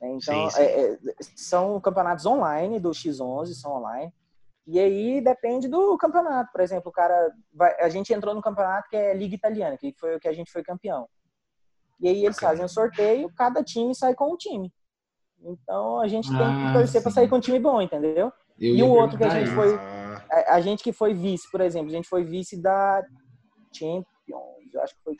Né, 0.00 0.10
então, 0.10 0.50
sim, 0.50 0.56
sim. 0.56 0.62
É, 0.62 0.92
é, 0.92 0.98
são 1.34 1.80
campeonatos 1.80 2.26
online 2.26 2.78
do 2.78 2.90
X11, 2.90 3.54
são 3.54 3.72
online. 3.72 4.12
E 4.66 4.78
aí 4.78 5.20
depende 5.20 5.68
do 5.68 5.96
campeonato. 5.98 6.52
Por 6.52 6.60
exemplo, 6.60 6.90
o 6.90 6.92
cara 6.92 7.32
vai, 7.52 7.74
a 7.80 7.88
gente 7.88 8.12
entrou 8.12 8.34
no 8.34 8.42
campeonato 8.42 8.88
que 8.88 8.96
é 8.96 9.14
Liga 9.14 9.34
Italiana, 9.34 9.76
que 9.76 9.94
foi 9.98 10.16
o 10.16 10.20
que 10.20 10.28
a 10.28 10.32
gente 10.32 10.52
foi 10.52 10.62
campeão. 10.62 11.08
E 12.00 12.08
aí 12.08 12.24
eles 12.24 12.38
fazem 12.38 12.64
um 12.64 12.68
sorteio, 12.68 13.30
cada 13.36 13.62
time 13.62 13.94
sai 13.94 14.14
com 14.14 14.32
um 14.32 14.36
time. 14.36 14.72
Então 15.44 16.00
a 16.00 16.08
gente 16.08 16.28
tem 16.28 16.36
que 16.36 16.42
ah, 16.42 16.72
torcer 16.72 17.02
para 17.02 17.10
sair 17.10 17.28
com 17.28 17.36
um 17.36 17.40
time 17.40 17.58
bom, 17.58 17.80
entendeu? 17.82 18.32
Eu 18.58 18.76
e 18.76 18.82
o 18.82 18.88
outro 18.88 19.18
que 19.18 19.24
a 19.24 19.28
gente 19.28 19.50
foi. 19.50 19.76
A, 20.32 20.54
a, 20.54 20.60
gente 20.62 20.82
que 20.82 20.92
foi 20.92 21.12
vice, 21.12 21.50
por 21.50 21.60
exemplo, 21.60 21.88
a 21.88 21.94
gente 21.94 22.08
foi 22.08 22.24
vice 22.24 22.60
da 22.60 23.04
Champions, 23.76 24.06
acho 24.82 24.94
que 24.96 25.02
foi. 25.02 25.16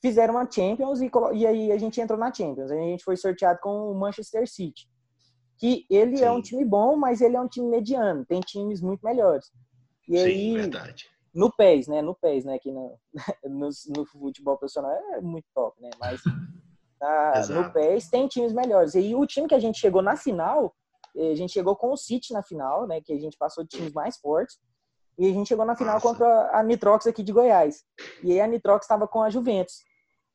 Fizeram 0.00 0.34
uma 0.34 0.48
Champions 0.48 1.00
e, 1.00 1.10
e 1.32 1.46
aí 1.46 1.72
a 1.72 1.78
gente 1.78 2.00
entrou 2.00 2.18
na 2.18 2.32
Champions. 2.32 2.70
a 2.70 2.76
gente 2.76 3.02
foi 3.02 3.16
sorteado 3.16 3.58
com 3.60 3.90
o 3.90 3.98
Manchester 3.98 4.48
City. 4.48 4.86
Que 5.58 5.86
ele 5.88 6.18
Sim. 6.18 6.24
é 6.24 6.30
um 6.30 6.42
time 6.42 6.64
bom, 6.64 6.96
mas 6.96 7.20
ele 7.20 7.36
é 7.36 7.40
um 7.40 7.48
time 7.48 7.68
mediano. 7.68 8.24
Tem 8.26 8.40
times 8.40 8.80
muito 8.80 9.00
melhores. 9.02 9.50
E 10.08 10.18
Sim, 10.18 10.24
aí, 10.24 10.54
verdade. 10.54 11.06
no 11.34 11.50
PES, 11.50 11.88
né? 11.88 12.02
No 12.02 12.14
PES, 12.14 12.44
né? 12.44 12.58
Que 12.58 12.70
no, 12.70 12.98
no, 13.44 13.68
no 13.96 14.06
futebol 14.06 14.58
profissional 14.58 14.92
é 15.14 15.20
muito 15.20 15.46
top, 15.54 15.80
né? 15.80 15.90
Mas 15.98 16.20
na, 17.00 17.46
no 17.48 17.72
PES 17.72 18.10
tem 18.10 18.28
times 18.28 18.52
melhores. 18.52 18.94
E 18.94 19.14
o 19.14 19.26
time 19.26 19.48
que 19.48 19.54
a 19.54 19.60
gente 19.60 19.78
chegou 19.78 20.02
na 20.02 20.16
final, 20.16 20.74
a 21.16 21.34
gente 21.34 21.52
chegou 21.52 21.76
com 21.76 21.92
o 21.92 21.96
City 21.96 22.32
na 22.32 22.42
final, 22.42 22.86
né? 22.86 23.00
Que 23.00 23.12
a 23.12 23.18
gente 23.18 23.36
passou 23.36 23.64
de 23.64 23.70
times 23.70 23.92
mais 23.92 24.16
fortes. 24.16 24.58
E 25.18 25.30
a 25.30 25.32
gente 25.32 25.46
chegou 25.46 25.64
na 25.64 25.76
final 25.76 25.94
Nossa. 25.94 26.08
contra 26.08 26.50
a 26.52 26.62
Nitrox 26.62 27.06
aqui 27.06 27.22
de 27.22 27.32
Goiás. 27.32 27.84
E 28.22 28.32
aí 28.32 28.40
a 28.40 28.46
Nitrox 28.46 28.84
estava 28.84 29.06
com 29.06 29.22
a 29.22 29.30
Juventus. 29.30 29.84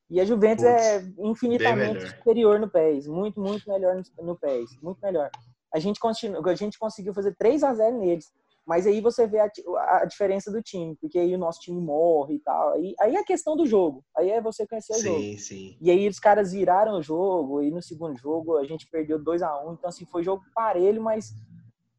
E 0.08 0.20
a 0.20 0.24
Juventus 0.24 0.64
é 0.64 1.04
infinitamente 1.18 2.08
superior 2.08 2.58
no 2.58 2.68
PES. 2.68 3.06
Muito, 3.06 3.40
muito 3.40 3.68
melhor 3.68 3.94
no, 3.94 4.24
no 4.24 4.36
PES. 4.36 4.80
Muito 4.82 4.98
melhor. 5.00 5.30
A 5.72 5.78
gente, 5.78 6.00
continu, 6.00 6.46
a 6.48 6.54
gente 6.54 6.78
conseguiu 6.78 7.14
fazer 7.14 7.36
3 7.36 7.62
a 7.62 7.74
0 7.74 7.98
neles. 7.98 8.26
Mas 8.66 8.86
aí 8.86 9.00
você 9.00 9.26
vê 9.26 9.40
a, 9.40 9.50
a, 9.76 10.04
diferença 10.04 10.50
do 10.50 10.62
time, 10.62 10.96
porque 11.00 11.18
aí 11.18 11.34
o 11.34 11.38
nosso 11.38 11.60
time 11.60 11.80
morre 11.80 12.34
e 12.34 12.38
tal. 12.40 12.74
Aí, 12.74 12.94
aí 13.00 13.16
é 13.16 13.24
questão 13.24 13.56
do 13.56 13.66
jogo. 13.66 14.04
Aí 14.16 14.30
é 14.30 14.40
você 14.40 14.66
conhecer 14.66 14.92
o 14.92 14.96
sim, 14.96 15.02
jogo. 15.02 15.38
Sim. 15.38 15.76
E 15.80 15.90
aí 15.90 16.06
os 16.06 16.20
caras 16.20 16.52
viraram 16.52 16.98
o 16.98 17.02
jogo, 17.02 17.62
e 17.62 17.70
no 17.70 17.82
segundo 17.82 18.16
jogo 18.16 18.56
a 18.56 18.64
gente 18.64 18.88
perdeu 18.88 19.18
2 19.18 19.42
a 19.42 19.64
1 19.64 19.68
um, 19.68 19.72
Então, 19.72 19.88
assim, 19.88 20.04
foi 20.06 20.22
jogo 20.22 20.42
parelho, 20.54 21.02
mas 21.02 21.34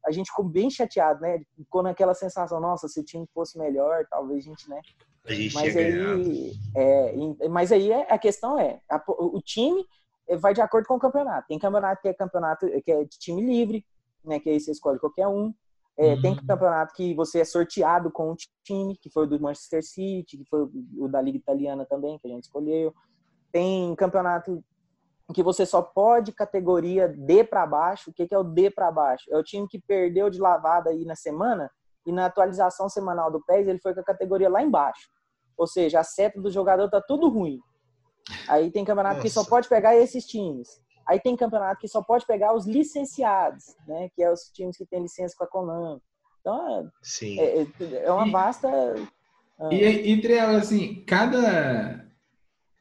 a 0.04 0.10
gente 0.10 0.30
ficou 0.30 0.44
bem 0.44 0.70
chateado, 0.70 1.20
né? 1.20 1.42
Ficou 1.56 1.82
naquela 1.82 2.14
sensação, 2.14 2.60
nossa, 2.60 2.88
se 2.88 2.98
o 3.00 3.04
time 3.04 3.26
fosse 3.32 3.58
melhor, 3.58 4.06
talvez 4.10 4.44
a 4.44 4.48
gente, 4.48 4.68
né? 4.68 4.80
A 5.24 5.32
gente 5.32 5.54
mas 5.54 5.76
aí, 5.76 6.52
é, 6.74 7.48
mas 7.48 7.70
aí 7.70 7.92
é, 7.92 8.12
a 8.12 8.18
questão 8.18 8.58
é, 8.58 8.80
a, 8.90 9.00
o 9.06 9.40
time 9.40 9.86
vai 10.38 10.52
de 10.52 10.60
acordo 10.60 10.86
com 10.86 10.94
o 10.94 11.00
campeonato. 11.00 11.46
Tem 11.46 11.58
campeonato 11.58 12.02
que 12.02 12.08
é 12.08 12.14
campeonato 12.14 12.66
que 12.82 12.90
é 12.90 13.04
de 13.04 13.18
time 13.18 13.42
livre, 13.42 13.84
né? 14.24 14.40
Que 14.40 14.50
aí 14.50 14.60
você 14.60 14.72
escolhe 14.72 14.98
qualquer 14.98 15.28
um. 15.28 15.54
É, 15.98 16.14
uhum. 16.14 16.22
Tem 16.22 16.36
campeonato 16.36 16.94
que 16.94 17.14
você 17.14 17.40
é 17.40 17.44
sorteado 17.44 18.10
com 18.10 18.32
um 18.32 18.36
time, 18.64 18.96
que 18.96 19.10
foi 19.10 19.24
o 19.24 19.26
do 19.26 19.40
Manchester 19.40 19.84
City, 19.84 20.38
que 20.38 20.44
foi 20.48 20.66
o 20.98 21.08
da 21.08 21.20
Liga 21.20 21.36
Italiana 21.36 21.84
também, 21.84 22.18
que 22.18 22.26
a 22.26 22.30
gente 22.30 22.44
escolheu. 22.44 22.94
Tem 23.50 23.94
campeonato 23.94 24.64
que 25.32 25.42
você 25.42 25.64
só 25.64 25.82
pode 25.82 26.32
categoria 26.32 27.08
D 27.08 27.44
para 27.44 27.66
baixo. 27.66 28.10
O 28.10 28.12
que, 28.12 28.26
que 28.26 28.34
é 28.34 28.38
o 28.38 28.44
D 28.44 28.70
para 28.70 28.90
baixo? 28.90 29.24
É 29.30 29.36
o 29.36 29.42
time 29.42 29.66
que 29.68 29.80
perdeu 29.80 30.28
de 30.30 30.40
lavada 30.40 30.90
aí 30.90 31.04
na 31.04 31.14
semana 31.14 31.70
e 32.06 32.12
na 32.12 32.26
atualização 32.26 32.88
semanal 32.88 33.30
do 33.30 33.42
PES 33.44 33.68
ele 33.68 33.80
foi 33.80 33.94
com 33.94 34.00
a 34.00 34.04
categoria 34.04 34.48
lá 34.48 34.62
embaixo. 34.62 35.08
Ou 35.56 35.66
seja, 35.66 36.00
a 36.00 36.04
seta 36.04 36.40
do 36.40 36.50
jogador 36.50 36.88
tá 36.88 37.00
tudo 37.00 37.28
ruim. 37.28 37.58
Aí 38.48 38.70
tem 38.70 38.84
campeonato 38.84 39.16
Nossa. 39.16 39.28
que 39.28 39.32
só 39.32 39.44
pode 39.44 39.68
pegar 39.68 39.96
esses 39.96 40.26
times. 40.26 40.68
Aí 41.06 41.20
tem 41.20 41.36
campeonato 41.36 41.80
que 41.80 41.88
só 41.88 42.02
pode 42.02 42.26
pegar 42.26 42.54
os 42.54 42.66
licenciados, 42.66 43.76
né? 43.86 44.08
Que 44.14 44.22
é 44.22 44.32
os 44.32 44.50
times 44.52 44.76
que 44.76 44.86
têm 44.86 45.02
licença 45.02 45.34
com 45.36 45.44
a 45.44 45.46
Konami. 45.46 46.00
Então, 46.40 46.90
Sim. 47.02 47.38
É, 47.38 47.62
é, 47.62 47.66
é 48.04 48.12
uma 48.12 48.30
vasta... 48.30 48.68
E, 49.70 49.76
e, 49.76 50.10
entre 50.10 50.34
elas, 50.34 50.62
assim, 50.62 51.04
cada, 51.06 52.04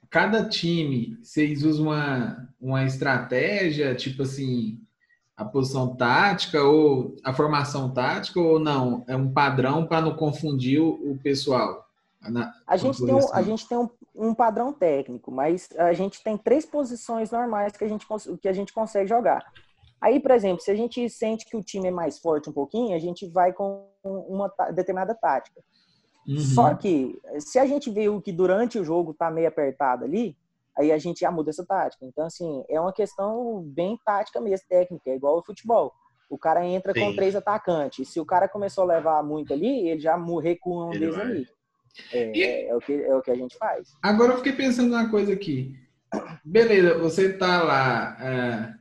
cada 0.10 0.48
time, 0.48 1.18
vocês 1.22 1.64
usam 1.64 1.88
uma, 1.88 2.50
uma 2.60 2.84
estratégia, 2.86 3.94
tipo 3.94 4.24
assim, 4.24 4.80
a 5.38 5.46
posição 5.46 5.96
tática 5.96 6.64
ou 6.64 7.16
a 7.24 7.34
formação 7.34 7.92
tática 7.94 8.40
ou 8.40 8.60
não? 8.60 9.04
É 9.08 9.16
um 9.16 9.32
padrão 9.32 9.86
para 9.86 10.02
não 10.02 10.16
confundir 10.16 10.82
o, 10.82 11.12
o 11.12 11.20
pessoal? 11.22 11.88
Na, 12.22 12.54
a, 12.68 12.78
gente 12.78 13.04
tem 13.04 13.16
um, 13.16 13.34
a 13.34 13.42
gente 13.42 13.68
tem 13.68 13.78
um, 13.78 13.90
um, 14.16 14.34
padrão 14.34 14.74
técnico, 14.74 15.32
mas 15.32 15.70
a 15.78 15.94
gente 15.94 16.24
tem 16.24 16.38
três 16.38 16.66
posições 16.66 17.32
normais 17.32 17.76
que 17.76 17.84
a, 17.84 17.88
gente, 17.88 18.06
que 18.42 18.48
a 18.48 18.54
gente 18.54 18.74
consegue 18.74 19.08
jogar. 19.08 19.44
Aí, 20.00 20.20
por 20.20 20.32
exemplo, 20.32 20.62
se 20.62 20.72
a 20.72 20.76
gente 20.76 21.08
sente 21.10 21.46
que 21.46 21.56
o 21.56 21.64
time 21.64 21.88
é 21.88 21.92
mais 21.92 22.20
forte 22.20 22.50
um 22.50 22.54
pouquinho, 22.54 22.96
a 22.96 23.00
gente 23.00 23.28
vai 23.28 23.54
com 23.54 23.88
uma 24.04 24.52
determinada 24.74 25.14
tática. 25.14 25.62
Uhum. 26.28 26.40
Só 26.40 26.74
que, 26.74 27.20
se 27.40 27.60
a 27.60 27.66
gente 27.66 27.90
viu 27.90 28.22
que 28.22 28.32
durante 28.32 28.80
o 28.80 28.84
jogo 28.84 29.14
tá 29.14 29.30
meio 29.30 29.48
apertado 29.48 30.04
ali, 30.04 30.36
aí 30.78 30.92
a 30.92 30.98
gente 30.98 31.20
já 31.20 31.32
muda 31.32 31.52
essa 31.52 31.66
tática. 31.66 32.06
Então, 32.06 32.26
assim, 32.26 32.64
é 32.68 32.80
uma 32.80 32.94
questão 32.94 33.62
bem 33.64 34.00
tática 34.04 34.42
mesmo, 34.42 34.68
técnica, 34.68 35.10
é 35.10 35.16
igual 35.16 35.38
o 35.38 35.44
futebol. 35.44 35.94
O 36.30 36.38
cara 36.38 36.66
entra 36.66 36.94
Sim. 36.94 37.02
com 37.02 37.16
três 37.16 37.36
atacantes. 37.36 38.10
Se 38.10 38.20
o 38.20 38.26
cara 38.26 38.48
começou 38.48 38.84
a 38.86 38.88
levar 38.88 39.22
muito 39.22 39.54
ali, 39.54 39.90
ele 39.90 40.00
já 40.00 40.16
recua 40.42 40.86
um 40.86 40.90
deles 40.90 41.18
ali. 41.18 41.48
É, 42.14 42.38
e... 42.38 42.44
é, 42.68 42.76
o 42.76 42.80
que, 42.80 42.94
é 42.94 43.16
o 43.16 43.22
que 43.22 43.32
a 43.32 43.36
gente 43.36 43.58
faz. 43.58 43.94
Agora 44.02 44.34
eu 44.34 44.38
fiquei 44.38 44.54
pensando 44.54 44.90
numa 44.90 45.10
coisa 45.10 45.34
aqui. 45.34 45.76
Beleza, 46.44 46.98
você 46.98 47.34
tá 47.34 47.64
lá 47.64 48.18
é, 48.20 48.74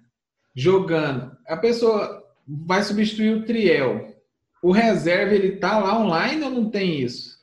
jogando. 0.55 1.37
A 1.47 1.57
pessoa 1.57 2.25
vai 2.47 2.83
substituir 2.83 3.37
o 3.37 3.45
Triel. 3.45 4.15
O 4.63 4.73
reserva, 4.73 5.35
ele 5.35 5.57
tá 5.57 5.79
lá 5.79 5.99
online 5.99 6.45
ou 6.45 6.51
não 6.51 6.71
tem 6.71 7.01
isso? 7.01 7.39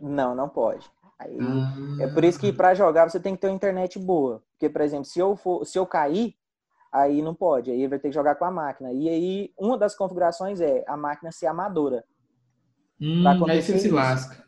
Não, 0.00 0.34
não 0.34 0.48
pode. 0.48 0.86
Aí, 1.18 1.36
ah. 1.40 1.74
É 2.00 2.06
por 2.08 2.24
isso 2.24 2.38
que 2.38 2.52
para 2.52 2.74
jogar 2.74 3.08
você 3.08 3.20
tem 3.20 3.34
que 3.34 3.40
ter 3.40 3.48
uma 3.48 3.56
internet 3.56 3.98
boa. 3.98 4.42
Porque, 4.52 4.68
por 4.68 4.80
exemplo, 4.80 5.04
se 5.04 5.18
eu, 5.18 5.36
for, 5.36 5.64
se 5.66 5.78
eu 5.78 5.86
cair, 5.86 6.34
aí 6.92 7.20
não 7.22 7.34
pode. 7.34 7.70
Aí 7.70 7.86
vai 7.86 7.98
ter 7.98 8.08
que 8.08 8.14
jogar 8.14 8.36
com 8.36 8.44
a 8.44 8.50
máquina. 8.50 8.92
E 8.92 9.08
aí, 9.08 9.52
uma 9.58 9.76
das 9.76 9.94
configurações 9.94 10.60
é 10.60 10.84
a 10.86 10.96
máquina 10.96 11.32
ser 11.32 11.46
amadora. 11.46 12.04
Hum, 13.00 13.24
aí 13.48 13.60
você 13.60 13.78
se 13.78 13.90
lasca. 13.90 14.43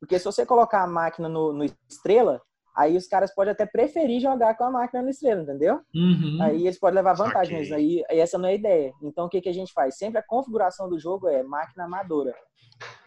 Porque 0.00 0.18
se 0.18 0.24
você 0.24 0.46
colocar 0.46 0.82
a 0.82 0.86
máquina 0.86 1.28
no, 1.28 1.52
no 1.52 1.64
estrela, 1.88 2.40
aí 2.76 2.96
os 2.96 3.08
caras 3.08 3.34
podem 3.34 3.52
até 3.52 3.66
preferir 3.66 4.20
jogar 4.20 4.56
com 4.56 4.64
a 4.64 4.70
máquina 4.70 5.02
no 5.02 5.10
estrela, 5.10 5.42
entendeu? 5.42 5.80
Uhum. 5.94 6.38
Aí 6.40 6.66
eles 6.66 6.78
podem 6.78 6.96
levar 6.96 7.14
vantagem, 7.14 7.58
mas 7.58 7.72
aí, 7.72 8.04
essa 8.08 8.38
não 8.38 8.48
é 8.48 8.52
a 8.52 8.54
ideia. 8.54 8.92
Então 9.02 9.26
o 9.26 9.28
que, 9.28 9.40
que 9.40 9.48
a 9.48 9.54
gente 9.54 9.72
faz? 9.72 9.96
Sempre 9.96 10.18
a 10.18 10.22
configuração 10.22 10.88
do 10.88 10.98
jogo 10.98 11.28
é 11.28 11.42
máquina 11.42 11.84
amadora. 11.84 12.34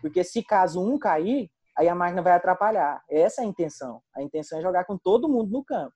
Porque 0.02 0.24
se 0.24 0.44
caso 0.44 0.82
um 0.82 1.00
cair, 1.00 1.50
aí 1.78 1.88
a 1.88 1.96
máquina 1.96 2.22
vai 2.22 2.34
atrapalhar. 2.34 3.02
Essa 3.10 3.42
é 3.42 3.46
a 3.46 3.48
intenção. 3.48 4.02
A 4.14 4.22
intenção 4.22 4.60
é 4.60 4.62
jogar 4.62 4.84
com 4.84 4.98
todo 4.98 5.30
mundo 5.30 5.52
no 5.52 5.64
campo. 5.64 5.94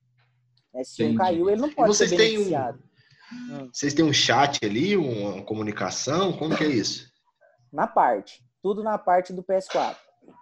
É, 0.74 0.82
se 0.82 1.02
Entendi. 1.02 1.14
um 1.14 1.18
caiu, 1.18 1.50
ele 1.50 1.60
não 1.60 1.70
pode 1.70 1.88
vocês 1.88 2.08
ser 2.08 2.16
beneficiado. 2.16 2.78
Têm 2.78 2.86
um... 3.56 3.70
Vocês 3.72 3.92
têm 3.94 4.04
um 4.04 4.12
chat 4.12 4.64
ali, 4.64 4.96
uma 4.96 5.42
comunicação? 5.42 6.32
Como 6.32 6.56
que 6.56 6.64
é 6.64 6.68
isso? 6.68 7.10
Na 7.72 7.86
parte. 7.86 8.42
Tudo 8.62 8.82
na 8.82 8.96
parte 8.96 9.32
do 9.32 9.42
PS4. 9.42 9.96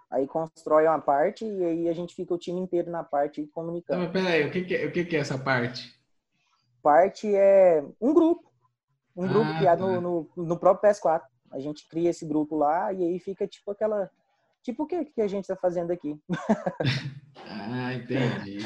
Aí 0.09 0.27
constrói 0.27 0.87
uma 0.87 0.99
parte 0.99 1.45
e 1.45 1.63
aí 1.63 1.89
a 1.89 1.93
gente 1.93 2.15
fica 2.15 2.33
o 2.33 2.37
time 2.37 2.59
inteiro 2.59 2.89
na 2.89 3.03
parte 3.03 3.45
comunicando. 3.47 3.99
Não, 3.99 4.11
mas 4.11 4.13
peraí, 4.13 4.47
o 4.47 4.51
que, 4.51 4.63
que, 4.63 4.75
é, 4.75 4.85
o 4.85 4.91
que, 4.91 5.05
que 5.05 5.15
é 5.15 5.19
essa 5.19 5.37
parte? 5.37 5.93
Parte 6.81 7.33
é 7.35 7.83
um 7.99 8.13
grupo. 8.13 8.51
Um 9.15 9.27
grupo 9.27 9.49
ah, 9.49 9.57
criado 9.57 9.85
tá. 9.85 10.01
no, 10.01 10.29
no, 10.35 10.45
no, 10.45 10.59
próprio 10.59 10.91
PS4. 10.91 11.21
A 11.51 11.59
gente 11.59 11.87
cria 11.87 12.09
esse 12.09 12.25
grupo 12.25 12.57
lá 12.57 12.91
e 12.91 13.03
aí 13.03 13.19
fica 13.19 13.47
tipo 13.47 13.71
aquela. 13.71 14.09
Tipo 14.61 14.83
o 14.83 14.87
que, 14.87 15.05
que 15.05 15.21
a 15.21 15.27
gente 15.27 15.43
está 15.43 15.55
fazendo 15.55 15.91
aqui. 15.91 16.19
ah, 17.47 17.93
entendi. 17.93 18.57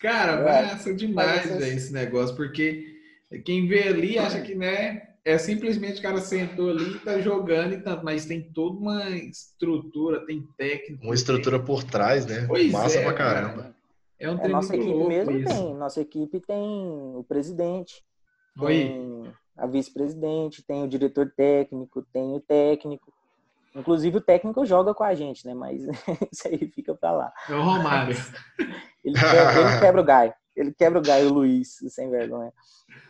Cara, 0.00 0.32
é, 0.32 0.62
massa 0.62 0.94
demais 0.94 1.50
esse 1.60 1.92
negócio, 1.92 2.34
porque 2.34 3.00
quem 3.44 3.66
vê 3.66 3.88
ali 3.88 4.18
acha 4.18 4.40
que, 4.40 4.54
né, 4.54 5.11
é 5.24 5.38
simplesmente 5.38 6.00
o 6.00 6.02
cara 6.02 6.18
sentou 6.18 6.70
ali 6.70 6.96
e 6.96 6.98
tá 6.98 7.20
jogando 7.20 7.74
e 7.74 7.80
tanto, 7.80 8.04
mas 8.04 8.26
tem 8.26 8.42
toda 8.42 8.76
uma 8.78 9.08
estrutura, 9.10 10.24
tem 10.26 10.46
técnica. 10.56 11.04
Uma 11.04 11.14
estrutura 11.14 11.58
tem... 11.58 11.66
por 11.66 11.84
trás, 11.84 12.26
né? 12.26 12.44
Pois 12.46 12.72
Massa 12.72 12.98
é, 12.98 13.04
pra 13.04 13.14
caramba. 13.14 13.62
Cara. 13.62 13.76
É 14.18 14.30
um 14.30 14.38
é, 14.38 14.48
nossa 14.48 14.76
equipe 14.76 15.04
mesmo 15.04 15.32
isso. 15.32 15.48
tem. 15.48 15.74
Nossa 15.74 16.00
equipe 16.00 16.40
tem 16.40 16.62
o 17.16 17.24
presidente, 17.28 18.04
tem 18.58 19.32
a 19.56 19.66
vice-presidente, 19.66 20.64
tem 20.64 20.82
o 20.82 20.88
diretor 20.88 21.32
técnico, 21.36 22.02
tem 22.12 22.34
o 22.34 22.40
técnico. 22.40 23.12
Inclusive 23.74 24.18
o 24.18 24.20
técnico 24.20 24.66
joga 24.66 24.92
com 24.92 25.04
a 25.04 25.14
gente, 25.14 25.46
né? 25.46 25.54
Mas 25.54 25.82
isso 26.32 26.48
aí 26.48 26.70
fica 26.74 26.94
pra 26.94 27.12
lá. 27.12 27.32
É 27.48 27.54
o 27.54 27.62
Romário. 27.62 28.16
ele, 29.04 29.18
quebra, 29.18 29.60
ele 29.60 29.80
quebra 29.80 30.00
o 30.00 30.04
Gai. 30.04 30.34
Ele 30.54 30.72
quebra 30.72 30.98
o 30.98 31.02
Gai, 31.02 31.24
o 31.24 31.32
Luiz, 31.32 31.78
sem 31.88 32.10
vergonha. 32.10 32.52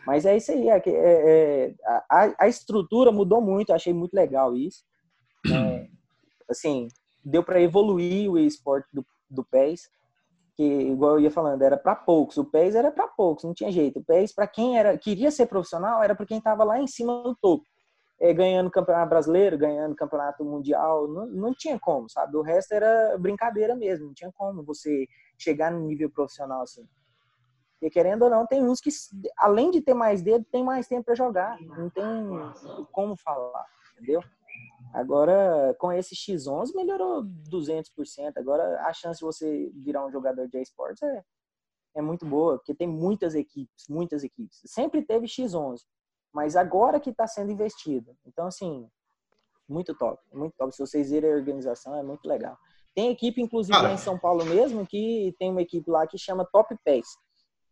Mas 0.05 0.25
é 0.25 0.35
isso 0.35 0.51
aí. 0.51 0.69
É, 0.69 0.81
é, 0.85 1.75
a, 2.09 2.33
a, 2.39 2.47
estrutura 2.47 3.11
mudou 3.11 3.41
muito, 3.41 3.73
achei 3.73 3.93
muito 3.93 4.13
legal 4.13 4.55
isso. 4.55 4.83
É, 5.53 5.87
assim, 6.49 6.87
deu 7.23 7.43
para 7.43 7.61
evoluir 7.61 8.29
o 8.29 8.37
esporte 8.37 8.87
do, 8.93 9.05
do 9.29 9.43
PES, 9.43 9.89
que, 10.55 10.63
igual 10.63 11.13
eu 11.13 11.21
ia 11.21 11.31
falando, 11.31 11.61
era 11.61 11.77
para 11.77 11.95
poucos. 11.95 12.37
O 12.37 12.45
PES 12.45 12.75
era 12.75 12.91
para 12.91 13.07
poucos, 13.07 13.43
não 13.43 13.53
tinha 13.53 13.71
jeito. 13.71 13.99
O 13.99 14.03
PES, 14.03 14.33
para 14.33 14.47
quem 14.47 14.77
era 14.77 14.97
queria 14.97 15.31
ser 15.31 15.47
profissional, 15.47 16.03
era 16.03 16.15
para 16.15 16.25
quem 16.25 16.37
estava 16.37 16.63
lá 16.63 16.79
em 16.79 16.87
cima 16.87 17.23
do 17.23 17.35
topo. 17.35 17.65
É, 18.19 18.33
ganhando 18.33 18.71
campeonato 18.71 19.09
brasileiro, 19.09 19.57
ganhando 19.57 19.95
campeonato 19.95 20.45
mundial, 20.45 21.07
não, 21.07 21.25
não 21.27 21.53
tinha 21.53 21.79
como, 21.79 22.09
sabe? 22.09 22.37
O 22.37 22.41
resto 22.41 22.73
era 22.73 23.17
brincadeira 23.17 23.75
mesmo, 23.75 24.07
não 24.07 24.13
tinha 24.13 24.31
como 24.33 24.63
você 24.63 25.07
chegar 25.37 25.71
no 25.71 25.85
nível 25.85 26.09
profissional 26.09 26.61
assim. 26.61 26.87
Porque 27.83 27.99
querendo 27.99 28.23
ou 28.23 28.29
não, 28.29 28.47
tem 28.47 28.63
uns 28.63 28.79
que, 28.79 28.89
além 29.35 29.69
de 29.69 29.81
ter 29.81 29.93
mais 29.93 30.21
dedo, 30.21 30.45
tem 30.49 30.63
mais 30.63 30.87
tempo 30.87 31.03
para 31.03 31.15
jogar. 31.15 31.59
Não 31.59 31.89
tem 31.89 32.05
como 32.93 33.17
falar, 33.17 33.65
entendeu? 33.91 34.21
Agora, 34.93 35.75
com 35.77 35.91
esse 35.91 36.15
X11, 36.15 36.73
melhorou 36.73 37.25
200%. 37.51 38.37
Agora, 38.37 38.79
a 38.87 38.93
chance 38.93 39.19
de 39.19 39.25
você 39.25 39.69
virar 39.75 40.05
um 40.05 40.09
jogador 40.09 40.47
de 40.47 40.61
esportes 40.61 41.03
é, 41.03 41.23
é 41.95 42.01
muito 42.01 42.25
boa, 42.25 42.55
porque 42.55 42.73
tem 42.73 42.87
muitas 42.87 43.35
equipes, 43.35 43.89
muitas 43.89 44.23
equipes. 44.23 44.61
Sempre 44.65 45.01
teve 45.01 45.27
X11, 45.27 45.81
mas 46.31 46.55
agora 46.55 47.01
que 47.01 47.09
está 47.09 47.27
sendo 47.27 47.51
investido. 47.51 48.15
Então, 48.25 48.47
assim, 48.47 48.87
muito 49.67 49.93
top, 49.93 50.23
muito 50.31 50.53
top. 50.57 50.73
Se 50.73 50.79
vocês 50.79 51.11
verem 51.11 51.33
a 51.33 51.35
organização, 51.35 51.97
é 51.97 52.03
muito 52.03 52.25
legal. 52.29 52.57
Tem 52.95 53.11
equipe, 53.11 53.41
inclusive, 53.41 53.77
lá 53.77 53.91
em 53.91 53.97
São 53.97 54.17
Paulo 54.17 54.45
mesmo, 54.45 54.87
que 54.87 55.35
tem 55.37 55.51
uma 55.51 55.61
equipe 55.61 55.91
lá 55.91 56.07
que 56.07 56.17
chama 56.17 56.47
Top 56.49 56.73
Pass 56.85 57.21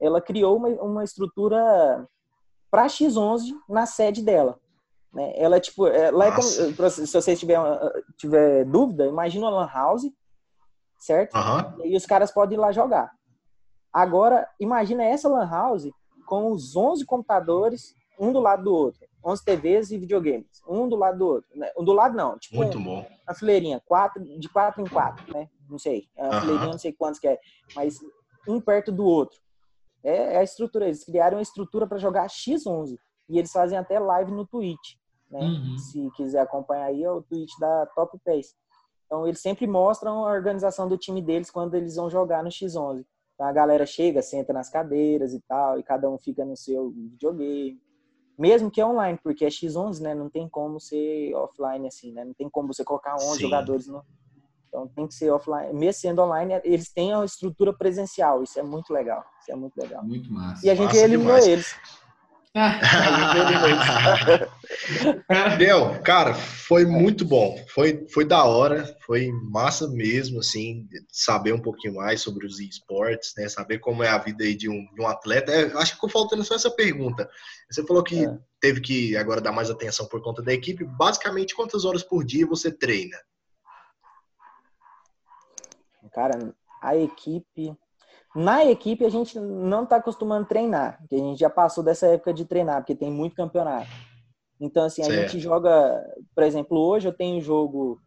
ela 0.02 0.20
criou 0.20 0.58
uma, 0.58 0.68
uma 0.68 1.04
estrutura 1.04 2.08
para 2.70 2.88
X11 2.88 3.54
na 3.70 3.86
sede 3.86 4.24
dela. 4.24 4.60
Né? 5.14 5.34
Ela, 5.36 5.60
tipo, 5.60 5.88
ela 5.88 6.26
é 6.26 6.32
como, 6.32 6.44
se 6.90 7.06
vocês 7.08 7.40
tiverem 7.40 7.64
tiver 8.18 8.66
dúvida, 8.66 9.06
imagina 9.06 9.48
uma 9.48 9.62
lan 9.62 9.70
house, 9.72 10.10
certo? 10.98 11.36
Uhum. 11.36 11.86
E 11.86 11.96
os 11.96 12.06
caras 12.06 12.32
podem 12.32 12.58
ir 12.58 12.62
lá 12.62 12.72
jogar. 12.72 13.12
Agora, 13.94 14.48
imagina 14.60 15.04
essa 15.04 15.30
lan 15.30 15.48
house 15.48 15.90
com 16.26 16.52
os 16.52 16.76
11 16.76 17.06
computadores, 17.06 17.94
um 18.18 18.32
do 18.32 18.40
lado 18.40 18.64
do 18.64 18.74
outro. 18.74 19.06
11 19.24 19.46
TVs 19.46 19.92
e 19.92 20.00
videogames, 20.00 20.64
um 20.68 20.90
do 20.90 20.96
lado 20.96 21.20
do 21.20 21.28
outro. 21.28 21.50
Né? 21.56 21.70
Um 21.78 21.84
do 21.84 21.94
lado 21.94 22.16
não, 22.16 22.40
tipo 22.40 22.56
Muito 22.56 22.80
um, 22.80 22.84
bom. 22.84 23.06
uma 23.28 23.36
fileirinha, 23.36 23.80
quatro, 23.86 24.24
de 24.24 24.50
quatro 24.50 24.82
em 24.82 24.88
quatro, 24.88 25.32
né? 25.32 25.48
Não 25.70 25.78
sei, 25.78 26.08
é 26.16 26.24
uma 26.24 26.32
Aham. 26.32 26.42
fileirinha, 26.42 26.72
não 26.72 26.80
sei 26.80 26.92
quantos 26.92 27.20
que 27.20 27.28
é, 27.28 27.40
mas 27.76 28.00
um 28.48 28.60
perto 28.60 28.92
do 28.92 29.06
outro. 29.06 29.40
É, 30.04 30.36
é 30.36 30.38
a 30.38 30.44
estrutura, 30.44 30.86
eles 30.86 31.04
criaram 31.04 31.38
uma 31.38 31.44
estrutura 31.44 31.88
para 31.88 31.98
jogar 31.98 32.28
X11 32.28 32.98
e 33.30 33.38
eles 33.38 33.52
fazem 33.52 33.78
até 33.78 34.00
live 34.00 34.32
no 34.32 34.46
Twitch, 34.46 34.96
né? 35.30 35.40
Uhum. 35.40 35.78
Se 35.78 36.10
quiser 36.16 36.42
acompanhar 36.42 36.86
aí, 36.86 37.04
é 37.04 37.12
o 37.12 37.22
Twitch 37.22 37.58
da 37.60 37.86
Top 37.88 38.18
Pace. 38.26 38.54
Então, 39.06 39.28
eles 39.28 39.42
sempre 39.42 39.68
mostram 39.68 40.26
a 40.26 40.32
organização 40.32 40.88
do 40.88 40.98
time 40.98 41.22
deles 41.22 41.52
quando 41.52 41.76
eles 41.76 41.96
vão 41.96 42.10
jogar 42.10 42.44
no 42.44 42.50
X11. 42.50 43.06
Então, 43.34 43.46
a 43.46 43.52
galera 43.52 43.86
chega, 43.86 44.22
senta 44.22 44.54
nas 44.54 44.70
cadeiras 44.70 45.34
e 45.34 45.42
tal, 45.42 45.80
e 45.80 45.84
cada 45.84 46.10
um 46.10 46.18
fica 46.18 46.46
no 46.46 46.56
seu 46.56 46.92
videogame. 46.92 47.82
Mesmo 48.38 48.72
que 48.72 48.80
é 48.80 48.86
online, 48.86 49.20
porque 49.22 49.46
é 49.46 49.50
X11, 49.50 50.00
né? 50.00 50.16
Não 50.16 50.30
tem 50.30 50.48
como 50.48 50.80
ser 50.80 51.34
offline 51.36 51.88
assim, 51.88 52.12
né? 52.12 52.24
Não 52.24 52.34
tem 52.34 52.50
como 52.50 52.74
você 52.74 52.84
colocar 52.84 53.16
11 53.16 53.36
Sim. 53.36 53.42
jogadores 53.42 53.88
no... 53.88 54.04
Então, 54.72 54.88
tem 54.88 55.06
que 55.06 55.14
ser 55.14 55.30
offline. 55.30 55.74
Mesmo 55.74 56.00
sendo 56.00 56.22
online, 56.22 56.62
eles 56.64 56.90
têm 56.90 57.14
a 57.14 57.26
estrutura 57.26 57.74
presencial. 57.74 58.42
Isso 58.42 58.58
é 58.58 58.64
muito 58.64 58.94
legal. 58.94 59.22
Isso 59.42 59.52
é 59.52 59.56
muito 59.56 59.78
legal. 59.78 60.02
Muito 60.02 60.32
massa. 60.32 60.66
E 60.66 60.70
a 60.70 60.76
gente 60.76 60.86
Massa 60.88 61.04
eliminou 61.04 61.36
demais. 61.36 61.48
eles. 61.48 61.76
A 62.56 62.70
gente 62.70 63.38
eliminou 63.38 63.68
eles. 63.68 64.50
cara, 66.04 66.34
foi 66.34 66.86
muito 66.86 67.26
bom. 67.26 67.58
Foi, 67.74 68.08
foi 68.14 68.24
da 68.24 68.46
hora, 68.46 68.98
foi 69.06 69.30
massa 69.50 69.90
mesmo, 69.90 70.40
assim, 70.40 70.88
saber 71.10 71.54
um 71.54 71.62
pouquinho 71.62 71.96
mais 71.96 72.22
sobre 72.22 72.46
os 72.46 72.62
esportes, 72.62 73.34
né? 73.38 73.50
Saber 73.50 73.80
como 73.80 74.04
é 74.04 74.08
a 74.08 74.18
vida 74.18 74.46
aí 74.46 74.56
de 74.56 74.70
um, 74.70 74.86
de 74.94 75.02
um 75.02 75.08
atleta. 75.08 75.52
É, 75.52 75.66
acho 75.78 75.92
que 75.92 75.96
ficou 75.96 76.10
faltando 76.10 76.46
só 76.46 76.56
essa 76.56 76.72
pergunta. 76.72 77.30
Você 77.70 77.86
falou 77.86 78.04
que 78.04 78.24
É. 78.24 78.38
teve 78.62 78.80
que 78.80 79.18
agora 79.18 79.42
dar 79.42 79.52
mais 79.52 79.70
atenção 79.70 80.06
por 80.06 80.22
conta 80.22 80.42
da 80.42 80.54
equipe. 80.54 80.86
Basicamente, 80.86 81.54
quantas 81.56 81.84
horas 81.84 82.04
por 82.04 82.24
dia 82.24 82.48
você 82.48 82.72
treina? 82.72 83.18
Cara, 86.12 86.54
a 86.82 86.96
equipe. 86.96 87.76
Na 88.36 88.66
equipe, 88.66 89.06
a 89.06 89.10
gente 89.10 89.40
não 89.40 89.86
tá 89.86 89.98
acostumando 89.98 90.46
a 90.46 90.48
treinar, 90.48 90.98
porque 91.00 91.16
a 91.16 91.20
gente 91.20 91.40
já 91.40 91.50
passou 91.50 91.84
dessa 91.84 92.08
época 92.08 92.34
de 92.34 92.46
treinar, 92.46 92.78
porque 92.78 92.96
tem 92.96 93.12
muito 93.12 93.36
campeonato. 93.36 93.90
Então, 94.60 94.86
assim, 94.86 95.02
a 95.02 95.06
Certo. 95.06 95.32
gente 95.32 95.40
joga. 95.40 96.02
Por 96.36 96.44
exemplo, 96.44 96.78
hoje 96.78 97.08
eu 97.08 97.14
tenho 97.14 97.42
jogo 97.42 98.00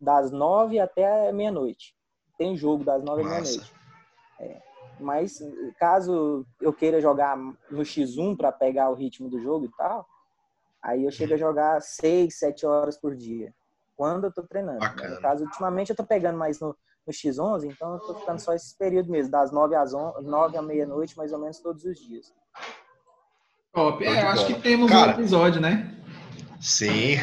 das 0.00 0.30
nove 0.30 0.80
até 0.80 1.30
meia-noite. 1.32 1.94
Tem 2.36 2.56
jogo 2.56 2.82
das 2.84 3.02
nove 3.04 3.22
à 3.22 3.24
Massa. 3.24 3.42
meia-noite. 3.42 3.72
É, 4.40 4.62
mas 5.00 5.38
caso 5.78 6.46
eu 6.60 6.72
queira 6.72 7.00
jogar 7.00 7.36
no 7.36 7.82
X1 7.84 8.36
para 8.36 8.52
pegar 8.52 8.90
o 8.90 8.94
ritmo 8.94 9.28
do 9.28 9.40
jogo 9.40 9.66
e 9.66 9.70
tal, 9.76 10.06
aí 10.82 11.04
eu 11.04 11.10
chego 11.10 11.34
a 11.34 11.36
jogar 11.36 11.82
seis, 11.82 12.38
sete 12.38 12.64
horas 12.64 12.96
por 12.96 13.16
dia. 13.16 13.52
Quando 13.96 14.24
eu 14.24 14.32
tô 14.32 14.44
treinando. 14.44 14.78
Bacana. 14.80 15.16
No 15.16 15.20
caso, 15.20 15.44
ultimamente 15.44 15.90
eu 15.90 15.96
tô 15.96 16.04
pegando 16.04 16.38
mais 16.38 16.60
no, 16.60 16.76
no 17.08 17.12
X11, 17.12 17.64
então 17.64 17.94
eu 17.94 18.00
tô 18.00 18.14
ficando 18.14 18.38
só 18.38 18.52
esse 18.52 18.76
período 18.76 19.10
mesmo, 19.10 19.30
das 19.30 19.50
nove 19.50 19.74
às 19.74 19.94
on, 19.94 20.12
nove 20.22 20.56
à 20.56 20.62
meia-noite, 20.62 21.16
mais 21.16 21.32
ou 21.32 21.38
menos 21.38 21.58
todos 21.58 21.84
os 21.84 21.98
dias. 21.98 22.26
top. 23.72 24.04
É, 24.04 24.20
acho 24.22 24.46
que 24.46 24.60
temos 24.60 24.90
Cara, 24.90 25.12
um 25.12 25.14
episódio, 25.14 25.60
né? 25.60 25.94
Sim. 26.60 27.16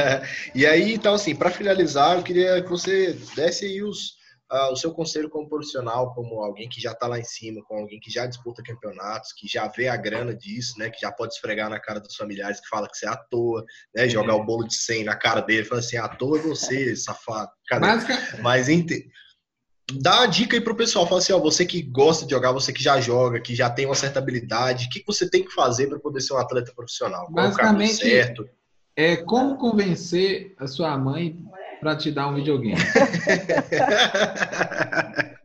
e 0.54 0.64
aí, 0.64 0.94
então, 0.94 1.14
assim, 1.14 1.34
para 1.34 1.50
finalizar, 1.50 2.16
eu 2.16 2.22
queria 2.22 2.62
que 2.62 2.70
você 2.70 3.12
desse 3.34 3.64
aí 3.64 3.82
os, 3.82 4.14
ah, 4.48 4.70
o 4.70 4.76
seu 4.76 4.92
conselho 4.94 5.28
como 5.28 5.48
profissional, 5.48 6.14
como 6.14 6.40
alguém 6.40 6.68
que 6.68 6.80
já 6.80 6.92
está 6.92 7.08
lá 7.08 7.18
em 7.18 7.24
cima, 7.24 7.60
com 7.66 7.78
alguém 7.80 7.98
que 7.98 8.10
já 8.10 8.26
disputa 8.26 8.62
campeonatos, 8.62 9.32
que 9.32 9.48
já 9.48 9.66
vê 9.66 9.88
a 9.88 9.96
grana 9.96 10.32
disso, 10.32 10.78
né? 10.78 10.88
Que 10.88 11.00
já 11.00 11.10
pode 11.10 11.34
esfregar 11.34 11.68
na 11.68 11.80
cara 11.80 11.98
dos 11.98 12.14
familiares 12.14 12.60
que 12.60 12.68
fala 12.68 12.88
que 12.88 12.96
você 12.96 13.06
é 13.06 13.08
à 13.08 13.16
toa, 13.16 13.64
né? 13.92 14.08
Jogar 14.08 14.34
É. 14.34 14.36
o 14.36 14.44
bolo 14.44 14.64
de 14.68 14.74
100 14.76 15.02
na 15.02 15.16
cara 15.16 15.40
dele, 15.40 15.64
falar 15.64 15.80
assim, 15.80 15.96
à 15.96 16.06
toa 16.08 16.38
é 16.38 16.42
você, 16.42 16.94
safado. 16.94 17.50
Cadê? 17.66 17.86
Mas 18.40 18.68
ente... 18.68 19.08
dá 19.92 20.22
a 20.22 20.26
dica 20.26 20.56
aí 20.56 20.60
pro 20.60 20.74
pessoal, 20.74 21.06
fala 21.06 21.20
assim, 21.20 21.32
ó, 21.32 21.38
você 21.38 21.64
que 21.64 21.82
gosta 21.82 22.24
de 22.24 22.32
jogar, 22.32 22.52
você 22.52 22.72
que 22.72 22.82
já 22.82 23.00
joga, 23.00 23.40
que 23.40 23.54
já 23.54 23.70
tem 23.70 23.86
uma 23.86 23.94
certa 23.94 24.18
habilidade, 24.18 24.86
o 24.86 24.90
que 24.90 25.02
você 25.06 25.28
tem 25.28 25.44
que 25.44 25.52
fazer 25.52 25.88
para 25.88 25.98
poder 25.98 26.20
ser 26.20 26.34
um 26.34 26.38
atleta 26.38 26.72
profissional? 26.74 27.28
Qual 27.32 27.48
o 27.48 27.54
caminho 27.54 27.90
Basicamente, 27.90 27.96
certo? 27.96 28.48
é 28.96 29.16
como 29.16 29.58
convencer 29.58 30.54
a 30.58 30.66
sua 30.66 30.96
mãe 30.96 31.38
para 31.80 31.94
te 31.94 32.10
dar 32.10 32.28
um 32.28 32.34
videogame. 32.34 32.80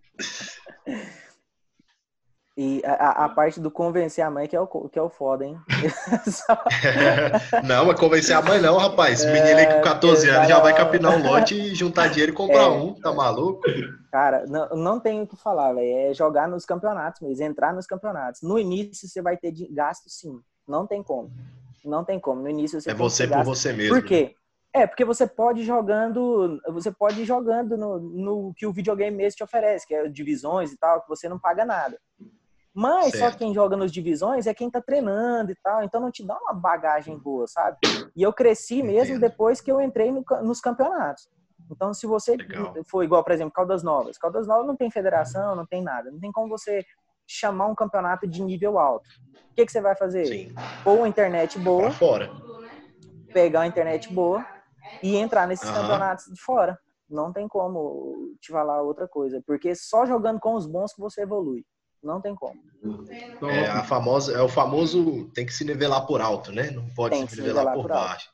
E 2.58 2.82
a, 2.86 3.26
a- 3.26 3.30
parte 3.30 3.60
do 3.62 3.72
convencer 3.72 4.24
a 4.26 4.30
mãe 4.30 4.45
que 4.47 4.56
é 4.56 4.60
o, 4.60 4.68
que 4.68 4.99
é 4.99 5.02
o 5.02 5.10
foda, 5.10 5.45
hein? 5.45 5.58
Não, 7.64 7.86
mas 7.86 7.99
convencer 7.99 8.36
a 8.36 8.41
mãe 8.41 8.60
não, 8.62 8.78
rapaz. 8.78 9.24
Menino 9.26 9.58
aí 9.58 9.68
com 9.74 9.82
14 9.82 10.30
É, 10.30 10.34
anos 10.34 10.47
já 10.49 10.60
vai 10.60 10.76
capinar 10.76 11.16
um 11.18 11.24
lote 11.24 11.56
e 11.56 11.74
juntar 11.76 12.08
dinheiro 12.10 12.32
e 12.34 12.36
comprar 12.36 12.64
É. 12.64 12.68
um, 12.70 12.93
tá 12.93 13.12
maluco? 13.14 13.62
Cara, 14.12 14.45
não, 14.47 14.68
não 14.70 14.99
tem 14.99 15.22
o 15.22 15.28
que 15.28 15.36
falar, 15.38 15.74
velho. 15.74 16.10
É 16.10 16.14
jogar 16.14 16.47
nos 16.47 16.66
campeonatos 16.66 17.22
mesmo, 17.22 17.45
entrar 17.45 17.74
nos 17.74 17.88
campeonatos. 17.88 18.41
No 18.41 18.60
início 18.60 19.08
você 19.08 19.22
vai 19.22 19.38
ter 19.38 19.54
gasto, 19.72 20.10
sim. 20.10 20.39
Não 20.68 20.86
tem 20.86 21.02
como. 21.02 21.32
Não 21.86 22.04
tem 22.04 22.20
como. 22.20 22.41
No 22.41 22.49
início 22.49 22.80
você 22.82 22.91
É 22.91 22.93
você 22.93 23.28
por 23.28 23.43
você 23.43 23.72
mesmo. 23.72 23.95
Por 23.95 24.04
quê? 24.04 24.36
É, 24.74 24.86
porque 24.88 25.04
você 25.04 25.26
pode 25.28 25.62
ir 25.62 25.66
jogando, 25.66 26.60
você 26.70 26.91
pode 26.91 27.22
ir 27.22 27.26
jogando 27.26 27.76
no, 27.78 27.99
no 27.99 28.54
que 28.56 28.66
o 28.66 28.72
videogame 28.72 29.16
mesmo 29.16 29.38
te 29.38 29.43
oferece, 29.43 29.86
que 29.88 29.93
é 29.93 30.08
divisões 30.08 30.72
e 30.72 30.78
tal, 30.78 31.02
que 31.02 31.10
você 31.10 31.28
não 31.28 31.38
paga 31.39 31.66
nada. 31.66 31.97
Mas 32.74 33.11
só 33.11 33.26
Certo. 33.26 33.38
quem 33.38 33.53
joga 33.53 33.76
nos 33.76 33.91
divisões 33.91 34.47
é 34.47 34.53
quem 34.53 34.69
tá 34.69 34.82
treinando 34.82 35.51
e 35.51 35.55
tal, 35.61 35.84
então 35.84 35.99
não 35.99 36.11
te 36.11 36.26
dá 36.26 36.38
uma 36.38 36.53
bagagem 36.53 37.17
boa, 37.17 37.45
sabe? 37.47 37.78
E 38.15 38.24
eu 38.24 38.32
cresci 38.34 38.82
mesmo 38.82 39.15
Entendo. 39.15 39.30
depois 39.30 39.59
que 39.59 39.72
eu 39.72 39.82
entrei 39.82 40.11
no 40.11 40.24
nos 40.43 40.61
campeonatos. 40.61 41.28
Então, 41.69 41.93
se 41.93 42.05
você 42.05 42.36
Legal. 42.38 42.74
for 42.89 43.03
igual, 43.03 43.24
por 43.24 43.32
exemplo, 43.32 43.53
Caldas 43.53 43.82
Novas. 43.84 44.17
Caldas 44.17 44.45
Novas 44.47 44.67
não 44.67 44.76
tem 44.76 44.91
federação, 44.91 45.55
não 45.55 45.65
tem 45.65 45.82
nada. 45.82 46.11
Não 46.11 46.19
tem 46.19 46.32
como 46.32 46.49
você 46.49 46.84
chamar 47.26 47.67
um 47.67 47.76
campeonato 47.76 48.28
de 48.28 48.43
nível 48.43 48.78
alto. 48.78 49.07
O 49.51 49.55
que, 49.55 49.65
que 49.65 49.72
você 49.72 49.80
vai 49.82 49.95
fazer? 49.95 50.26
Sim, 50.26 50.55
Ou 50.86 50.97
uma 50.97 51.07
internet 51.07 51.57
boa, 51.59 51.84
pra 51.84 51.91
fora. 51.93 52.30
pegar 53.34 53.61
uma 53.61 53.67
internet 53.67 54.13
boa 54.13 54.45
e 55.01 55.15
entrar 55.15 55.47
nesses 55.47 55.69
Aham. 55.69 55.82
campeonatos 55.82 56.26
de 56.26 56.41
fora. 56.41 56.78
Não 57.09 57.32
tem 57.32 57.47
como 57.47 58.34
te 58.41 58.51
falar 58.51 58.82
outra 58.82 59.07
coisa, 59.07 59.41
porque 59.45 59.74
só 59.76 60.05
jogando 60.05 60.39
com 60.39 60.55
os 60.55 60.65
bons 60.65 60.93
que 60.93 61.01
você 61.01 61.22
evolui. 61.22 61.65
Não 62.04 62.20
tem 62.22 62.36
como. 62.36 62.60
Top. 63.39 63.52
É, 63.54 63.68
a 63.70 63.84
famosa, 63.84 64.34
é 64.38 64.41
o 64.41 64.49
famoso 64.49 65.30
tem 65.34 65.45
que 65.45 65.54
se 65.54 65.64
nivelar 65.64 66.06
por 66.06 66.22
alto, 66.22 66.52
né? 66.52 66.72
Não 66.72 66.89
pode 66.95 67.16
Tem 67.16 67.28
se 67.28 67.36
se 67.36 67.41
nivelar, 67.41 67.66
nivelar 67.66 67.76
por 67.76 67.82
por 67.89 67.91
alto. 67.91 68.08
baixo. 68.10 68.30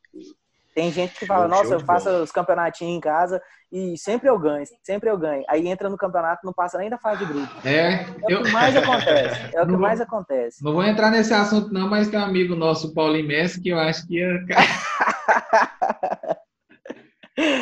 Tem 0.73 0.91
gente 0.91 1.17
que 1.19 1.25
fala, 1.25 1.47
Show 1.47 1.57
nossa, 1.57 1.73
eu 1.73 1.79
de 1.79 1.85
faço 1.85 2.05
bola. 2.05 2.23
os 2.23 2.31
campeonatinhos 2.31 2.95
em 2.97 2.99
casa 2.99 3.41
e 3.71 3.97
sempre 3.97 4.29
eu 4.29 4.37
ganho, 4.37 4.63
sempre 4.83 5.09
eu 5.09 5.17
ganho. 5.17 5.43
Aí 5.49 5.67
entra 5.67 5.89
no 5.89 5.97
campeonato, 5.97 6.45
não 6.45 6.53
passa 6.53 6.77
nem 6.77 6.87
da 6.89 6.99
fase 6.99 7.25
de 7.25 7.33
grupo. 7.33 7.51
É, 7.67 7.93
É 8.03 8.05
eu 8.29 8.41
o 8.41 8.43
que 8.43 8.51
mais 8.51 8.75
acontece. 8.77 9.55
É 9.55 9.61
o 9.61 9.65
que 9.65 9.71
Não- 9.71 9.79
mais 9.79 9.99
acontece. 9.99 10.63
não 10.63 10.73
vou 10.73 10.83
entrar 10.83 11.09
nesse 11.09 11.33
assunto 11.33 11.73
não, 11.73 11.89
mas 11.89 12.07
tem 12.09 12.19
um 12.19 12.23
amigo 12.23 12.55
nosso, 12.55 12.93
Paulinho 12.93 13.27
Messi, 13.27 13.59
que 13.59 13.69
eu 13.69 13.79
acho 13.79 14.05
que 14.07 14.17
ia... 14.19 14.45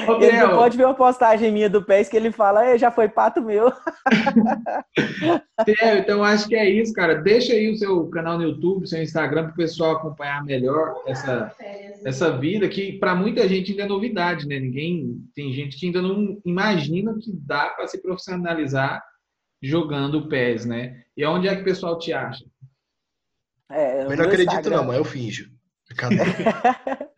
Ô, 0.08 0.22
Ele 0.24 0.38
não 0.38 0.56
pode 0.56 0.78
ver 0.78 0.86
uma 0.86 0.94
postagem 0.94 1.52
minha 1.52 1.70
do 1.70 1.84
PES 1.84 2.08
que 2.08 2.16
ele 2.16 2.32
fala, 2.32 2.66
"É, 2.66 2.78
já 2.78 2.90
foi 2.90 3.10
pato 3.10 3.42
meu. 3.42 3.74
Theo, 5.66 5.98
então 5.98 6.24
acho 6.24 6.48
que 6.48 6.56
é 6.56 6.70
isso, 6.70 6.94
cara. 6.94 7.16
Deixa 7.16 7.54
aí 7.54 7.70
o 7.72 7.78
seu 7.78 8.08
canal 8.10 8.38
no 8.38 8.44
YouTube, 8.44 8.88
seu 8.88 9.02
Instagram, 9.04 9.44
para 9.46 9.54
o 9.54 9.56
pessoal 9.58 9.92
acompanhar 9.98 10.44
melhor 10.46 11.04
essa, 11.08 11.54
essa 12.06 12.38
vida 12.38 12.70
que 12.70 12.94
para 13.00 13.16
muita 13.16 13.48
gente 13.50 13.72
ainda 13.72 13.84
é 13.84 13.88
novidade, 13.88 14.48
né? 14.48 14.60
Ninguém 14.60 15.22
tem 15.36 15.52
gente 15.52 15.78
que 15.78 15.88
ainda 15.88 16.02
não 16.02 16.40
imagina 16.46 17.14
que 17.20 17.32
dá 17.34 17.70
para 17.70 17.88
se 17.88 18.02
profissionalizar 18.02 19.04
jogando 19.62 20.20
o 20.20 20.28
PES, 20.30 20.66
né? 20.66 21.02
E 21.18 21.26
onde 21.26 21.48
é 21.48 21.56
que 21.56 21.62
o 21.62 21.66
pessoal 21.66 21.98
te 21.98 22.14
acha? 22.14 22.46
É, 23.70 24.04
Eu 24.04 24.16
não 24.16 24.26
acredito 24.26 24.52
Instagram- 24.54 24.78
não, 24.78 24.86
mas 24.86 24.98
eu 24.98 25.04
finjo. 25.04 25.50
Brincadeira. 25.88 26.24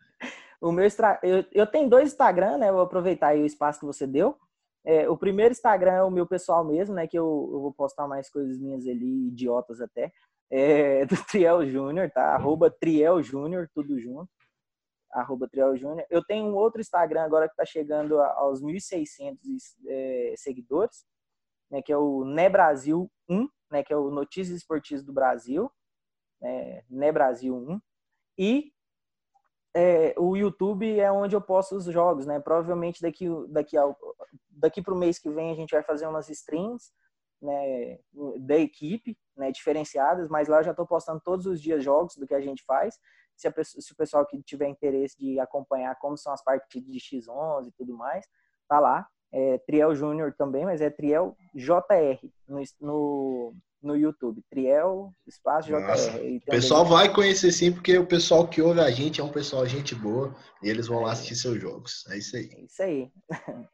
o 0.60 0.72
meu 0.72 0.86
Instra- 0.86 1.20
eu, 1.22 1.44
eu 1.52 1.66
tenho 1.66 1.88
dois 1.88 2.08
Instagram, 2.08 2.58
né? 2.58 2.72
Vou 2.72 2.80
aproveitar 2.80 3.28
aí 3.28 3.42
o 3.42 3.46
espaço 3.46 3.80
que 3.80 3.86
você 3.86 4.06
deu. 4.06 4.36
É, 4.84 5.08
o 5.08 5.16
primeiro 5.16 5.52
Instagram 5.52 5.92
é 5.92 6.02
o 6.02 6.10
meu 6.10 6.26
pessoal 6.26 6.64
mesmo, 6.64 6.94
né? 6.94 7.06
Que 7.06 7.18
eu, 7.18 7.50
eu 7.52 7.60
vou 7.60 7.72
postar 7.72 8.08
mais 8.08 8.30
coisas 8.30 8.58
minhas 8.58 8.86
ali, 8.86 9.28
idiotas 9.28 9.80
até. 9.80 10.12
É, 10.50 11.04
do 11.06 11.16
Triel 11.26 11.66
Júnior, 11.66 12.10
tá? 12.10 12.34
Arroba 12.34 12.70
Triel 12.70 13.22
Júnior, 13.22 13.68
tudo 13.74 13.98
junto. 14.00 14.30
Arroba 15.12 15.48
Triel 15.48 15.76
Júnior. 15.76 16.06
Eu 16.10 16.24
tenho 16.24 16.46
um 16.46 16.54
outro 16.54 16.80
Instagram 16.80 17.22
agora 17.22 17.48
que 17.48 17.56
tá 17.56 17.64
chegando 17.64 18.20
aos 18.20 18.62
1.600 18.62 19.36
é, 19.86 20.34
seguidores, 20.36 21.04
né? 21.70 21.82
Que 21.82 21.92
é 21.92 21.96
o 21.96 22.24
Né 22.24 22.48
Brasil 22.48 23.10
1, 23.28 23.48
né? 23.70 23.82
Que 23.84 23.92
é 23.92 23.96
o 23.96 24.10
Notícias 24.10 24.56
Esportivas 24.56 25.04
do 25.04 25.12
Brasil. 25.12 25.70
Né, 26.40 26.82
né 26.90 27.12
Brasil 27.12 27.54
1. 27.54 27.80
E 28.38 28.72
é, 29.74 30.14
o 30.18 30.36
YouTube 30.36 30.98
é 30.98 31.10
onde 31.10 31.36
eu 31.36 31.40
posto 31.40 31.76
os 31.76 31.84
jogos, 31.84 32.26
né? 32.26 32.40
Provavelmente 32.40 33.02
daqui 33.02 33.26
daqui 33.48 33.76
ao, 33.76 33.96
daqui 34.50 34.82
para 34.82 34.94
o 34.94 34.98
mês 34.98 35.18
que 35.18 35.30
vem 35.30 35.50
a 35.50 35.54
gente 35.54 35.70
vai 35.70 35.82
fazer 35.82 36.06
umas 36.06 36.28
streams, 36.28 36.90
né? 37.40 37.98
Da 38.40 38.56
equipe, 38.56 39.16
né? 39.36 39.52
Diferenciadas, 39.52 40.28
mas 40.28 40.48
lá 40.48 40.58
eu 40.58 40.64
já 40.64 40.70
estou 40.70 40.86
postando 40.86 41.20
todos 41.24 41.46
os 41.46 41.60
dias 41.60 41.82
jogos 41.84 42.16
do 42.16 42.26
que 42.26 42.34
a 42.34 42.40
gente 42.40 42.64
faz. 42.64 42.98
se, 43.36 43.50
pessoa, 43.50 43.82
se, 43.82 43.92
o 43.92 43.96
pessoal 43.96 44.26
que 44.26 44.42
tiver 44.42 44.68
interesse 44.68 45.16
de 45.18 45.38
acompanhar 45.38 45.96
como 45.98 46.16
são 46.16 46.32
as 46.32 46.42
partidas 46.42 46.90
de 46.90 46.98
X11 46.98 47.68
e 47.68 47.72
tudo 47.72 47.96
mais, 47.96 48.26
tá 48.68 48.80
lá. 48.80 49.06
É 49.30 49.58
Triel 49.58 49.94
Júnior 49.94 50.34
também, 50.34 50.64
mas 50.64 50.80
é 50.80 50.88
Triel 50.88 51.36
JR 51.54 52.18
no, 52.48 52.62
no, 52.80 53.54
no 53.82 53.96
YouTube. 53.96 54.42
Triel 54.50 55.12
Espaço 55.26 55.68
JR. 55.68 56.38
O 56.46 56.50
pessoal 56.50 56.84
vai 56.84 57.12
conhecer 57.12 57.52
sim, 57.52 57.72
porque 57.72 57.96
o 57.96 58.06
pessoal 58.06 58.46
que 58.46 58.60
ouve 58.60 58.80
a 58.80 58.90
gente 58.90 59.20
é 59.20 59.24
um 59.24 59.32
pessoal 59.32 59.66
gente 59.66 59.94
boa 59.94 60.34
e 60.62 60.68
eles 60.68 60.86
vão 60.86 61.02
lá 61.02 61.12
assistir 61.12 61.36
seus 61.36 61.60
jogos. 61.60 62.04
É 62.10 62.18
isso 62.18 62.36
aí. 62.36 62.50
É 62.52 62.64
isso 62.64 62.82
aí. 62.82 63.10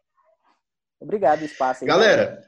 Obrigado, 1.00 1.42
Espaço. 1.42 1.84
Galera, 1.84 2.42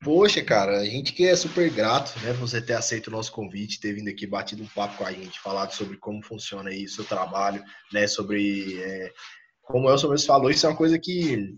Poxa, 0.00 0.44
cara, 0.44 0.78
a 0.78 0.84
gente 0.84 1.12
que 1.12 1.26
é 1.26 1.34
super 1.34 1.68
grato, 1.70 2.16
né, 2.20 2.32
por 2.32 2.40
você 2.40 2.62
ter 2.62 2.74
aceito 2.74 3.08
o 3.08 3.10
nosso 3.10 3.32
convite, 3.32 3.80
ter 3.80 3.94
vindo 3.94 4.08
aqui, 4.08 4.28
batido 4.28 4.62
um 4.62 4.68
papo 4.68 4.96
com 4.96 5.04
a 5.04 5.10
gente, 5.10 5.40
falado 5.40 5.72
sobre 5.72 5.96
como 5.96 6.22
funciona 6.22 6.70
aí 6.70 6.84
o 6.84 6.88
seu 6.88 7.04
trabalho, 7.04 7.64
né, 7.92 8.06
sobre 8.06 8.80
é, 8.80 9.12
como 9.68 9.88
o 9.88 9.90
Elson 9.90 10.16
falou, 10.18 10.50
isso 10.50 10.66
é 10.66 10.68
uma 10.68 10.76
coisa 10.76 10.98
que 11.00 11.52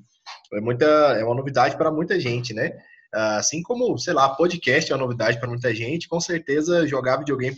é 0.55 0.61
muita, 0.61 0.87
é 1.19 1.25
uma 1.25 1.35
novidade 1.35 1.77
para 1.77 1.93
muita 1.93 2.19
gente, 2.19 2.55
né? 2.55 2.73
Assim 3.13 3.63
como, 3.63 3.99
sei 3.99 4.15
lá, 4.15 4.29
podcast 4.35 4.91
é 4.91 4.95
uma 4.95 5.03
novidade 5.03 5.39
para 5.39 5.49
muita 5.49 5.75
gente, 5.75 6.09
com 6.09 6.21
certeza 6.21 6.87
jogar 6.87 7.19
videogame 7.19 7.57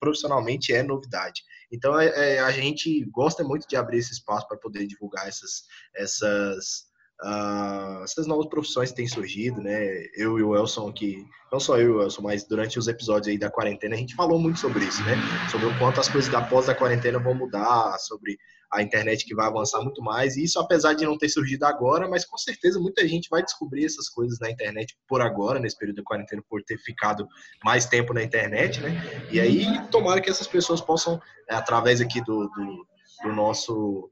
profissionalmente 0.00 0.72
é 0.72 0.82
novidade. 0.82 1.42
Então 1.70 1.98
é, 1.98 2.36
é, 2.36 2.40
a 2.40 2.50
gente 2.50 3.04
gosta 3.10 3.44
muito 3.44 3.66
de 3.68 3.76
abrir 3.76 3.98
esse 3.98 4.12
espaço 4.12 4.46
para 4.48 4.58
poder 4.58 4.86
divulgar 4.86 5.28
essas, 5.28 5.62
essas 5.94 6.92
uh, 7.22 8.02
essas 8.02 8.26
novas 8.26 8.46
profissões 8.46 8.90
que 8.90 8.96
têm 8.96 9.08
surgido, 9.08 9.60
né? 9.60 10.04
Eu 10.16 10.38
e 10.38 10.42
o 10.42 10.56
Elson 10.56 10.88
aqui, 10.88 11.24
não 11.50 11.60
só 11.60 11.78
eu 11.78 12.02
Elson, 12.02 12.22
mas 12.22 12.44
durante 12.44 12.78
os 12.78 12.88
episódios 12.88 13.28
aí 13.28 13.38
da 13.38 13.50
quarentena, 13.50 13.94
a 13.94 13.98
gente 13.98 14.14
falou 14.14 14.38
muito 14.38 14.58
sobre 14.58 14.84
isso, 14.84 15.02
né? 15.04 15.14
Sobre 15.50 15.66
o 15.66 15.78
quanto 15.78 16.00
as 16.00 16.08
coisas 16.08 16.30
da 16.30 16.42
pós 16.42 16.66
da 16.66 16.74
quarentena 16.74 17.18
vão 17.18 17.34
mudar, 17.34 17.98
sobre 17.98 18.36
a 18.72 18.82
internet 18.82 19.24
que 19.24 19.34
vai 19.34 19.46
avançar 19.46 19.80
muito 19.82 20.02
mais. 20.02 20.36
E 20.36 20.44
isso, 20.44 20.58
apesar 20.58 20.94
de 20.94 21.04
não 21.04 21.18
ter 21.18 21.28
surgido 21.28 21.66
agora, 21.66 22.08
mas 22.08 22.24
com 22.24 22.38
certeza 22.38 22.80
muita 22.80 23.06
gente 23.06 23.28
vai 23.28 23.42
descobrir 23.42 23.84
essas 23.84 24.08
coisas 24.08 24.38
na 24.40 24.50
internet 24.50 24.96
por 25.06 25.20
agora, 25.20 25.60
nesse 25.60 25.76
período 25.76 25.96
da 25.96 26.02
quarentena, 26.02 26.42
por 26.48 26.62
ter 26.62 26.78
ficado 26.78 27.28
mais 27.62 27.84
tempo 27.84 28.14
na 28.14 28.22
internet, 28.22 28.80
né? 28.80 28.92
E 29.30 29.38
aí, 29.38 29.66
tomara 29.90 30.20
que 30.20 30.30
essas 30.30 30.46
pessoas 30.46 30.80
possam, 30.80 31.20
através 31.48 32.00
aqui 32.00 32.22
do, 32.24 32.48
do, 32.48 32.86
do 33.24 33.32
nosso 33.32 34.10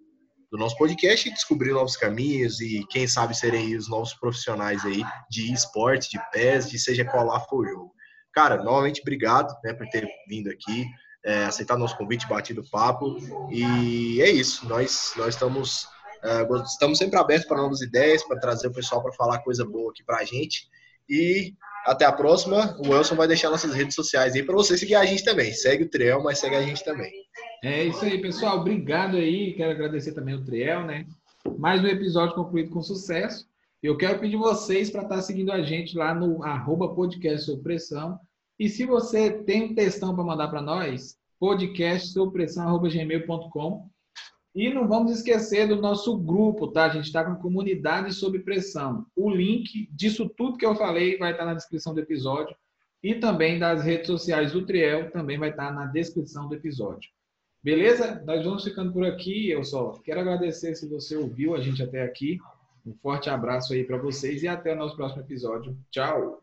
do 0.50 0.58
nosso 0.58 0.76
podcast 0.76 1.30
descobrir 1.30 1.70
novos 1.70 1.96
caminhos 1.96 2.60
e 2.60 2.84
quem 2.90 3.06
sabe 3.06 3.36
serem 3.36 3.76
os 3.76 3.88
novos 3.88 4.12
profissionais 4.14 4.84
aí 4.84 5.04
de 5.30 5.52
esporte, 5.52 6.10
de 6.10 6.18
pés, 6.32 6.68
de 6.68 6.76
seja 6.76 7.04
qual 7.04 7.24
lá 7.24 7.38
for 7.38 7.64
o 7.64 7.68
jogo. 7.68 7.94
Cara, 8.32 8.62
novamente 8.62 9.00
obrigado 9.00 9.54
né, 9.62 9.72
por 9.72 9.86
ter 9.88 10.08
vindo 10.28 10.50
aqui, 10.50 10.86
é, 11.24 11.44
aceitar 11.44 11.76
nosso 11.76 11.96
convite, 11.96 12.28
batido 12.28 12.64
papo 12.70 13.16
e 13.50 14.20
é 14.20 14.30
isso. 14.30 14.66
Nós 14.68 15.12
nós 15.16 15.34
estamos 15.34 15.84
uh, 16.24 16.62
estamos 16.64 16.98
sempre 16.98 17.18
abertos 17.18 17.46
para 17.46 17.60
novas 17.60 17.80
ideias, 17.80 18.22
para 18.24 18.40
trazer 18.40 18.68
o 18.68 18.72
pessoal 18.72 19.02
para 19.02 19.12
falar 19.12 19.40
coisa 19.40 19.64
boa 19.64 19.90
aqui 19.90 20.02
para 20.04 20.18
a 20.18 20.24
gente 20.24 20.68
e 21.08 21.54
até 21.86 22.04
a 22.04 22.12
próxima. 22.12 22.76
O 22.78 22.90
Wilson 22.90 23.16
vai 23.16 23.28
deixar 23.28 23.50
nossas 23.50 23.74
redes 23.74 23.94
sociais 23.94 24.34
aí 24.34 24.42
para 24.42 24.54
você 24.54 24.76
seguir 24.78 24.94
a 24.94 25.04
gente 25.04 25.24
também. 25.24 25.52
Segue 25.52 25.84
o 25.84 25.90
Triel, 25.90 26.22
mas 26.22 26.38
segue 26.38 26.56
a 26.56 26.62
gente 26.62 26.84
também. 26.84 27.12
É 27.62 27.84
isso 27.84 28.04
aí, 28.04 28.20
pessoal. 28.20 28.58
Obrigado 28.58 29.16
aí. 29.16 29.52
Quero 29.54 29.72
agradecer 29.72 30.12
também 30.12 30.34
o 30.34 30.44
Triel, 30.44 30.84
né? 30.84 31.06
Mais 31.58 31.82
um 31.82 31.86
episódio 31.86 32.34
concluído 32.34 32.70
com 32.70 32.82
sucesso. 32.82 33.48
Eu 33.82 33.96
quero 33.96 34.18
pedir 34.18 34.36
vocês 34.36 34.90
para 34.90 35.02
estar 35.02 35.16
tá 35.16 35.22
seguindo 35.22 35.50
a 35.50 35.62
gente 35.62 35.96
lá 35.96 36.14
no 36.14 36.42
arroba 36.44 36.94
podcast 36.94 37.54
pressão. 37.62 38.18
E 38.60 38.68
se 38.68 38.84
você 38.84 39.30
tem 39.30 39.70
um 39.70 39.74
textão 39.74 40.14
para 40.14 40.22
mandar 40.22 40.48
para 40.48 40.60
nós, 40.60 41.16
podcastsobpressão.gmail.com 41.38 43.88
e 44.54 44.68
não 44.68 44.86
vamos 44.86 45.12
esquecer 45.12 45.66
do 45.66 45.76
nosso 45.76 46.18
grupo, 46.18 46.68
tá? 46.68 46.84
A 46.84 46.90
gente 46.90 47.06
está 47.06 47.24
com 47.24 47.40
comunidade 47.40 48.12
sob 48.12 48.38
pressão. 48.40 49.06
O 49.16 49.30
link 49.30 49.88
disso 49.90 50.28
tudo 50.28 50.58
que 50.58 50.66
eu 50.66 50.76
falei 50.76 51.16
vai 51.16 51.30
estar 51.30 51.44
tá 51.44 51.50
na 51.50 51.56
descrição 51.56 51.94
do 51.94 52.00
episódio. 52.00 52.54
E 53.02 53.14
também 53.14 53.58
das 53.58 53.82
redes 53.82 54.08
sociais 54.08 54.52
do 54.52 54.66
Triel 54.66 55.10
também 55.10 55.38
vai 55.38 55.48
estar 55.48 55.68
tá 55.68 55.72
na 55.72 55.86
descrição 55.86 56.46
do 56.46 56.54
episódio. 56.54 57.08
Beleza? 57.62 58.22
Nós 58.26 58.44
vamos 58.44 58.62
ficando 58.62 58.92
por 58.92 59.06
aqui. 59.06 59.48
Eu 59.48 59.64
só 59.64 59.92
quero 60.04 60.20
agradecer 60.20 60.74
se 60.74 60.86
você 60.86 61.16
ouviu 61.16 61.54
a 61.54 61.62
gente 61.62 61.82
até 61.82 62.02
aqui. 62.02 62.38
Um 62.84 62.92
forte 62.92 63.30
abraço 63.30 63.72
aí 63.72 63.84
para 63.84 63.96
vocês 63.96 64.42
e 64.42 64.48
até 64.48 64.74
o 64.74 64.76
nosso 64.76 64.96
próximo 64.96 65.22
episódio. 65.22 65.74
Tchau! 65.90 66.42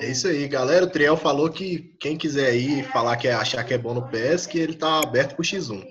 É 0.00 0.06
isso 0.06 0.28
aí, 0.28 0.46
galera. 0.46 0.84
O 0.84 0.90
Triel 0.90 1.16
falou 1.16 1.50
que 1.50 1.94
quem 1.98 2.16
quiser 2.16 2.54
ir 2.54 2.84
falar 2.84 3.16
que 3.16 3.28
é, 3.28 3.32
achar 3.32 3.64
que 3.64 3.74
é 3.74 3.78
bom 3.78 3.94
no 3.94 4.08
PES, 4.08 4.46
que 4.46 4.58
ele 4.58 4.74
tá 4.74 5.00
aberto 5.00 5.34
pro 5.34 5.44
X1. 5.44 5.84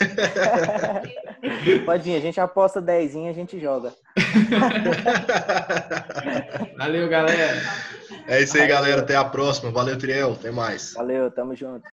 Pode 1.84 2.04
vir, 2.04 2.16
a 2.16 2.20
gente 2.20 2.40
aposta 2.40 2.80
10 2.80 3.14
e 3.14 3.28
a 3.28 3.32
gente 3.32 3.60
joga. 3.60 3.92
Valeu, 6.78 7.08
galera. 7.08 7.60
É 8.26 8.42
isso 8.42 8.56
aí, 8.56 8.66
galera. 8.66 9.02
Até 9.02 9.16
a 9.16 9.24
próxima. 9.24 9.70
Valeu, 9.70 9.98
Triel. 9.98 10.32
Até 10.32 10.50
mais. 10.50 10.94
Valeu, 10.94 11.30
tamo 11.30 11.54
junto. 11.54 11.84